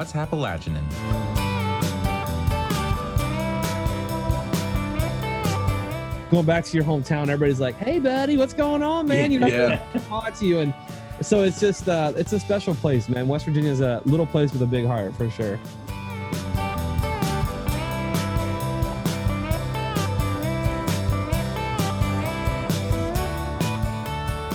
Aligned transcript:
What's 0.00 0.16
Appalachian. 0.16 0.72
Going 6.30 6.46
back 6.46 6.64
to 6.64 6.74
your 6.74 6.86
hometown, 6.86 7.24
everybody's 7.24 7.60
like, 7.60 7.74
"Hey, 7.76 7.98
buddy, 7.98 8.38
what's 8.38 8.54
going 8.54 8.82
on, 8.82 9.06
man?" 9.06 9.30
You 9.30 9.40
know, 9.40 9.46
Yeah. 9.46 9.78
talk 10.08 10.34
to 10.38 10.46
you, 10.46 10.60
and 10.60 10.72
so 11.20 11.42
it's 11.42 11.60
just 11.60 11.86
uh, 11.86 12.14
it's 12.16 12.32
a 12.32 12.40
special 12.40 12.74
place, 12.74 13.10
man. 13.10 13.28
West 13.28 13.44
Virginia 13.44 13.70
is 13.70 13.82
a 13.82 14.00
little 14.06 14.24
place 14.24 14.54
with 14.54 14.62
a 14.62 14.66
big 14.66 14.86
heart 14.86 15.14
for 15.16 15.28
sure. 15.28 15.60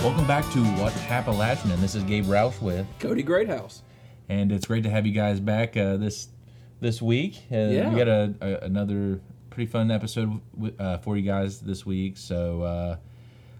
Welcome 0.02 0.26
back 0.26 0.44
to 0.54 0.64
What's 0.82 0.96
Appalachian. 1.02 1.80
This 1.80 1.94
is 1.94 2.02
Gabe 2.02 2.24
Roush 2.24 2.60
with, 2.60 2.84
Cody 2.98 3.22
Greathouse. 3.22 3.82
And 4.28 4.50
it's 4.52 4.66
great 4.66 4.82
to 4.84 4.90
have 4.90 5.06
you 5.06 5.12
guys 5.12 5.40
back 5.40 5.76
uh, 5.76 5.96
this 5.96 6.28
this 6.80 7.00
week. 7.02 7.36
Uh, 7.50 7.56
Yeah. 7.56 7.90
We 7.90 7.96
got 7.96 8.08
a, 8.08 8.34
a, 8.40 8.64
another 8.66 9.20
pretty 9.50 9.70
fun 9.70 9.90
episode 9.90 10.40
w- 10.54 10.74
uh, 10.78 10.98
for 10.98 11.16
you 11.16 11.22
guys 11.22 11.60
this 11.60 11.86
week. 11.86 12.16
So 12.18 12.62
uh, 12.62 12.96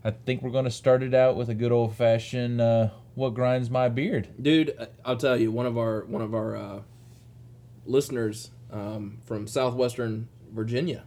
I 0.04 0.10
think 0.10 0.42
we're 0.42 0.50
going 0.50 0.64
to 0.66 0.70
start 0.70 1.02
it 1.02 1.14
out 1.14 1.36
with 1.36 1.48
a 1.48 1.54
good 1.54 1.72
old 1.72 1.94
fashioned 1.96 2.60
uh, 2.60 2.88
"What 3.14 3.34
grinds 3.34 3.70
my 3.70 3.88
beard." 3.88 4.28
Dude, 4.40 4.76
I- 4.80 4.88
I'll 5.04 5.16
tell 5.16 5.36
you, 5.40 5.50
one 5.50 5.66
of 5.66 5.78
our 5.78 6.04
one 6.04 6.22
of 6.22 6.34
our 6.34 6.56
uh, 6.56 6.80
listeners 7.86 8.50
um, 8.72 9.18
from 9.24 9.46
southwestern 9.46 10.28
Virginia 10.52 11.04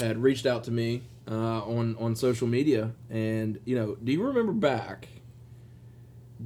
had 0.00 0.22
reached 0.22 0.46
out 0.46 0.64
to 0.64 0.70
me 0.70 1.02
uh, 1.30 1.62
on 1.62 1.96
on 1.98 2.14
social 2.16 2.46
media, 2.46 2.92
and 3.10 3.58
you 3.64 3.74
know, 3.76 3.96
do 4.02 4.12
you 4.12 4.22
remember 4.22 4.52
back 4.52 5.08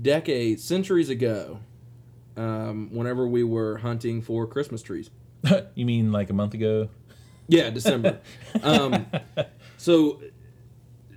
decades, 0.00 0.62
centuries 0.64 1.08
ago, 1.08 1.60
um, 2.38 2.88
whenever 2.92 3.26
we 3.26 3.42
were 3.42 3.78
hunting 3.78 4.22
for 4.22 4.46
Christmas 4.46 4.80
trees? 4.80 5.10
you 5.74 5.84
mean 5.84 6.12
like 6.12 6.30
a 6.30 6.32
month 6.32 6.54
ago? 6.54 6.88
Yeah, 7.48 7.70
December. 7.70 8.20
um, 8.62 9.06
so, 9.76 10.20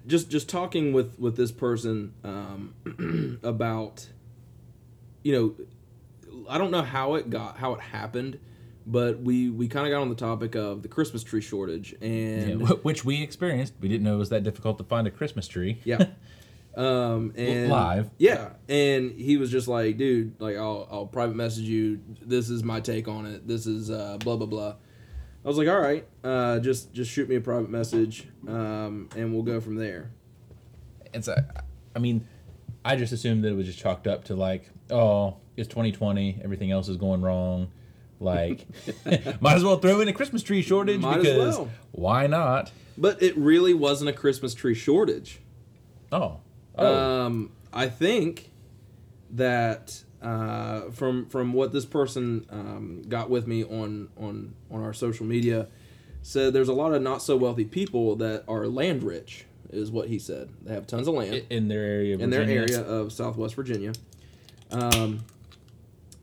just 0.07 0.29
just 0.29 0.49
talking 0.49 0.93
with 0.93 1.19
with 1.19 1.37
this 1.37 1.51
person 1.51 2.13
um, 2.23 3.39
about, 3.43 4.07
you 5.23 5.33
know, 5.33 6.45
I 6.49 6.57
don't 6.57 6.71
know 6.71 6.81
how 6.81 7.15
it 7.15 7.29
got 7.29 7.57
how 7.57 7.73
it 7.73 7.81
happened, 7.81 8.39
but 8.87 9.21
we 9.21 9.49
we 9.49 9.67
kind 9.67 9.85
of 9.85 9.91
got 9.91 10.01
on 10.01 10.09
the 10.09 10.15
topic 10.15 10.55
of 10.55 10.81
the 10.81 10.87
Christmas 10.87 11.23
tree 11.23 11.41
shortage 11.41 11.93
and 12.01 12.67
wh- 12.67 12.83
which 12.83 13.05
we 13.05 13.21
experienced. 13.21 13.73
We 13.79 13.89
didn't 13.89 14.03
know 14.03 14.15
it 14.15 14.19
was 14.19 14.29
that 14.29 14.43
difficult 14.43 14.77
to 14.79 14.83
find 14.83 15.07
a 15.07 15.11
Christmas 15.11 15.47
tree. 15.47 15.81
yeah. 15.83 16.05
Um 16.75 17.33
and 17.35 17.69
live. 17.69 18.09
yeah, 18.17 18.51
and 18.69 19.11
he 19.11 19.35
was 19.37 19.51
just 19.51 19.67
like, 19.67 19.97
dude, 19.97 20.39
like 20.39 20.55
I'll 20.55 20.87
I'll 20.89 21.05
private 21.05 21.35
message 21.35 21.65
you. 21.65 21.99
This 22.25 22.49
is 22.49 22.63
my 22.63 22.79
take 22.79 23.07
on 23.09 23.25
it. 23.25 23.45
This 23.47 23.65
is 23.67 23.91
uh, 23.91 24.17
blah 24.19 24.37
blah 24.37 24.47
blah. 24.47 24.75
I 25.43 25.47
was 25.47 25.57
like, 25.57 25.67
all 25.67 25.79
right, 25.79 26.07
uh, 26.23 26.59
just 26.59 26.93
just 26.93 27.11
shoot 27.11 27.27
me 27.27 27.35
a 27.35 27.41
private 27.41 27.69
message, 27.69 28.27
um, 28.47 29.09
and 29.17 29.33
we'll 29.33 29.43
go 29.43 29.59
from 29.59 29.75
there. 29.75 30.11
it's 31.13 31.27
a, 31.27 31.45
I 31.95 31.99
mean, 31.99 32.25
I 32.85 32.95
just 32.95 33.11
assumed 33.11 33.43
that 33.43 33.49
it 33.49 33.55
was 33.55 33.65
just 33.65 33.79
chalked 33.79 34.07
up 34.07 34.23
to 34.25 34.35
like, 34.35 34.69
oh, 34.89 35.37
it's 35.57 35.67
2020, 35.67 36.39
everything 36.43 36.71
else 36.71 36.87
is 36.87 36.95
going 36.97 37.21
wrong. 37.21 37.67
Like, 38.21 38.65
might 39.41 39.55
as 39.55 39.63
well 39.63 39.77
throw 39.79 39.99
in 39.99 40.07
a 40.07 40.13
Christmas 40.13 40.41
tree 40.43 40.61
shortage 40.61 41.01
Might 41.01 41.17
as 41.17 41.23
because 41.23 41.57
well. 41.57 41.69
why 41.91 42.27
not? 42.27 42.71
But 42.97 43.21
it 43.21 43.35
really 43.35 43.73
wasn't 43.73 44.09
a 44.09 44.13
Christmas 44.13 44.53
tree 44.53 44.75
shortage. 44.75 45.41
Oh, 46.11 46.39
oh, 46.77 46.95
Um, 46.95 47.51
I 47.73 47.87
think 47.87 48.51
that 49.31 50.03
uh, 50.21 50.89
from 50.91 51.25
from 51.27 51.53
what 51.53 51.71
this 51.71 51.85
person 51.85 52.45
um, 52.49 53.03
got 53.07 53.29
with 53.29 53.47
me 53.47 53.63
on 53.63 54.09
on 54.17 54.53
on 54.69 54.83
our 54.83 54.93
social 54.93 55.25
media 55.25 55.67
said 56.21 56.53
there's 56.53 56.69
a 56.69 56.73
lot 56.73 56.93
of 56.93 57.01
not 57.01 57.21
so 57.21 57.35
wealthy 57.35 57.65
people 57.65 58.15
that 58.17 58.43
are 58.47 58.67
land 58.67 59.03
rich 59.03 59.45
is 59.71 59.89
what 59.89 60.07
he 60.07 60.19
said. 60.19 60.49
They 60.63 60.73
have 60.73 60.85
tons 60.85 61.07
of 61.07 61.15
land 61.15 61.43
in 61.49 61.67
their 61.67 61.83
area, 61.83 62.15
of 62.15 62.21
in 62.21 62.29
their 62.29 62.43
area 62.43 62.81
of 62.81 63.11
Southwest 63.11 63.55
Virginia. 63.55 63.93
Um, 64.69 65.23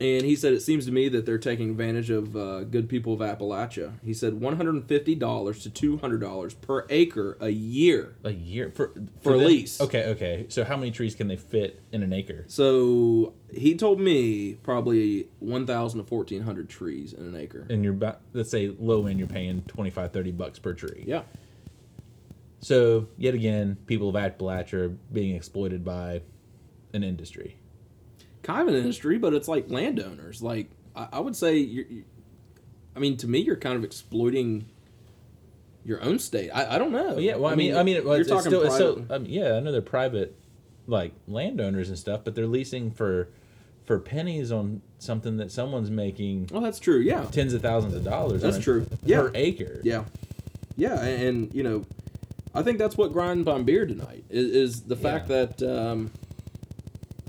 and 0.01 0.25
he 0.25 0.35
said 0.35 0.53
it 0.53 0.61
seems 0.61 0.85
to 0.85 0.91
me 0.91 1.09
that 1.09 1.25
they're 1.25 1.37
taking 1.37 1.69
advantage 1.71 2.09
of 2.09 2.35
uh, 2.35 2.63
good 2.63 2.87
people 2.87 3.13
of 3.13 3.19
Appalachia. 3.19 3.93
He 4.03 4.13
said 4.13 4.33
one 4.39 4.55
hundred 4.57 4.75
and 4.75 4.87
fifty 4.87 5.13
dollars 5.15 5.61
to 5.63 5.69
two 5.69 5.97
hundred 5.97 6.21
dollars 6.21 6.53
per 6.53 6.85
acre 6.89 7.37
a 7.41 7.49
year. 7.49 8.15
a 8.23 8.31
year 8.31 8.71
for 8.73 8.93
For 9.21 9.37
them- 9.37 9.47
lease. 9.47 9.81
Okay, 9.81 10.05
okay. 10.11 10.45
So 10.49 10.63
how 10.63 10.77
many 10.77 10.91
trees 10.91 11.15
can 11.15 11.27
they 11.27 11.35
fit 11.35 11.81
in 11.91 12.01
an 12.03 12.13
acre? 12.13 12.45
So 12.47 13.33
he 13.51 13.75
told 13.75 13.99
me 13.99 14.53
probably 14.63 15.27
one 15.39 15.65
thousand 15.65 15.99
to 15.99 16.05
fourteen 16.05 16.43
hundred 16.43 16.69
trees 16.69 17.13
in 17.13 17.25
an 17.25 17.35
acre. 17.35 17.65
And 17.69 17.83
you're 17.83 17.93
about, 17.93 18.21
let's 18.33 18.49
say 18.51 18.73
low 18.79 19.05
end, 19.07 19.19
you're 19.19 19.27
paying 19.27 19.63
25, 19.63 20.11
30 20.13 20.31
bucks 20.31 20.59
per 20.59 20.73
tree. 20.73 21.03
Yeah, 21.07 21.23
So 22.61 23.07
yet 23.17 23.33
again, 23.33 23.77
people 23.85 24.09
of 24.09 24.15
Appalachia 24.15 24.73
are 24.73 24.89
being 24.89 25.35
exploited 25.35 25.83
by 25.85 26.21
an 26.93 27.03
industry. 27.03 27.57
Kind 28.49 28.67
of 28.67 28.73
an 28.73 28.81
industry, 28.81 29.19
but 29.19 29.33
it's 29.33 29.47
like 29.47 29.69
landowners. 29.69 30.41
Like 30.41 30.71
I, 30.95 31.07
I 31.13 31.19
would 31.19 31.35
say, 31.35 31.57
you're, 31.57 31.85
you, 31.85 32.03
I 32.95 32.99
mean, 32.99 33.15
to 33.17 33.27
me, 33.27 33.39
you're 33.39 33.55
kind 33.55 33.75
of 33.75 33.83
exploiting 33.83 34.65
your 35.85 36.01
own 36.03 36.17
state. 36.17 36.49
I, 36.49 36.75
I 36.75 36.77
don't 36.79 36.91
know. 36.91 37.19
Yeah, 37.19 37.35
well, 37.35 37.51
I, 37.51 37.55
mean, 37.55 37.75
I 37.75 37.83
mean, 37.83 37.97
it, 37.97 38.03
you're 38.03 38.21
it's, 38.21 38.29
talking 38.29 38.49
still, 38.49 38.63
it's 38.63 38.73
still, 38.73 38.95
private- 38.95 39.13
I 39.13 39.17
mean, 39.19 39.31
yeah, 39.31 39.53
I 39.53 39.59
know 39.59 39.71
they're 39.71 39.81
private, 39.81 40.35
like 40.87 41.13
landowners 41.27 41.89
and 41.89 41.97
stuff, 41.97 42.21
but 42.23 42.33
they're 42.33 42.47
leasing 42.47 42.89
for, 42.89 43.29
for 43.85 43.99
pennies 43.99 44.51
on 44.51 44.81
something 44.97 45.37
that 45.37 45.51
someone's 45.51 45.91
making 45.91 46.49
Well, 46.51 46.61
that's 46.61 46.79
true. 46.79 46.99
Yeah, 46.99 47.25
tens 47.31 47.53
of 47.53 47.61
thousands 47.61 47.93
of 47.93 48.03
dollars. 48.03 48.41
That's 48.41 48.57
true. 48.57 48.85
Per 48.85 48.97
Yeah. 49.05 49.29
acre. 49.35 49.79
Yeah, 49.83 50.05
yeah, 50.75 50.99
and, 50.99 51.23
and, 51.23 51.53
you 51.53 51.61
know, 51.61 51.85
I 52.55 52.63
think 52.63 52.79
that's 52.79 52.97
what 52.97 53.13
grinds 53.13 53.45
my 53.45 53.61
beard 53.61 53.89
tonight 53.89 54.25
is, 54.29 54.51
is 54.51 54.81
the 54.81 54.95
fact 54.95 55.27
that, 55.27 55.61
um, 55.61 56.09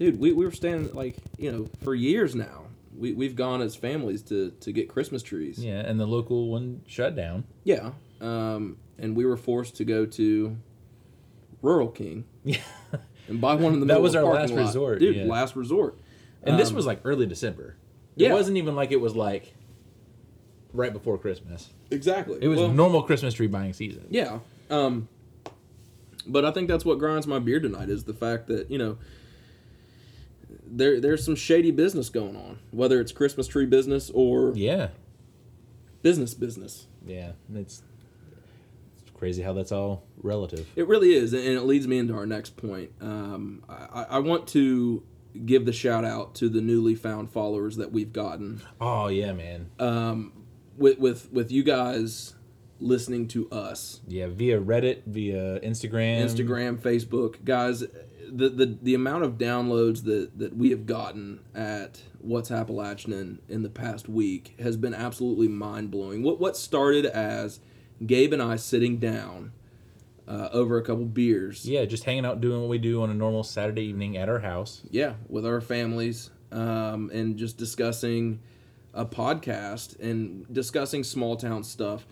dude, 0.01 0.19
we, 0.19 0.33
we 0.33 0.45
were 0.45 0.51
standing 0.51 0.93
like 0.95 1.15
you 1.39 1.53
know 1.53 1.69
for 1.85 1.95
years 1.95 2.35
now. 2.35 2.65
We 2.99 3.13
we've 3.13 3.37
gone 3.37 3.63
as 3.63 3.77
families 3.77 4.23
to 4.25 4.51
to 4.51 4.73
get 4.73 4.89
Christmas 4.89 5.23
trees. 5.23 5.65
Yeah, 5.65 5.79
and 5.81 6.01
the 6.01 6.07
local 6.07 6.49
one 6.49 6.81
shut 6.89 7.15
down. 7.15 7.45
Yeah, 7.63 7.93
um, 8.21 8.79
and 8.99 9.15
we 9.15 9.25
were 9.25 9.37
forced 9.37 9.77
to 9.77 9.85
go 9.85 10.05
to 10.07 10.57
Rural 11.63 11.89
King 11.89 12.25
Yeah, 12.45 12.59
and 13.29 13.41
buy 13.41 13.55
one 13.55 13.75
in 13.75 13.81
the 13.81 13.87
That 13.95 14.03
was 14.03 14.17
our 14.17 14.25
last 14.25 14.53
lot. 14.53 14.61
resort, 14.61 14.99
dude. 14.99 15.15
yeah. 15.17 15.25
Last 15.25 15.55
resort. 15.55 15.99
and 16.43 16.59
this 16.59 16.71
Um, 16.71 16.77
was 16.77 16.87
like 16.87 17.01
early 17.05 17.27
December. 17.27 17.77
It 18.17 18.25
Yeah. 18.25 18.33
wasn't 18.33 18.57
even 18.57 18.75
like 18.75 18.91
it 18.93 19.01
was 19.01 19.15
like 19.15 19.55
right 20.73 20.93
before 20.93 21.17
Christmas. 21.19 21.69
exactly. 21.91 22.39
It 22.41 22.49
was 22.49 22.59
Well, 22.59 22.69
normal 22.73 23.03
Christmas 23.03 23.35
tree 23.35 23.47
buying 23.47 23.73
season. 23.73 24.07
Yeah. 24.11 24.41
Um, 24.71 25.09
but 26.27 26.45
I 26.45 26.51
think 26.51 26.69
that's 26.69 26.85
what 26.85 26.99
grinds 26.99 27.27
my 27.27 27.39
beard 27.39 27.63
tonight 27.63 27.89
is 27.89 28.05
the 28.05 28.15
fact 28.15 28.47
that 28.49 28.71
you 28.71 28.79
know 28.79 28.99
there 30.71 31.01
there's 31.01 31.25
some 31.25 31.35
shady 31.37 31.71
business 31.71 32.09
going 32.09 32.37
on, 32.37 32.59
whether 32.71 33.01
it's 33.01 33.13
Christmas 33.13 33.47
tree 33.47 33.67
business 33.67 34.11
or 34.15 34.53
Yeah, 34.55 34.89
business 36.03 36.35
business. 36.35 36.87
yeah. 37.07 37.33
It's, 37.55 37.83
it's 39.03 39.11
crazy 39.15 39.43
how 39.43 39.53
that's 39.53 39.73
all 39.73 40.05
relative. 40.23 40.67
It 40.77 40.87
really 40.89 41.15
is, 41.15 41.33
and 41.33 41.45
it 41.45 41.63
leads 41.63 41.87
me 41.87 41.99
into 41.99 42.15
our 42.15 42.27
next 42.27 42.57
point. 42.57 42.91
Um, 43.01 43.63
I, 43.69 44.07
I 44.11 44.19
want 44.21 44.47
to 44.49 45.03
give 45.47 45.65
the 45.67 45.73
shout 45.73 46.05
out 46.05 46.35
to 46.37 46.49
the 46.49 46.61
newly 46.61 46.95
found 46.95 47.31
followers 47.31 47.77
that 47.77 47.93
we've 47.93 48.13
gotten 48.13 48.63
Oh 48.81 49.07
yeah, 49.09 49.33
man. 49.33 49.71
um, 49.79 50.33
with 50.77 50.99
with 50.99 51.31
with 51.33 51.53
you 51.53 51.63
guys 51.63 52.35
listening 52.81 53.29
to 53.29 53.49
us. 53.51 54.01
Yeah, 54.09 54.27
via 54.29 54.59
Reddit, 54.61 55.05
via 55.07 55.61
Instagram, 55.61 56.23
Instagram, 56.25 56.79
Facebook, 56.79 57.45
guys. 57.45 57.85
The, 58.33 58.49
the 58.49 58.79
the 58.83 58.95
amount 58.95 59.25
of 59.25 59.39
downloads 59.39 60.05
that, 60.05 60.39
that 60.39 60.57
we 60.57 60.71
have 60.71 60.87
gotten 60.87 61.41
at 61.55 62.03
What's 62.21 62.51
Appalachian 62.51 63.13
in, 63.13 63.39
in 63.49 63.63
the 63.63 63.71
past 63.71 64.09
week 64.09 64.55
has 64.61 64.77
been 64.77 64.95
absolutely 64.95 65.49
mind 65.49 65.91
blowing. 65.91 66.23
What 66.23 66.39
what 66.41 66.57
started 66.57 67.07
as 67.07 67.61
Gabe 68.07 68.33
and 68.33 68.43
I 68.43 68.57
sitting 68.57 68.99
down 68.99 69.53
uh, 70.29 70.49
over 70.53 70.79
a 70.79 70.83
couple 70.83 71.05
beers, 71.07 71.67
Yeah, 71.67 71.85
just 71.87 72.05
hanging 72.05 72.25
out 72.25 72.41
doing 72.41 72.61
what 72.61 72.69
we 72.71 72.79
do 72.79 73.03
on 73.03 73.11
a 73.11 73.15
normal 73.15 73.43
Saturday 73.43 73.83
evening 73.83 74.17
at 74.17 74.29
our 74.29 74.39
house. 74.41 74.83
yeah, 74.91 75.15
with 75.29 75.45
our 75.45 75.61
families, 75.61 76.31
um, 76.53 77.11
and 77.13 77.37
just 77.37 77.57
discussing 77.59 78.41
a 78.95 79.05
podcast 79.05 79.99
and 80.01 80.47
discussing 80.53 81.03
small 81.05 81.37
town 81.37 81.65
stuff. 81.65 82.07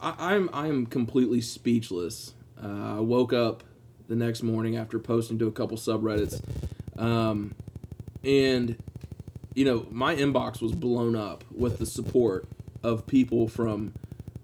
I, 0.00 0.14
I'm 0.34 0.50
I'm 0.52 0.86
completely 0.86 1.40
speechless. 1.40 2.34
Uh, 2.62 2.96
I 2.98 3.00
woke 3.00 3.32
up 3.32 3.64
the 4.12 4.24
next 4.24 4.42
morning 4.42 4.76
after 4.76 4.98
posting 4.98 5.38
to 5.38 5.46
a 5.46 5.52
couple 5.52 5.78
subreddits, 5.78 6.42
um, 6.98 7.54
and 8.22 8.76
you 9.54 9.64
know 9.64 9.86
my 9.90 10.14
inbox 10.14 10.60
was 10.60 10.72
blown 10.72 11.16
up 11.16 11.44
with 11.50 11.78
the 11.78 11.86
support 11.86 12.46
of 12.82 13.06
people 13.06 13.48
from 13.48 13.94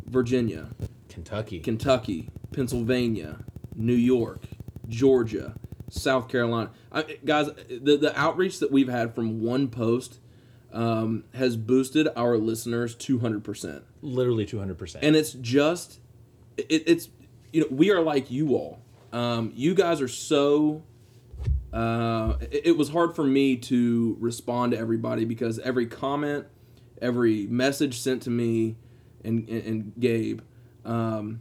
Virginia, 0.06 0.68
Kentucky. 1.10 1.60
Kentucky, 1.60 2.30
Pennsylvania, 2.50 3.40
New 3.74 3.92
York, 3.92 4.44
Georgia, 4.88 5.54
South 5.90 6.28
Carolina. 6.28 6.70
I, 6.90 7.18
guys, 7.22 7.50
the 7.68 7.98
the 7.98 8.18
outreach 8.18 8.60
that 8.60 8.72
we've 8.72 8.88
had 8.88 9.14
from 9.14 9.42
one 9.42 9.68
post 9.68 10.18
um, 10.72 11.24
has 11.34 11.58
boosted 11.58 12.08
our 12.16 12.38
listeners 12.38 12.96
200%. 12.96 13.82
Literally 14.00 14.46
200%. 14.46 14.98
And 15.02 15.16
it's 15.16 15.32
just, 15.32 15.98
it, 16.56 16.84
it's, 16.86 17.08
you 17.52 17.62
know, 17.62 17.68
we 17.70 17.90
are 17.90 18.02
like 18.02 18.30
you 18.30 18.54
all. 18.54 18.80
Um, 19.12 19.52
you 19.54 19.74
guys 19.74 20.00
are 20.00 20.08
so, 20.08 20.82
uh, 21.72 22.34
it, 22.40 22.66
it 22.66 22.76
was 22.76 22.90
hard 22.90 23.14
for 23.14 23.24
me 23.24 23.56
to 23.56 24.16
respond 24.20 24.72
to 24.72 24.78
everybody 24.78 25.24
because 25.24 25.58
every 25.60 25.86
comment, 25.86 26.46
every 27.00 27.46
message 27.46 28.00
sent 28.00 28.22
to 28.22 28.30
me 28.30 28.76
and, 29.24 29.48
and, 29.48 29.64
and 29.64 29.92
Gabe, 29.98 30.40
um, 30.84 31.40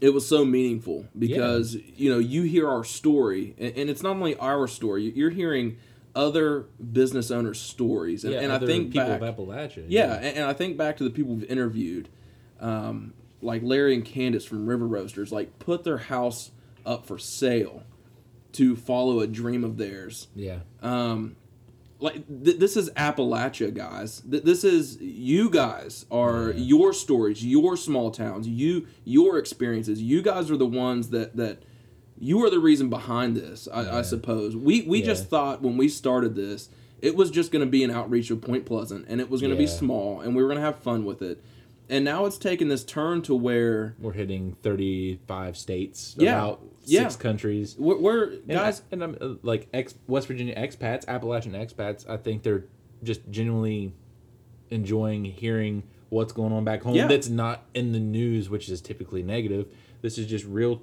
it 0.00 0.10
was 0.10 0.26
so 0.28 0.44
meaningful 0.44 1.06
because 1.18 1.74
you 1.74 2.10
know 2.10 2.18
you 2.18 2.42
hear 2.42 2.68
our 2.68 2.84
story 2.84 3.54
and, 3.58 3.76
and 3.76 3.90
it's 3.90 4.02
not 4.02 4.10
only 4.10 4.36
our 4.36 4.66
story 4.66 5.10
you're 5.14 5.30
hearing 5.30 5.78
other 6.14 6.66
business 6.92 7.30
owners 7.30 7.60
stories 7.60 8.24
and, 8.24 8.34
yeah, 8.34 8.40
and 8.40 8.52
i 8.52 8.58
think 8.58 8.92
people 8.92 9.08
back, 9.08 9.20
of 9.20 9.36
Appalachia. 9.36 9.84
yeah, 9.88 10.14
and, 10.16 10.38
and 10.38 10.44
I 10.44 10.52
think 10.52 10.76
back 10.76 10.96
to 10.98 11.04
the 11.04 11.10
people 11.10 11.34
we've 11.34 11.50
interviewed, 11.50 12.08
um, 12.60 13.14
like 13.42 13.62
Larry 13.62 13.94
and 13.94 14.04
Candace 14.04 14.44
from 14.44 14.66
River 14.66 14.86
Roasters, 14.86 15.30
like 15.32 15.58
put 15.58 15.84
their 15.84 15.98
house 15.98 16.50
up 16.86 17.06
for 17.06 17.18
sale 17.18 17.82
to 18.52 18.74
follow 18.76 19.20
a 19.20 19.26
dream 19.26 19.64
of 19.64 19.76
theirs. 19.76 20.28
Yeah. 20.34 20.60
Um, 20.82 21.36
like 21.98 22.26
th- 22.44 22.58
this 22.58 22.76
is 22.76 22.90
Appalachia, 22.90 23.72
guys. 23.74 24.20
Th- 24.30 24.42
this 24.42 24.64
is 24.64 24.98
you 25.00 25.50
guys 25.50 26.04
are 26.10 26.52
your 26.52 26.92
stories, 26.92 27.44
your 27.44 27.76
small 27.76 28.10
towns, 28.10 28.46
you 28.46 28.86
your 29.04 29.38
experiences. 29.38 30.00
You 30.00 30.22
guys 30.22 30.50
are 30.50 30.56
the 30.56 30.66
ones 30.66 31.10
that 31.10 31.36
that 31.36 31.62
you 32.18 32.42
are 32.44 32.50
the 32.50 32.58
reason 32.60 32.88
behind 32.88 33.36
this. 33.36 33.68
I, 33.72 33.98
I 33.98 34.02
suppose 34.02 34.56
we 34.56 34.82
we 34.82 35.00
Yeah. 35.00 35.06
just 35.06 35.28
thought 35.28 35.62
when 35.62 35.76
we 35.76 35.88
started 35.88 36.34
this, 36.34 36.68
it 37.02 37.14
was 37.16 37.30
just 37.30 37.50
going 37.52 37.64
to 37.64 37.70
be 37.70 37.82
an 37.84 37.90
outreach 37.90 38.30
of 38.30 38.40
Point 38.40 38.64
Pleasant, 38.66 39.06
and 39.08 39.20
it 39.20 39.28
was 39.30 39.40
going 39.40 39.52
to 39.52 39.58
be 39.58 39.66
small, 39.66 40.20
and 40.20 40.34
we 40.36 40.42
were 40.42 40.48
going 40.48 40.58
to 40.60 40.64
have 40.64 40.78
fun 40.78 41.04
with 41.04 41.20
it. 41.22 41.42
And 41.88 42.04
now 42.04 42.24
it's 42.26 42.36
taken 42.38 42.68
this 42.68 42.84
turn 42.84 43.22
to 43.22 43.34
where 43.34 43.94
We're 44.00 44.12
hitting 44.12 44.56
35 44.62 45.56
states, 45.56 46.16
Yeah. 46.18 46.36
about 46.38 46.62
Yeah. 46.84 47.02
six 47.02 47.16
countries. 47.16 47.76
we're, 47.78 47.98
we're 48.00 48.24
And 48.32 48.48
guys. 48.48 48.80
I- 48.80 48.84
and 48.92 49.04
I'm 49.04 49.16
uh, 49.20 49.34
like 49.42 49.68
ex 49.72 49.94
West 50.08 50.26
Virginia 50.26 50.54
expats, 50.56 51.06
Appalachian 51.06 51.52
expats. 51.52 52.08
I 52.08 52.16
think 52.16 52.42
they're 52.42 52.64
just 53.04 53.20
genuinely 53.30 53.92
enjoying 54.70 55.24
hearing 55.24 55.84
what's 56.08 56.32
going 56.32 56.52
on 56.52 56.64
back 56.64 56.82
home. 56.82 56.94
Yeah. 56.94 57.06
That's 57.06 57.28
not 57.28 57.64
in 57.74 57.92
the 57.92 58.00
news, 58.00 58.48
which 58.50 58.68
is 58.68 58.80
typically 58.80 59.22
negative. 59.22 59.66
This 60.02 60.18
is 60.18 60.26
just 60.26 60.44
real 60.44 60.82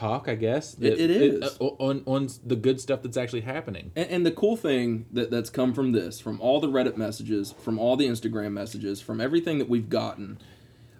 talk, 0.00 0.28
I 0.28 0.34
guess. 0.34 0.74
It- 0.80 0.98
it 1.00 1.10
is. 1.10 1.42
uh, 1.60 1.64
on 1.78 2.02
on 2.06 2.28
the 2.44 2.56
good 2.56 2.80
stuff 2.80 3.02
that's 3.02 3.16
actually 3.16 3.42
happening. 3.42 3.92
And, 3.96 4.10
and 4.10 4.26
the 4.26 4.30
cool 4.30 4.56
thing 4.56 5.06
that, 5.12 5.30
that's 5.30 5.50
come 5.50 5.72
from 5.74 5.92
this, 5.92 6.20
from 6.20 6.40
all 6.40 6.60
the 6.60 6.68
Reddit 6.68 6.96
messages, 6.96 7.52
from 7.64 7.78
all 7.78 7.96
the 7.96 8.06
Instagram 8.06 8.52
messages, 8.52 9.00
from 9.00 9.20
everything 9.20 9.58
that 9.58 9.68
we've 9.68 9.88
gotten, 9.88 10.38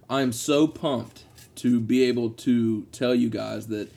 I 0.09 0.23
am 0.23 0.33
so 0.33 0.67
pumped 0.67 1.25
to 1.57 1.81
be 1.81 2.03
able 2.05 2.31
to 2.31 2.83
tell 2.93 3.15
you 3.15 3.29
guys 3.31 3.67
that, 3.69 3.91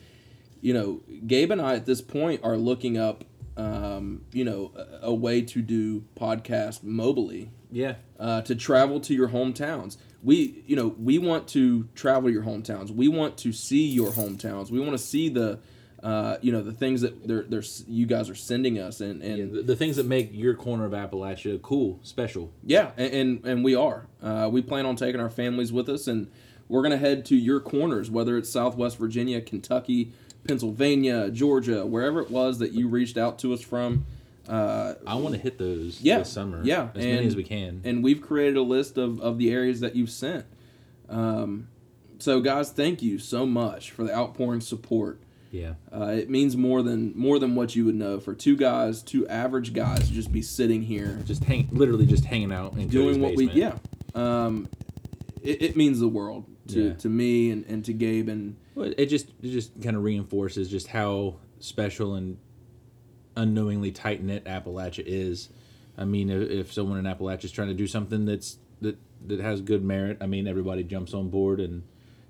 you 0.60 0.72
know, 0.74 1.00
Gabe 1.26 1.50
and 1.50 1.60
I 1.60 1.74
at 1.74 1.86
this 1.86 2.00
point 2.00 2.40
are 2.42 2.56
looking 2.56 2.96
up, 2.98 3.24
um, 3.56 4.22
you 4.32 4.44
know, 4.44 4.72
a, 5.02 5.06
a 5.08 5.14
way 5.14 5.40
to 5.42 5.62
do 5.62 6.04
podcast 6.18 6.80
mobily 6.84 7.48
Yeah. 7.70 7.94
uh, 8.18 8.42
to 8.42 8.54
travel 8.54 9.00
to 9.00 9.14
your 9.14 9.28
hometowns. 9.28 9.96
We, 10.24 10.62
you 10.66 10.74
know, 10.74 10.88
we 10.98 11.18
want 11.18 11.48
to 11.48 11.86
travel 11.94 12.30
your 12.30 12.42
hometowns. 12.42 12.90
We 12.90 13.08
want 13.08 13.36
to 13.38 13.52
see 13.52 13.86
your 13.86 14.10
hometowns. 14.10 14.70
We 14.70 14.80
want 14.80 14.92
to 14.92 14.98
see 14.98 15.28
the, 15.28 15.58
uh, 16.02 16.38
you 16.40 16.50
know, 16.50 16.62
the 16.62 16.72
things 16.72 17.02
that 17.02 17.28
they're, 17.28 17.42
they're 17.42 17.62
you 17.86 18.06
guys 18.06 18.30
are 18.30 18.34
sending 18.34 18.78
us, 18.78 19.00
and 19.00 19.22
and 19.22 19.52
The, 19.52 19.62
the 19.62 19.76
things 19.76 19.96
that 19.96 20.06
make 20.06 20.30
your 20.32 20.54
corner 20.54 20.84
of 20.86 20.92
Appalachia 20.92 21.60
cool, 21.62 22.00
special. 22.02 22.50
yeah, 22.64 22.90
and 22.96 23.12
and, 23.14 23.44
and 23.44 23.64
we 23.64 23.74
are. 23.74 24.06
Uh, 24.22 24.48
we 24.50 24.62
plan 24.62 24.86
on 24.86 24.96
taking 24.96 25.20
our 25.20 25.30
families 25.30 25.72
with 25.72 25.88
us, 25.88 26.06
and 26.06 26.30
we're 26.68 26.82
gonna 26.82 26.96
head 26.96 27.24
to 27.26 27.36
your 27.36 27.60
corners, 27.60 28.10
whether 28.10 28.36
it's 28.38 28.50
Southwest 28.50 28.96
Virginia, 28.98 29.40
Kentucky, 29.42 30.12
Pennsylvania, 30.48 31.30
Georgia, 31.30 31.84
wherever 31.86 32.20
it 32.20 32.30
was 32.30 32.58
that 32.58 32.72
you 32.72 32.88
reached 32.88 33.16
out 33.18 33.38
to 33.40 33.52
us 33.52 33.60
from. 33.60 34.06
Uh, 34.48 34.94
I 35.06 35.14
want 35.16 35.34
to 35.34 35.40
hit 35.40 35.56
those 35.58 36.00
Yeah, 36.02 36.18
this 36.18 36.30
summer. 36.30 36.60
yeah, 36.64 36.90
As 36.94 37.02
and- 37.04 37.14
many 37.14 37.26
as 37.26 37.36
we 37.36 37.44
can. 37.44 37.80
and 37.84 38.04
we've 38.04 38.20
created 38.20 38.56
a 38.56 38.62
list 38.62 38.98
of, 38.98 39.20
of 39.20 39.38
the 39.38 39.50
areas 39.50 39.80
that 39.80 39.96
you've 39.96 40.10
sent. 40.10 40.44
Um, 41.08 41.68
so, 42.18 42.40
guys, 42.40 42.70
thank 42.70 43.02
you 43.02 43.18
so 43.18 43.46
much 43.46 43.90
for 43.90 44.04
the 44.04 44.14
outpouring 44.14 44.60
support. 44.60 45.20
yeah. 45.50 45.74
Uh, 45.92 46.06
it 46.06 46.28
means 46.30 46.56
more 46.56 46.82
than 46.82 47.12
more 47.16 47.38
than 47.38 47.54
what 47.54 47.74
you 47.76 47.84
would 47.84 47.94
know 47.94 48.18
for 48.20 48.34
two 48.34 48.56
guys, 48.56 49.02
two 49.02 49.26
average 49.28 49.72
guys, 49.72 50.08
to 50.08 50.12
just 50.12 50.32
be 50.32 50.42
sitting 50.42 50.82
here 50.82 51.20
Just 51.24 51.44
hang 51.44 51.68
literally 51.72 52.06
just 52.06 52.24
hanging 52.24 52.52
out 52.52 52.72
and 52.74 52.90
doing 52.90 53.20
what 53.20 53.36
we 53.36 53.50
yeah. 53.50 53.76
Um, 54.14 54.68
it, 55.42 55.62
it 55.62 55.76
means 55.76 56.00
the 56.00 56.08
world 56.08 56.44
to, 56.68 56.88
Yeah. 56.88 56.92
to 56.94 57.08
me 57.08 57.50
and, 57.50 57.64
and 57.66 57.84
to 57.84 57.92
Gabe 57.92 58.28
and 58.28 58.56
Well, 58.74 58.92
it 58.96 59.06
just 59.06 59.28
it 59.42 59.50
just 59.50 59.80
kind 59.82 59.96
of 59.96 60.02
reinforces 60.02 60.68
just 60.70 60.88
how 60.88 61.36
special 61.60 62.14
and 62.14 62.36
unknowingly 63.36 63.90
tight 63.90 64.22
knit 64.22 64.44
Appalachia 64.44 65.04
is. 65.06 65.48
I 65.96 66.04
mean, 66.04 66.30
if, 66.30 66.50
if 66.50 66.72
someone 66.72 66.98
in 66.98 67.04
Appalachia 67.04 67.44
is 67.44 67.52
trying 67.52 67.68
to 67.68 67.74
do 67.74 67.86
something 67.86 68.24
that's 68.24 68.58
that 68.80 68.96
that 69.26 69.40
has 69.40 69.60
good 69.60 69.84
merit, 69.84 70.18
I 70.20 70.26
mean, 70.26 70.46
everybody 70.46 70.84
jumps 70.84 71.14
on 71.14 71.30
board 71.30 71.60
and 71.60 71.82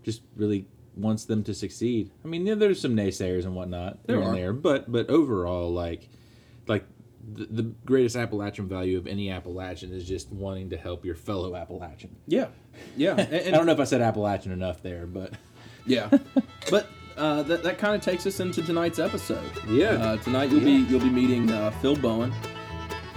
just 0.03 0.23
really 0.37 0.67
wants 0.97 1.25
them 1.25 1.43
to 1.45 1.55
succeed. 1.55 2.11
I 2.25 2.29
mean, 2.29 2.47
yeah, 2.47 2.55
there's 2.55 2.81
some 2.81 2.95
naysayers 2.95 3.45
and 3.45 3.55
whatnot 3.55 4.07
There 4.07 4.21
and 4.21 4.35
there, 4.35 4.53
but 4.53 4.91
but 4.91 5.09
overall, 5.11 5.73
like 5.73 6.09
like 6.67 6.85
the, 7.27 7.47
the 7.47 7.63
greatest 7.85 8.17
Appalachian 8.17 8.69
value 8.69 8.99
of 8.99 9.07
any 9.07 9.31
Appalachian 9.31 9.93
is 9.93 10.07
just 10.07 10.31
wanting 10.31 10.71
to 10.71 10.77
help 10.77 11.05
your 11.05 11.15
fellow 11.15 11.57
Appalachian. 11.57 12.15
yeah, 12.27 12.49
yeah, 12.97 13.19
and, 13.19 13.35
I 13.55 13.57
don't 13.57 13.67
know 13.67 13.73
if 13.73 13.81
I 13.81 13.85
said 13.85 14.01
Appalachian 14.01 14.53
enough 14.53 14.83
there, 14.83 15.07
but 15.07 15.33
yeah. 15.87 16.11
but 16.71 16.89
uh, 17.17 17.43
that, 17.45 17.63
that 17.63 17.79
kind 17.79 17.95
of 17.95 18.01
takes 18.03 18.27
us 18.27 18.41
into 18.41 18.63
tonight's 18.63 18.99
episode. 18.99 19.51
Yeah. 19.69 19.91
Uh, 19.93 20.17
tonight 20.19 20.51
you'll 20.51 20.61
be 20.61 20.73
you'll 20.73 21.01
be 21.01 21.11
meeting 21.11 21.51
uh, 21.51 21.71
Phil 21.83 21.97
Bowen. 21.97 22.33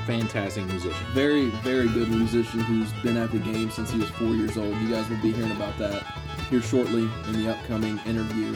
fantastic 0.06 0.66
musician. 0.68 1.06
very, 1.14 1.48
very 1.64 1.88
good 1.90 2.10
musician 2.10 2.62
who's 2.62 2.92
been 3.04 3.18
at 3.18 3.32
the 3.32 3.40
game 3.40 3.70
since 3.72 3.92
he 3.92 4.00
was 4.00 4.10
four 4.12 4.30
years 4.36 4.58
old. 4.58 4.76
You 4.78 4.90
guys 4.90 5.10
will 5.10 5.22
be 5.22 5.32
hearing 5.34 5.52
about 5.52 5.78
that 5.80 6.02
here 6.50 6.62
shortly 6.62 7.04
in 7.28 7.34
the 7.44 7.52
upcoming 7.52 8.00
interview. 8.06 8.56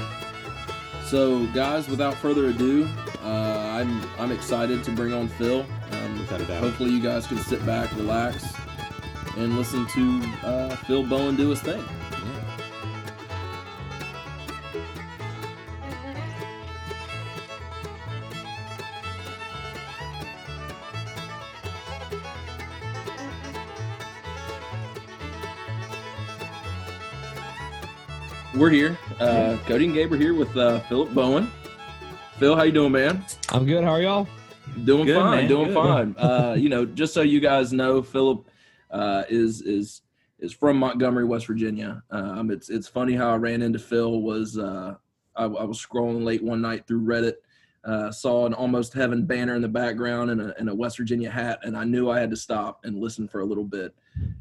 So, 1.05 1.45
guys, 1.47 1.89
without 1.89 2.15
further 2.15 2.45
ado, 2.47 2.87
uh, 3.21 3.27
I'm 3.27 4.01
I'm 4.17 4.31
excited 4.31 4.81
to 4.85 4.91
bring 4.91 5.11
on 5.13 5.27
Phil. 5.27 5.65
Um, 5.91 6.19
Without 6.19 6.39
a 6.39 6.45
doubt. 6.45 6.63
Hopefully, 6.63 6.91
you 6.91 7.01
guys 7.01 7.27
can 7.27 7.37
sit 7.39 7.65
back, 7.65 7.93
relax, 7.97 8.53
and 9.35 9.57
listen 9.57 9.85
to 9.87 10.47
uh, 10.47 10.75
Phil 10.87 11.03
Bowen 11.03 11.35
do 11.35 11.49
his 11.49 11.61
thing. 11.61 11.83
We're 28.55 28.69
here. 28.69 28.97
Uh, 29.19 29.57
Cody 29.65 29.85
and 29.85 29.93
Gabe 29.93 30.11
are 30.11 30.17
here 30.17 30.33
with 30.33 30.55
uh, 30.57 30.79
Philip 30.81 31.13
Bowen. 31.13 31.49
Phil, 32.37 32.55
how 32.55 32.63
you 32.63 32.71
doing, 32.73 32.91
man? 32.91 33.23
I'm 33.49 33.65
good. 33.65 33.83
How 33.83 33.91
are 33.91 34.01
y'all? 34.01 34.27
Doing 34.83 35.05
Good, 35.05 35.15
fine, 35.15 35.31
man, 35.39 35.47
doing 35.47 35.65
good. 35.67 35.73
fine. 35.73 36.15
Uh, 36.17 36.55
you 36.57 36.67
know, 36.69 36.85
just 36.85 37.13
so 37.13 37.21
you 37.21 37.39
guys 37.39 37.71
know, 37.71 38.01
Philip 38.01 38.45
uh, 38.89 39.23
is 39.29 39.61
is 39.61 40.01
is 40.39 40.51
from 40.53 40.77
Montgomery, 40.77 41.25
West 41.25 41.47
Virginia. 41.47 42.03
Um, 42.09 42.51
it's 42.51 42.69
it's 42.69 42.87
funny 42.87 43.13
how 43.13 43.31
I 43.31 43.35
ran 43.35 43.61
into 43.61 43.79
Phil. 43.79 44.21
Was 44.21 44.57
uh, 44.57 44.95
I, 45.35 45.43
I 45.43 45.63
was 45.63 45.83
scrolling 45.85 46.23
late 46.23 46.43
one 46.43 46.61
night 46.61 46.87
through 46.87 47.01
Reddit, 47.03 47.35
uh, 47.85 48.11
saw 48.11 48.45
an 48.45 48.53
Almost 48.53 48.93
Heaven 48.93 49.25
banner 49.25 49.55
in 49.55 49.61
the 49.61 49.67
background 49.67 50.31
and 50.31 50.41
a, 50.41 50.57
and 50.57 50.69
a 50.69 50.75
West 50.75 50.97
Virginia 50.97 51.29
hat, 51.29 51.59
and 51.63 51.75
I 51.77 51.83
knew 51.83 52.09
I 52.09 52.19
had 52.19 52.29
to 52.31 52.37
stop 52.37 52.81
and 52.83 52.99
listen 52.99 53.27
for 53.27 53.41
a 53.41 53.45
little 53.45 53.65
bit. 53.65 53.93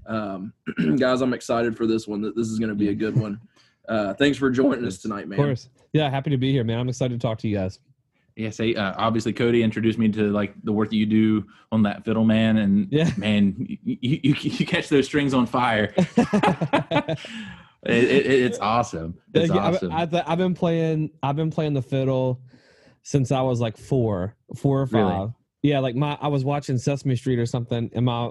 Um, 0.07 0.53
guys, 0.97 1.23
I'm 1.23 1.35
excited 1.35 1.77
for 1.77 1.87
this 1.87 2.07
one. 2.09 2.21
That 2.23 2.37
this 2.37 2.49
is 2.49 2.59
going 2.59 2.71
to 2.71 2.75
be 2.77 2.89
a 2.89 2.95
good 2.95 3.17
one. 3.17 3.41
Uh, 3.91 4.15
thanks 4.15 4.39
for 4.39 4.51
joining 4.51 4.87
us 4.87 4.99
tonight, 4.99 5.27
man. 5.27 5.39
Of 5.39 5.45
course. 5.45 5.69
Yeah, 5.93 6.09
happy 6.09 6.31
to 6.31 6.37
be 6.37 6.53
here, 6.53 6.63
man. 6.63 6.79
I'm 6.79 6.89
excited 6.89 7.21
to 7.21 7.27
talk 7.27 7.39
to 7.39 7.49
you 7.49 7.57
guys. 7.57 7.81
Yeah, 8.37 8.51
say 8.51 8.75
uh, 8.77 8.95
obviously 8.97 9.33
Cody 9.33 9.65
introduced 9.65 9.99
me 9.99 10.09
to 10.11 10.31
like 10.31 10.55
the 10.63 10.73
work 10.73 10.91
that 10.91 10.97
you 10.97 11.07
do 11.07 11.45
on 11.73 11.83
that 11.83 12.05
fiddle, 12.05 12.25
man, 12.25 12.59
and 12.59 12.87
Yeah. 12.91 13.11
man, 13.17 13.57
you, 13.59 13.99
you, 14.01 14.35
you 14.41 14.65
catch 14.65 14.89
those 14.89 15.07
strings 15.07 15.35
on 15.35 15.45
fire. 15.47 15.93
it, 15.97 17.19
it, 17.85 18.27
it's 18.27 18.61
awesome. 18.61 19.19
It's 19.35 19.51
awesome. 19.51 19.91
I've, 19.91 20.15
I've 20.15 20.39
been 20.39 20.55
playing. 20.55 21.11
I've 21.25 21.37
been 21.37 21.51
playing 21.51 21.75
the 21.75 21.83
fiddle 21.83 22.41
since 23.03 23.33
I 23.33 23.43
was 23.43 23.61
like 23.61 23.77
four, 23.77 24.37
four 24.57 24.81
or 24.81 24.87
five. 24.87 25.19
Really? 25.19 25.33
Yeah, 25.63 25.81
like 25.81 25.97
my 25.97 26.17
I 26.21 26.29
was 26.29 26.45
watching 26.45 26.79
Sesame 26.79 27.17
Street 27.17 27.41
or 27.41 27.47
something, 27.47 27.91
and 27.93 28.07
my 28.07 28.31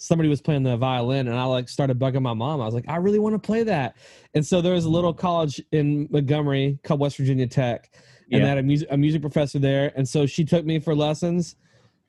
somebody 0.00 0.28
was 0.28 0.40
playing 0.40 0.62
the 0.62 0.76
violin, 0.76 1.28
and 1.28 1.36
I 1.38 1.44
like 1.44 1.68
started 1.68 1.98
bugging 1.98 2.22
my 2.22 2.34
mom. 2.34 2.60
I 2.60 2.64
was 2.64 2.74
like, 2.74 2.88
I 2.88 2.96
really 2.96 3.18
want 3.18 3.34
to 3.34 3.38
play 3.38 3.62
that. 3.64 3.96
And 4.34 4.44
so 4.44 4.60
there 4.60 4.74
was 4.74 4.84
a 4.86 4.90
little 4.90 5.12
college 5.12 5.60
in 5.72 6.08
Montgomery 6.10 6.78
called 6.82 7.00
West 7.00 7.16
Virginia 7.18 7.46
Tech, 7.46 7.90
and 7.94 8.04
Yeah. 8.32 8.38
they 8.40 8.48
had 8.48 8.58
a 8.58 8.62
music 8.62 8.88
a 8.90 8.96
music 8.96 9.20
professor 9.20 9.58
there, 9.58 9.92
and 9.96 10.08
so 10.08 10.26
she 10.26 10.44
took 10.44 10.64
me 10.64 10.78
for 10.78 10.94
lessons, 10.94 11.56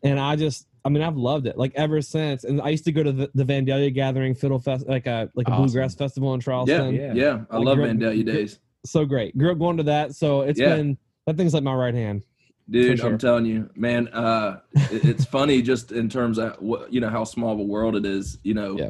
and 0.04 0.20
I 0.20 0.36
just 0.36 0.68
I 0.84 0.90
mean, 0.90 1.04
I've 1.04 1.16
loved 1.18 1.46
it 1.46 1.60
like 1.60 1.74
ever 1.76 2.02
since. 2.02 2.44
And 2.44 2.60
I 2.60 2.70
used 2.70 2.86
to 2.86 2.92
go 2.92 3.04
to 3.04 3.12
the, 3.12 3.30
the 3.36 3.44
Vandalia 3.44 3.94
Gathering 3.94 4.34
Fiddle 4.34 4.58
Fest, 4.58 4.88
like 4.88 5.06
a 5.06 5.30
like 5.36 5.48
a 5.48 5.52
Awesome. 5.52 5.66
bluegrass 5.66 5.94
festival 5.94 6.34
in 6.34 6.40
Charleston. 6.40 6.96
yeah, 6.96 7.14
Yeah. 7.14 7.42
I 7.52 7.58
Like, 7.58 7.66
love 7.68 7.76
grew 7.76 7.86
up- 7.86 7.92
Vandalia 7.98 8.26
days, 8.26 8.60
So 8.84 9.06
great. 9.06 9.38
Grew 9.38 9.52
up 9.52 9.60
going 9.60 9.78
to 9.78 9.84
that. 9.84 10.16
So 10.16 10.42
it's 10.42 10.60
Yeah. 10.60 10.76
been 10.78 10.98
that 11.28 11.38
thing's 11.38 11.54
like 11.54 11.62
my 11.62 11.76
right 11.76 11.94
hand. 11.94 12.24
Dude. 12.72 13.00
sure. 13.00 13.10
I'm 13.10 13.18
telling 13.18 13.46
you, 13.46 13.70
man. 13.76 14.08
Uh, 14.10 14.62
it- 14.74 15.06
it's 15.06 15.26
funny 15.38 15.62
just 15.62 15.92
in 15.92 16.10
terms 16.10 16.38
of 16.40 16.56
what 16.62 16.92
you 16.92 17.00
know 17.02 17.10
how 17.10 17.24
small 17.24 17.54
of 17.54 17.60
a 17.60 17.64
world 17.64 17.96
it 17.96 18.06
is. 18.06 18.38
You 18.44 18.54
know, 18.54 18.78
Yeah. 18.78 18.90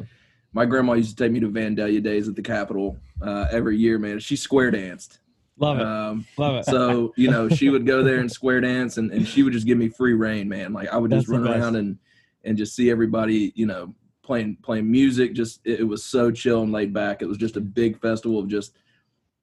my 0.52 0.64
grandma 0.66 0.94
used 0.94 1.16
to 1.16 1.22
take 1.24 1.32
me 1.32 1.40
to 1.40 1.48
Vandalia 1.48 2.02
days 2.02 2.28
at 2.28 2.36
the 2.36 2.42
Capitol 2.42 2.98
uh, 3.20 3.46
every 3.50 3.76
year. 3.76 3.98
Man, 3.98 4.18
she 4.20 4.36
square 4.36 4.70
danced. 4.70 5.18
Love 5.58 5.78
it. 5.78 5.84
Um, 5.86 6.26
Love 6.38 6.56
it. 6.56 6.64
so 6.64 7.12
you 7.16 7.30
know 7.30 7.48
she 7.48 7.68
would 7.68 7.86
go 7.86 8.02
there 8.02 8.18
and 8.18 8.32
square 8.38 8.60
dance 8.62 8.96
and, 8.96 9.12
and 9.12 9.28
she 9.28 9.42
would 9.42 9.52
just 9.52 9.66
give 9.66 9.76
me 9.76 9.88
free 9.88 10.14
reign 10.14 10.48
man 10.48 10.72
like 10.72 10.88
i 10.88 10.96
would 10.96 11.10
just 11.10 11.28
That's 11.28 11.38
the 11.42 11.44
run 11.50 11.60
around 11.60 11.76
and 11.76 11.98
and 12.42 12.56
just 12.56 12.74
see 12.74 12.90
everybody 12.90 13.52
you 13.54 13.66
know 13.66 13.94
playing 14.22 14.56
playing 14.62 14.90
music 14.90 15.34
just 15.34 15.60
it, 15.64 15.80
it 15.80 15.84
was 15.84 16.02
so 16.04 16.30
chill 16.30 16.62
and 16.62 16.72
laid 16.72 16.92
back 16.94 17.20
it 17.20 17.26
was 17.26 17.36
just 17.36 17.56
a 17.58 17.60
big 17.60 18.00
festival 18.00 18.38
of 18.40 18.48
just 18.48 18.74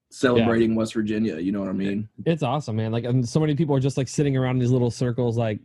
celebrating 0.09 0.75
west 0.75 0.93
virginia 0.93 1.37
you 1.39 1.51
know 1.51 1.59
what 1.59 1.69
i 1.69 1.73
mean 1.73 2.07
It's 2.25 2.43
awesome, 2.43 2.75
man. 2.75 2.91
Like, 2.91 3.05
and 3.05 3.27
so 3.27 3.39
many 3.39 3.55
people 3.55 3.75
are 3.75 3.79
just 3.79 3.97
like 3.97 4.07
sitting 4.07 4.35
around 4.37 4.55
in 4.55 4.59
these 4.59 4.71
little 4.71 4.91
circles, 4.91 5.37
like 5.37 5.59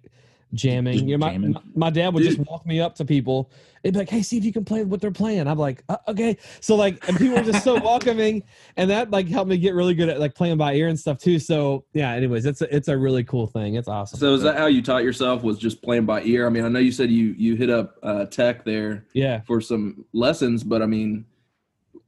jamming. 0.54 0.94
Just 0.94 1.04
you 1.06 1.18
know, 1.18 1.26
my, 1.26 1.32
jamming. 1.32 1.52
my 1.52 1.60
my 1.74 1.90
dad 1.90 2.14
would 2.14 2.22
Dude. 2.22 2.36
just 2.36 2.48
walk 2.48 2.64
me 2.66 2.80
up 2.80 2.94
to 2.96 3.04
people. 3.04 3.50
It'd 3.82 3.94
be 3.94 3.98
like, 3.98 4.08
"Hey, 4.08 4.22
see 4.22 4.36
if 4.38 4.44
you 4.44 4.52
can 4.52 4.64
play 4.64 4.84
what 4.84 5.00
they're 5.00 5.10
playing." 5.10 5.46
I'm 5.48 5.58
like, 5.58 5.82
uh, 5.88 5.96
"Okay." 6.08 6.36
So 6.60 6.74
like, 6.76 7.06
and 7.08 7.16
people 7.16 7.38
are 7.38 7.42
just 7.42 7.64
so 7.64 7.74
welcoming, 7.82 8.42
and 8.76 8.88
that 8.90 9.10
like 9.10 9.28
helped 9.28 9.50
me 9.50 9.56
get 9.58 9.74
really 9.74 9.94
good 9.94 10.08
at 10.08 10.20
like 10.20 10.34
playing 10.34 10.56
by 10.56 10.74
ear 10.74 10.88
and 10.88 10.98
stuff 10.98 11.18
too. 11.18 11.38
So 11.38 11.84
yeah. 11.92 12.12
Anyways, 12.12 12.46
it's 12.46 12.62
a, 12.62 12.74
it's 12.74 12.88
a 12.88 12.96
really 12.96 13.24
cool 13.24 13.46
thing. 13.46 13.74
It's 13.74 13.88
awesome. 13.88 14.18
so 14.18 14.34
is 14.34 14.42
that 14.42 14.56
how 14.56 14.66
you 14.66 14.82
taught 14.82 15.02
yourself 15.02 15.42
was 15.42 15.58
just 15.58 15.82
playing 15.82 16.06
by 16.06 16.22
ear 16.22 16.46
i 16.46 16.50
mean 16.50 16.64
i 16.64 16.68
know 16.68 16.78
you 16.78 16.92
said 16.92 17.10
you 17.10 17.34
you 17.36 17.56
hit 17.56 17.70
up 17.70 17.96
uh, 18.02 18.24
tech 18.26 18.64
there 18.64 19.04
yeah. 19.12 19.40
for 19.40 19.60
some 19.60 20.04
lessons 20.12 20.62
but 20.62 20.82
i 20.82 20.86
mean 20.86 21.24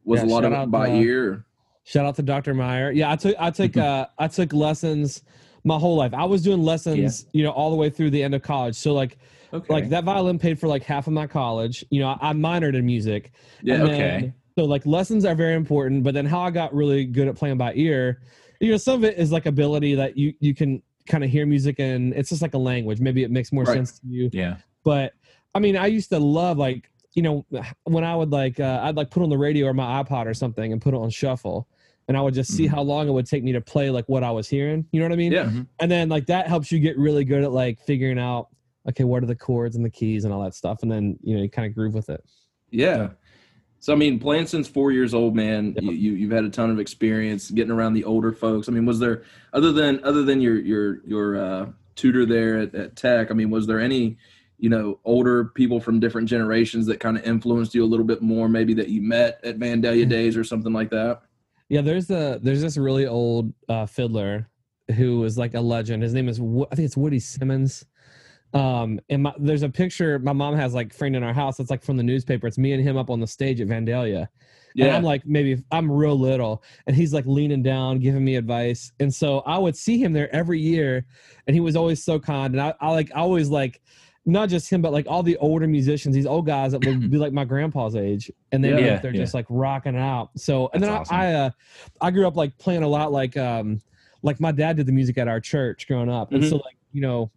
was 0.05 0.21
Yeah, 0.21 0.26
a 0.26 0.28
lot 0.28 0.45
of 0.45 0.52
shout 0.52 0.69
it 0.69 0.71
by 0.71 0.90
uh, 0.90 0.95
ear 0.95 1.46
Shout 1.87 2.05
out 2.05 2.16
to 2.16 2.23
Dr. 2.23 2.52
Meyer. 2.52 2.90
Yeah, 2.90 3.12
I 3.12 3.16
took 3.16 3.37
I 3.38 3.50
took 3.50 3.76
uh 3.88 4.07
I 4.19 4.26
took 4.28 4.52
lessons 4.52 5.23
my 5.62 5.78
whole 5.78 5.97
life. 5.97 6.12
I 6.14 6.25
was 6.25 6.43
doing 6.43 6.62
lessons, 6.62 7.26
you 7.33 7.43
know, 7.45 7.50
all 7.50 7.71
the 7.71 7.76
way 7.76 7.90
through 7.90 8.11
the 8.11 8.23
end 8.23 8.35
of 8.35 8.43
college. 8.43 8.75
So 8.76 8.93
like 8.93 9.19
Okay. 9.52 9.73
like 9.73 9.88
that 9.90 10.02
violin 10.02 10.38
paid 10.40 10.59
for 10.59 10.66
like 10.66 10.83
half 10.83 11.07
of 11.07 11.12
my 11.12 11.26
college. 11.28 11.85
You 11.90 12.00
know, 12.00 12.09
I, 12.09 12.31
I 12.31 12.33
minored 12.33 12.75
in 12.76 12.85
music. 12.85 13.31
yeah 13.62 13.75
And 13.76 13.83
okay. 13.85 14.33
so 14.59 14.64
like 14.64 14.85
lessons 14.85 15.25
are 15.25 15.37
very 15.37 15.55
important, 15.55 16.02
but 16.02 16.12
then 16.14 16.26
how 16.26 16.40
I 16.40 16.50
got 16.50 16.75
really 16.75 17.05
good 17.05 17.28
at 17.28 17.37
playing 17.37 17.57
by 17.57 17.73
ear, 17.75 18.21
you 18.61 18.73
know, 18.73 18.76
some 18.76 18.97
of 18.97 19.05
it 19.05 19.16
is 19.19 19.31
like 19.31 19.47
ability 19.47 19.95
that 19.95 20.16
you 20.16 20.35
you 20.40 20.55
can 20.55 20.83
kind 21.07 21.23
of 21.23 21.31
hear 21.31 21.47
music 21.47 21.78
and 21.78 22.12
it's 22.14 22.31
just 22.31 22.43
like 22.43 22.55
a 22.55 22.59
language. 22.59 22.99
Maybe 23.00 23.23
it 23.23 23.31
makes 23.31 23.52
more 23.52 23.62
Right. 23.64 23.76
sense 23.76 24.00
to 24.00 24.07
you. 24.09 24.28
Yeah. 24.33 24.57
But 24.83 25.14
I 25.55 25.61
mean, 25.61 25.76
I 25.76 25.87
used 25.87 26.11
to 26.11 26.19
love 26.19 26.59
like 26.59 26.90
you 27.14 27.23
know 27.23 27.47
when 27.85 28.05
I 28.05 28.14
would 28.16 28.31
like 28.33 28.59
uh, 28.61 28.81
I'd 28.83 28.97
like 28.97 29.11
put 29.11 29.23
on 29.23 29.31
the 29.31 29.38
radio 29.38 29.69
or 29.69 29.75
my 29.75 30.02
iPod 30.02 30.26
or 30.26 30.35
something 30.35 30.73
and 30.73 30.83
put 30.83 30.93
it 30.93 30.99
on 30.99 31.09
shuffle, 31.11 31.69
and 32.09 32.17
I 32.17 32.21
would 32.21 32.35
just 32.35 32.53
see 32.53 32.67
Mhm. 32.67 32.71
how 32.71 32.83
long 32.83 33.09
it 33.09 33.13
would 33.13 33.27
take 33.27 33.43
me 33.43 33.53
to 33.53 33.61
play 33.61 33.91
like 33.91 34.09
what 34.09 34.23
I 34.23 34.31
was 34.31 34.49
hearing. 34.49 34.87
You 34.93 35.01
know 35.01 35.07
what 35.07 35.13
I 35.13 35.17
mean? 35.17 35.33
yeah 35.33 35.51
And 35.81 35.91
then 35.91 36.09
like 36.09 36.27
that 36.27 36.47
helps 36.49 36.71
you 36.71 36.79
get 36.79 36.97
really 36.99 37.25
good 37.25 37.43
at 37.43 37.53
like 37.53 37.81
figuring 37.81 38.19
out 38.19 38.49
okay 38.89 39.05
what 39.05 39.23
are 39.23 39.27
the 39.27 39.35
chords 39.37 39.75
and 39.77 39.85
the 39.85 39.91
keys 39.91 40.25
and 40.25 40.33
all 40.33 40.43
that 40.45 40.55
stuff, 40.55 40.83
and 40.83 40.91
then 40.91 41.19
you 41.23 41.37
know 41.37 41.43
you 41.43 41.51
kind 41.51 41.67
of 41.67 41.75
groove 41.75 41.95
with 41.95 42.09
it. 42.09 42.23
Yeah. 42.71 43.11
So 43.81 43.93
I 43.93 43.97
mean, 43.97 44.19
playing 44.19 44.47
since 44.47 44.67
four 44.69 44.91
years 44.93 45.13
old, 45.15 45.35
man, 45.37 45.75
Yeah. 45.77 45.91
you, 45.91 45.93
you 45.93 46.13
you've 46.13 46.31
had 46.33 46.45
a 46.45 46.49
ton 46.51 46.71
of 46.71 46.79
experience 46.79 47.51
getting 47.51 47.71
around 47.73 47.95
the 47.95 48.05
older 48.05 48.33
folks. 48.33 48.69
I 48.69 48.73
mean, 48.73 48.87
was 48.87 48.99
there 48.99 49.23
other 49.53 49.73
than 49.73 50.01
other 50.05 50.23
than 50.23 50.41
your 50.41 50.59
your 50.61 51.05
your 51.07 51.37
uh, 51.37 51.67
tutor 51.97 52.25
there 52.27 52.59
at, 52.59 52.75
at 52.75 52.97
Tech? 52.97 53.31
I 53.31 53.35
mean, 53.35 53.51
was 53.51 53.67
there 53.67 53.81
any 53.81 54.17
you 54.59 54.71
know 54.71 54.99
older 55.05 55.47
people 55.47 55.81
from 55.81 56.01
different 56.01 56.29
generations 56.29 56.87
that 56.87 56.99
kind 57.01 57.17
of 57.19 57.25
influenced 57.25 57.75
you 57.75 57.85
a 57.85 57.87
little 57.87 58.07
bit 58.07 58.23
more, 58.23 58.49
maybe 58.49 58.73
that 58.75 58.89
you 58.89 59.03
met 59.03 59.41
at 59.45 59.59
Vandalia 59.59 60.09
days 60.09 60.37
or 60.37 60.45
something 60.45 60.73
like 60.73 60.91
that? 60.91 61.23
Yeah, 61.68 61.80
there's 61.80 62.11
a 62.11 62.38
there's 62.42 62.62
this 62.62 62.76
really 62.76 63.06
old 63.06 63.52
uh, 63.68 63.87
fiddler 63.87 64.49
who 64.94 65.25
is 65.25 65.37
like 65.37 65.54
a 65.54 65.61
legend. 65.61 66.02
His 66.02 66.14
name 66.14 66.28
is 66.28 66.40
I 66.40 66.75
think 66.75 66.87
it's 66.87 66.96
Woody 66.96 67.18
Simmons. 67.20 67.85
Um, 68.54 69.00
and 69.11 69.25
my, 69.25 69.35
there's 69.38 69.64
a 69.64 69.68
picture 69.68 70.18
my 70.20 70.32
mom 70.32 70.54
has 70.54 70.73
like 70.73 70.94
framed 70.94 71.16
in 71.16 71.23
our 71.23 71.35
house. 71.35 71.58
It's 71.58 71.70
like 71.70 71.82
from 71.82 71.96
the 71.96 72.02
newspaper. 72.02 72.46
It's 72.46 72.58
me 72.58 72.73
and 72.73 72.82
him 72.82 72.96
up 72.96 73.11
on 73.11 73.20
the 73.20 73.26
stage 73.26 73.61
at 73.61 73.68
Vandalia. 73.68 74.28
And 74.78 74.90
I'm 74.90 75.02
like 75.02 75.26
maybe 75.26 75.62
I'm 75.73 75.90
real 75.90 76.18
little, 76.18 76.62
and 76.87 76.94
he's 76.94 77.12
like 77.12 77.25
leaning 77.26 77.62
down, 77.62 77.99
giving 77.99 78.25
me 78.25 78.37
advice. 78.37 78.92
And 79.00 79.12
so 79.12 79.40
I 79.40 79.58
would 79.58 79.75
see 79.76 79.99
him 80.02 80.12
there 80.12 80.35
every 80.35 80.61
year, 80.61 81.06
and 81.46 81.54
he 81.54 81.61
was 81.61 81.76
always 81.76 82.04
so 82.04 82.18
kind. 82.20 82.54
And 82.54 82.61
I, 82.61 82.75
I 82.80 82.90
like 82.90 83.11
I 83.14 83.20
always 83.20 83.49
like 83.49 83.80
not 84.28 84.49
just 84.49 84.68
him, 84.68 84.83
but 84.83 84.92
like 84.92 85.06
all 85.09 85.23
the 85.23 85.37
older 85.38 85.66
musicians, 85.68 86.14
these 86.14 86.26
old 86.26 86.47
guys 86.47 86.73
that 86.73 86.85
would 86.85 87.11
be 87.11 87.16
like 87.16 87.33
my 87.33 87.45
grandpa's 87.45 87.95
age, 87.95 88.30
and 88.52 88.62
they 88.62 88.71
yeah, 88.71 88.92
like 88.95 89.02
they're 89.02 89.14
yeah. 89.14 89.21
just 89.23 89.35
like 89.35 89.47
rocking 89.49 89.97
out. 89.97 90.30
So 90.37 90.68
and 90.75 90.83
That's 90.83 90.90
then 90.90 91.00
awesome. 91.00 91.16
I 91.16 91.26
I, 91.26 91.35
uh, 91.35 91.50
I 92.00 92.11
grew 92.11 92.26
up 92.26 92.37
like 92.37 92.59
playing 92.59 92.83
a 92.83 92.88
lot 92.88 93.12
like 93.12 93.37
um 93.37 93.80
like 94.23 94.40
my 94.40 94.50
dad 94.52 94.76
did 94.76 94.87
the 94.87 94.92
music 94.92 95.16
at 95.18 95.28
our 95.28 95.40
church 95.40 95.87
growing 95.87 96.11
up, 96.11 96.33
and 96.33 96.42
Mhm. 96.42 96.50
so 96.50 96.56
like 96.56 96.76
you 96.92 97.00
know 97.00 97.30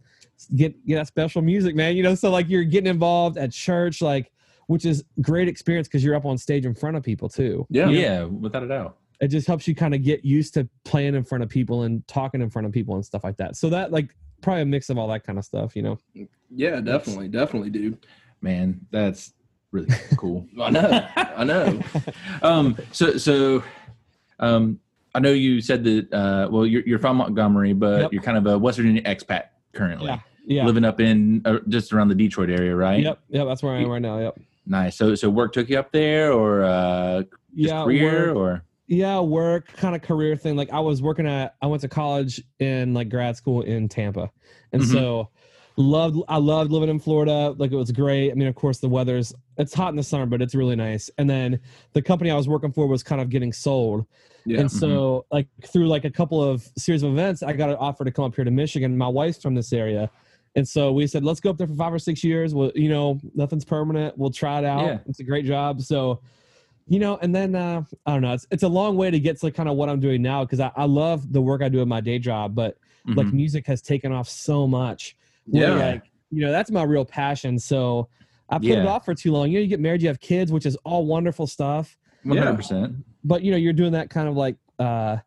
get 0.55 0.85
get 0.87 0.95
that 0.95 1.07
special 1.07 1.41
music, 1.41 1.75
man. 1.75 1.95
You 1.95 2.03
know, 2.03 2.15
so 2.15 2.31
like 2.31 2.49
you're 2.49 2.63
getting 2.63 2.89
involved 2.89 3.37
at 3.37 3.51
church, 3.51 4.01
like 4.01 4.31
which 4.67 4.85
is 4.85 5.03
great 5.21 5.47
experience 5.47 5.87
because 5.87 6.03
you're 6.03 6.15
up 6.15 6.25
on 6.25 6.37
stage 6.37 6.65
in 6.65 6.73
front 6.75 6.95
of 6.97 7.03
people 7.03 7.27
too. 7.29 7.65
yeah, 7.69 7.89
Yeah, 7.89 8.23
without 8.25 8.63
a 8.63 8.67
doubt. 8.67 8.97
It 9.19 9.27
just 9.29 9.47
helps 9.47 9.67
you 9.67 9.75
kind 9.75 9.93
of 9.93 10.03
get 10.03 10.23
used 10.23 10.53
to 10.53 10.69
playing 10.85 11.13
in 11.15 11.23
front 11.23 11.43
of 11.43 11.49
people 11.49 11.83
and 11.83 12.07
talking 12.07 12.39
in 12.41 12.49
front 12.49 12.65
of 12.67 12.71
people 12.71 12.95
and 12.95 13.03
stuff 13.05 13.23
like 13.23 13.35
that. 13.37 13.55
So 13.57 13.69
that 13.69 13.91
like 13.91 14.15
probably 14.41 14.61
a 14.63 14.65
mix 14.65 14.89
of 14.89 14.97
all 14.97 15.07
that 15.09 15.23
kind 15.23 15.37
of 15.37 15.45
stuff, 15.45 15.75
you 15.75 15.81
know. 15.81 15.97
yeah, 16.49 16.79
definitely, 16.81 17.27
definitely, 17.27 17.69
dude. 17.69 18.05
Man, 18.41 18.79
that's 18.91 19.33
really 19.71 19.89
cool. 20.17 20.47
I 20.61 20.69
know, 20.69 21.07
I 21.15 21.43
know. 21.43 21.81
um 22.41 22.77
so 22.91 23.17
so 23.17 23.63
um 24.39 24.79
I 25.13 25.19
know 25.19 25.31
you 25.31 25.59
said 25.61 25.83
that 25.83 26.13
uh 26.13 26.47
well 26.51 26.65
you're 26.65 26.83
you're 26.83 26.99
from 26.99 27.17
Montgomery, 27.17 27.73
but 27.73 28.01
Yep. 28.03 28.13
you're 28.13 28.21
kind 28.23 28.37
of 28.37 28.45
a 28.47 28.57
West 28.57 28.77
Virginia 28.77 29.01
expat 29.03 29.45
currently. 29.73 30.07
Yeah. 30.07 30.19
Yeah. 30.45 30.65
Living 30.65 30.83
up 30.85 30.99
in 30.99 31.43
uh, 31.45 31.59
just 31.67 31.93
around 31.93 32.07
the 32.07 32.15
Detroit 32.15 32.49
area, 32.49 32.75
right? 32.75 33.03
Yep. 33.03 33.19
Yep. 33.29 33.47
That's 33.47 33.61
where 33.61 33.75
I 33.75 33.81
am 33.81 33.89
right 33.89 34.01
now. 34.01 34.17
Yep. 34.19 34.39
Nice. 34.65 34.95
So 34.97 35.13
so 35.15 35.29
work 35.29 35.53
took 35.53 35.69
you 35.69 35.77
up 35.77 35.91
there 35.91 36.31
or 36.33 36.63
uh 36.63 37.21
just 37.21 37.73
Yeah. 37.73 37.83
career 37.83 38.33
work- 38.33 38.37
or 38.37 38.63
yeah 38.89 39.19
work 39.19 39.67
kind 39.77 39.95
of 39.95 40.01
career 40.01 40.35
thing. 40.35 40.55
Like 40.55 40.71
i 40.73 40.79
was 40.79 41.01
working 41.01 41.27
at 41.27 41.55
i 41.61 41.67
went 41.67 41.81
to 41.83 41.87
college 41.87 42.41
in 42.59 42.93
like 42.93 43.07
grad 43.09 43.37
school 43.37 43.61
in 43.61 43.87
tampa. 43.87 44.29
And 44.73 44.81
Mhm. 44.81 44.91
so 44.91 45.29
loved 45.77 46.17
i 46.27 46.37
loved 46.37 46.71
living 46.71 46.89
in 46.89 46.99
florida. 46.99 47.55
Like 47.57 47.71
it 47.71 47.75
was 47.75 47.91
great. 47.91 48.31
I 48.31 48.33
mean 48.33 48.47
of 48.47 48.55
course 48.55 48.79
the 48.79 48.89
weather's 48.89 49.33
it's 49.57 49.73
hot 49.73 49.89
in 49.89 49.95
the 49.95 50.03
summer 50.03 50.25
but 50.25 50.41
it's 50.41 50.55
really 50.55 50.75
nice. 50.75 51.09
And 51.19 51.29
then 51.29 51.59
the 51.93 52.01
company 52.01 52.31
i 52.31 52.35
was 52.35 52.47
working 52.49 52.71
for 52.71 52.87
was 52.87 53.03
kind 53.03 53.21
of 53.21 53.29
getting 53.29 53.53
sold. 53.53 54.05
Yeah, 54.45 54.61
and 54.61 54.71
so 54.71 55.25
like 55.31 55.47
through 55.67 55.87
like 55.87 56.05
a 56.05 56.09
couple 56.09 56.41
of 56.43 56.67
series 56.77 57.03
of 57.03 57.11
events 57.11 57.43
i 57.43 57.53
got 57.53 57.69
an 57.69 57.75
offer 57.75 58.03
to 58.03 58.11
come 58.11 58.25
up 58.25 58.35
here 58.35 58.43
to 58.45 58.51
michigan. 58.51 58.97
My 58.97 59.07
wife's 59.07 59.41
from 59.41 59.53
this 59.53 59.71
area. 59.71 60.09
And 60.55 60.67
so 60.67 60.91
we 60.91 61.05
said 61.05 61.23
let's 61.23 61.39
go 61.39 61.51
up 61.51 61.57
there 61.59 61.67
for 61.67 61.75
five 61.75 61.93
or 61.93 61.99
six 61.99 62.23
years. 62.23 62.55
Well 62.55 62.71
you 62.73 62.89
know 62.89 63.19
nothing's 63.35 63.65
permanent. 63.65 64.17
We'll 64.17 64.31
try 64.31 64.57
it 64.57 64.65
out. 64.65 64.85
Yeah. 64.85 64.97
it's 65.05 65.19
a 65.19 65.23
great 65.23 65.45
job. 65.45 65.81
So 65.81 66.21
you 66.89 66.99
know 66.99 67.17
and 67.21 67.33
then 67.33 67.55
uh, 67.55 67.81
i 68.05 68.11
don't 68.11 68.21
know 68.21 68.33
it's, 68.33 68.47
it's 68.51 68.63
a 68.63 68.67
long 68.67 68.97
way 68.97 69.11
to 69.11 69.19
get 69.19 69.39
to 69.39 69.51
kind 69.51 69.69
of 69.69 69.75
what 69.75 69.87
i'm 69.89 69.99
doing 69.99 70.21
now 70.21 70.43
because 70.43 70.59
I, 70.59 70.71
I 70.75 70.85
love 70.85 71.31
the 71.31 71.39
work 71.41 71.61
i 71.61 71.69
do 71.69 71.81
in 71.81 71.87
my 71.87 72.01
day 72.01 72.19
job 72.19 72.55
but 72.55 72.77
like 73.15 73.27
Mhm. 73.27 73.33
music 73.33 73.65
has 73.67 73.81
taken 73.81 74.11
off 74.11 74.27
so 74.27 74.67
much 74.67 75.15
Yeah. 75.45 75.75
like 75.75 76.03
you 76.31 76.41
know 76.45 76.51
that's 76.51 76.69
my 76.71 76.83
real 76.83 77.05
passion 77.05 77.57
so 77.59 78.07
i 78.49 78.57
put 78.57 78.67
it 78.79 78.85
off 78.85 79.05
for 79.05 79.15
too 79.15 79.31
long 79.31 79.49
you 79.49 79.57
know 79.59 79.61
you 79.61 79.67
get 79.67 79.79
married 79.79 80.01
you 80.01 80.07
have 80.07 80.19
kids 80.19 80.51
which 80.51 80.65
is 80.65 80.75
all 80.83 81.05
wonderful 81.05 81.47
stuff 81.47 81.97
100%. 82.25 82.95
but 83.23 83.41
you 83.43 83.51
know 83.51 83.57
you're 83.57 83.73
doing 83.73 83.91
that 83.93 84.09
kind 84.09 84.27
of 84.27 84.35
like 84.35 84.55
uh 84.79 85.17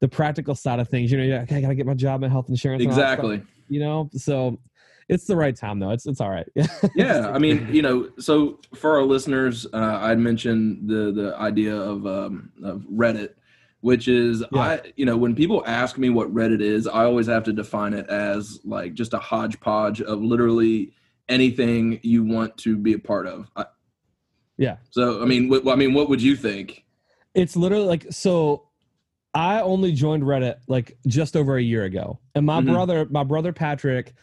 the 0.00 0.08
practical 0.08 0.54
side 0.54 0.78
of 0.80 0.88
things 0.88 1.10
you 1.12 1.18
know 1.18 1.24
you're 1.24 1.38
like, 1.38 1.48
okay, 1.48 1.58
i 1.58 1.60
gotta 1.60 1.74
get 1.74 1.86
my 1.86 1.94
job 1.94 2.22
and 2.22 2.32
health 2.32 2.48
insurance 2.48 2.82
and 2.82 2.92
all 2.92 2.98
that 2.98 3.18
stuff, 3.18 3.24
exactly. 3.32 3.42
you 3.68 3.80
know 3.80 4.08
so 4.14 4.58
it's 5.12 5.24
the 5.26 5.36
right 5.36 5.54
time 5.56 5.78
though 5.78 5.90
it's 5.90 6.06
it's 6.06 6.20
all 6.20 6.30
right 6.30 6.48
yeah 6.94 7.30
i 7.30 7.38
mean 7.38 7.66
you 7.72 7.82
know 7.82 8.08
so 8.18 8.58
for 8.74 8.96
our 8.96 9.02
listeners 9.04 9.66
uh, 9.72 9.98
i'd 10.02 10.18
mentioned 10.18 10.88
the 10.88 11.12
the 11.12 11.34
idea 11.38 11.74
of 11.76 12.06
um 12.06 12.50
of 12.64 12.82
reddit 12.92 13.30
which 13.80 14.08
is 14.08 14.42
Yeah. 14.52 14.60
i 14.60 14.92
you 14.96 15.04
know 15.04 15.16
when 15.16 15.34
people 15.34 15.62
ask 15.66 15.98
me 15.98 16.08
what 16.10 16.32
reddit 16.34 16.60
is 16.60 16.86
i 16.86 17.04
always 17.04 17.26
have 17.26 17.44
to 17.44 17.52
define 17.52 17.94
it 17.94 18.06
as 18.08 18.60
like 18.64 18.94
just 18.94 19.12
a 19.14 19.18
hodgepodge 19.18 20.00
of 20.00 20.20
literally 20.22 20.92
anything 21.28 22.00
you 22.02 22.24
want 22.24 22.56
to 22.58 22.76
be 22.76 22.92
a 22.94 22.98
part 22.98 23.26
of 23.26 23.48
I, 23.56 23.64
Yeah. 24.56 24.76
so 24.90 25.22
i 25.22 25.24
mean 25.26 25.48
what 25.48 25.66
i 25.68 25.76
mean 25.76 25.94
what 25.94 26.08
would 26.08 26.22
you 26.22 26.36
think 26.36 26.84
it's 27.34 27.56
literally 27.56 27.86
like 27.86 28.06
so 28.10 28.68
i 29.34 29.60
only 29.62 29.92
joined 29.92 30.22
reddit 30.22 30.56
like 30.68 30.96
just 31.06 31.36
over 31.36 31.56
a 31.56 31.62
year 31.62 31.84
ago 31.84 32.18
and 32.34 32.44
my 32.46 32.60
Mhm. 32.60 32.72
brother 32.72 33.06
my 33.10 33.24
brother 33.24 33.52
patrick 33.52 34.14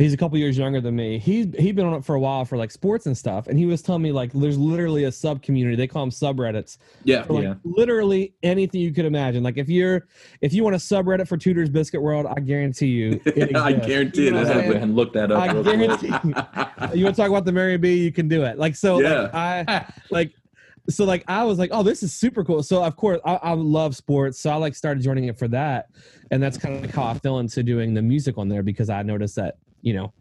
He's 0.00 0.14
a 0.14 0.16
couple 0.16 0.38
years 0.38 0.56
younger 0.56 0.80
than 0.80 0.96
me. 0.96 1.18
He's 1.18 1.46
he'd 1.58 1.76
been 1.76 1.84
on 1.84 1.92
it 1.92 2.04
for 2.04 2.14
a 2.14 2.18
while 2.20 2.46
for 2.46 2.56
like 2.56 2.70
sports 2.70 3.04
and 3.04 3.16
stuff, 3.16 3.48
and 3.48 3.58
he 3.58 3.66
was 3.66 3.82
telling 3.82 4.00
me 4.00 4.12
like 4.12 4.32
there's 4.32 4.56
literally 4.56 5.04
a 5.04 5.12
sub 5.12 5.42
community. 5.42 5.76
They 5.76 5.86
call 5.86 6.02
them 6.02 6.10
subreddits 6.10 6.78
Yeah. 7.04 7.22
for 7.24 7.34
like 7.34 7.42
Yeah. 7.44 7.54
literally 7.64 8.32
anything 8.42 8.80
you 8.80 8.92
could 8.94 9.04
imagine. 9.04 9.42
Like 9.42 9.58
if 9.58 9.68
you're 9.68 10.06
if 10.40 10.54
you 10.54 10.64
want 10.64 10.74
a 10.74 10.78
subreddit 10.78 11.28
for 11.28 11.36
Tudor's 11.36 11.68
Biscuit 11.68 12.00
World, 12.00 12.26
I 12.34 12.40
guarantee 12.40 12.86
you, 12.86 13.20
it 13.26 13.54
I 13.56 13.72
guarantee 13.74 14.24
You 14.24 14.30
know 14.30 14.38
it 14.38 14.40
I'm 14.40 14.46
happens. 14.46 14.72
saying? 14.72 14.82
and 14.84 14.96
look 14.96 15.12
that 15.12 15.30
up. 15.30 15.38
I 15.42 15.52
real 15.52 15.62
quick. 15.64 15.76
guarantee 16.00 16.06
you 16.96 17.04
want 17.04 17.16
to 17.16 17.22
talk 17.22 17.28
about 17.28 17.44
the 17.44 17.52
Mary 17.52 17.76
B, 17.76 17.94
you 18.02 18.10
can 18.10 18.26
do 18.26 18.42
it. 18.44 18.58
Like 18.58 18.76
so, 18.76 19.00
Yeah. 19.00 19.22
like, 19.24 19.34
I 19.34 19.92
like 20.10 20.32
so 20.88 21.04
like 21.04 21.24
I 21.28 21.44
was 21.44 21.58
like, 21.58 21.70
oh, 21.74 21.82
this 21.82 22.02
is 22.02 22.14
super 22.14 22.42
cool. 22.42 22.62
So 22.62 22.82
of 22.82 22.96
course 22.96 23.20
I, 23.26 23.34
I 23.34 23.52
love 23.52 23.94
sports, 23.94 24.40
so 24.40 24.48
I 24.48 24.54
like 24.54 24.74
started 24.74 25.02
joining 25.02 25.24
it 25.24 25.38
for 25.38 25.46
that, 25.48 25.90
and 26.30 26.42
that's 26.42 26.56
kind 26.56 26.74
of 26.74 26.80
like 26.80 26.94
how 26.94 27.04
I 27.04 27.14
fell 27.18 27.38
into 27.38 27.62
doing 27.62 27.92
the 27.92 28.00
music 28.00 28.38
on 28.38 28.48
there 28.48 28.62
because 28.62 28.88
I 28.88 29.02
noticed 29.02 29.36
that 29.36 29.56
you 29.82 29.94
know, 29.94 30.12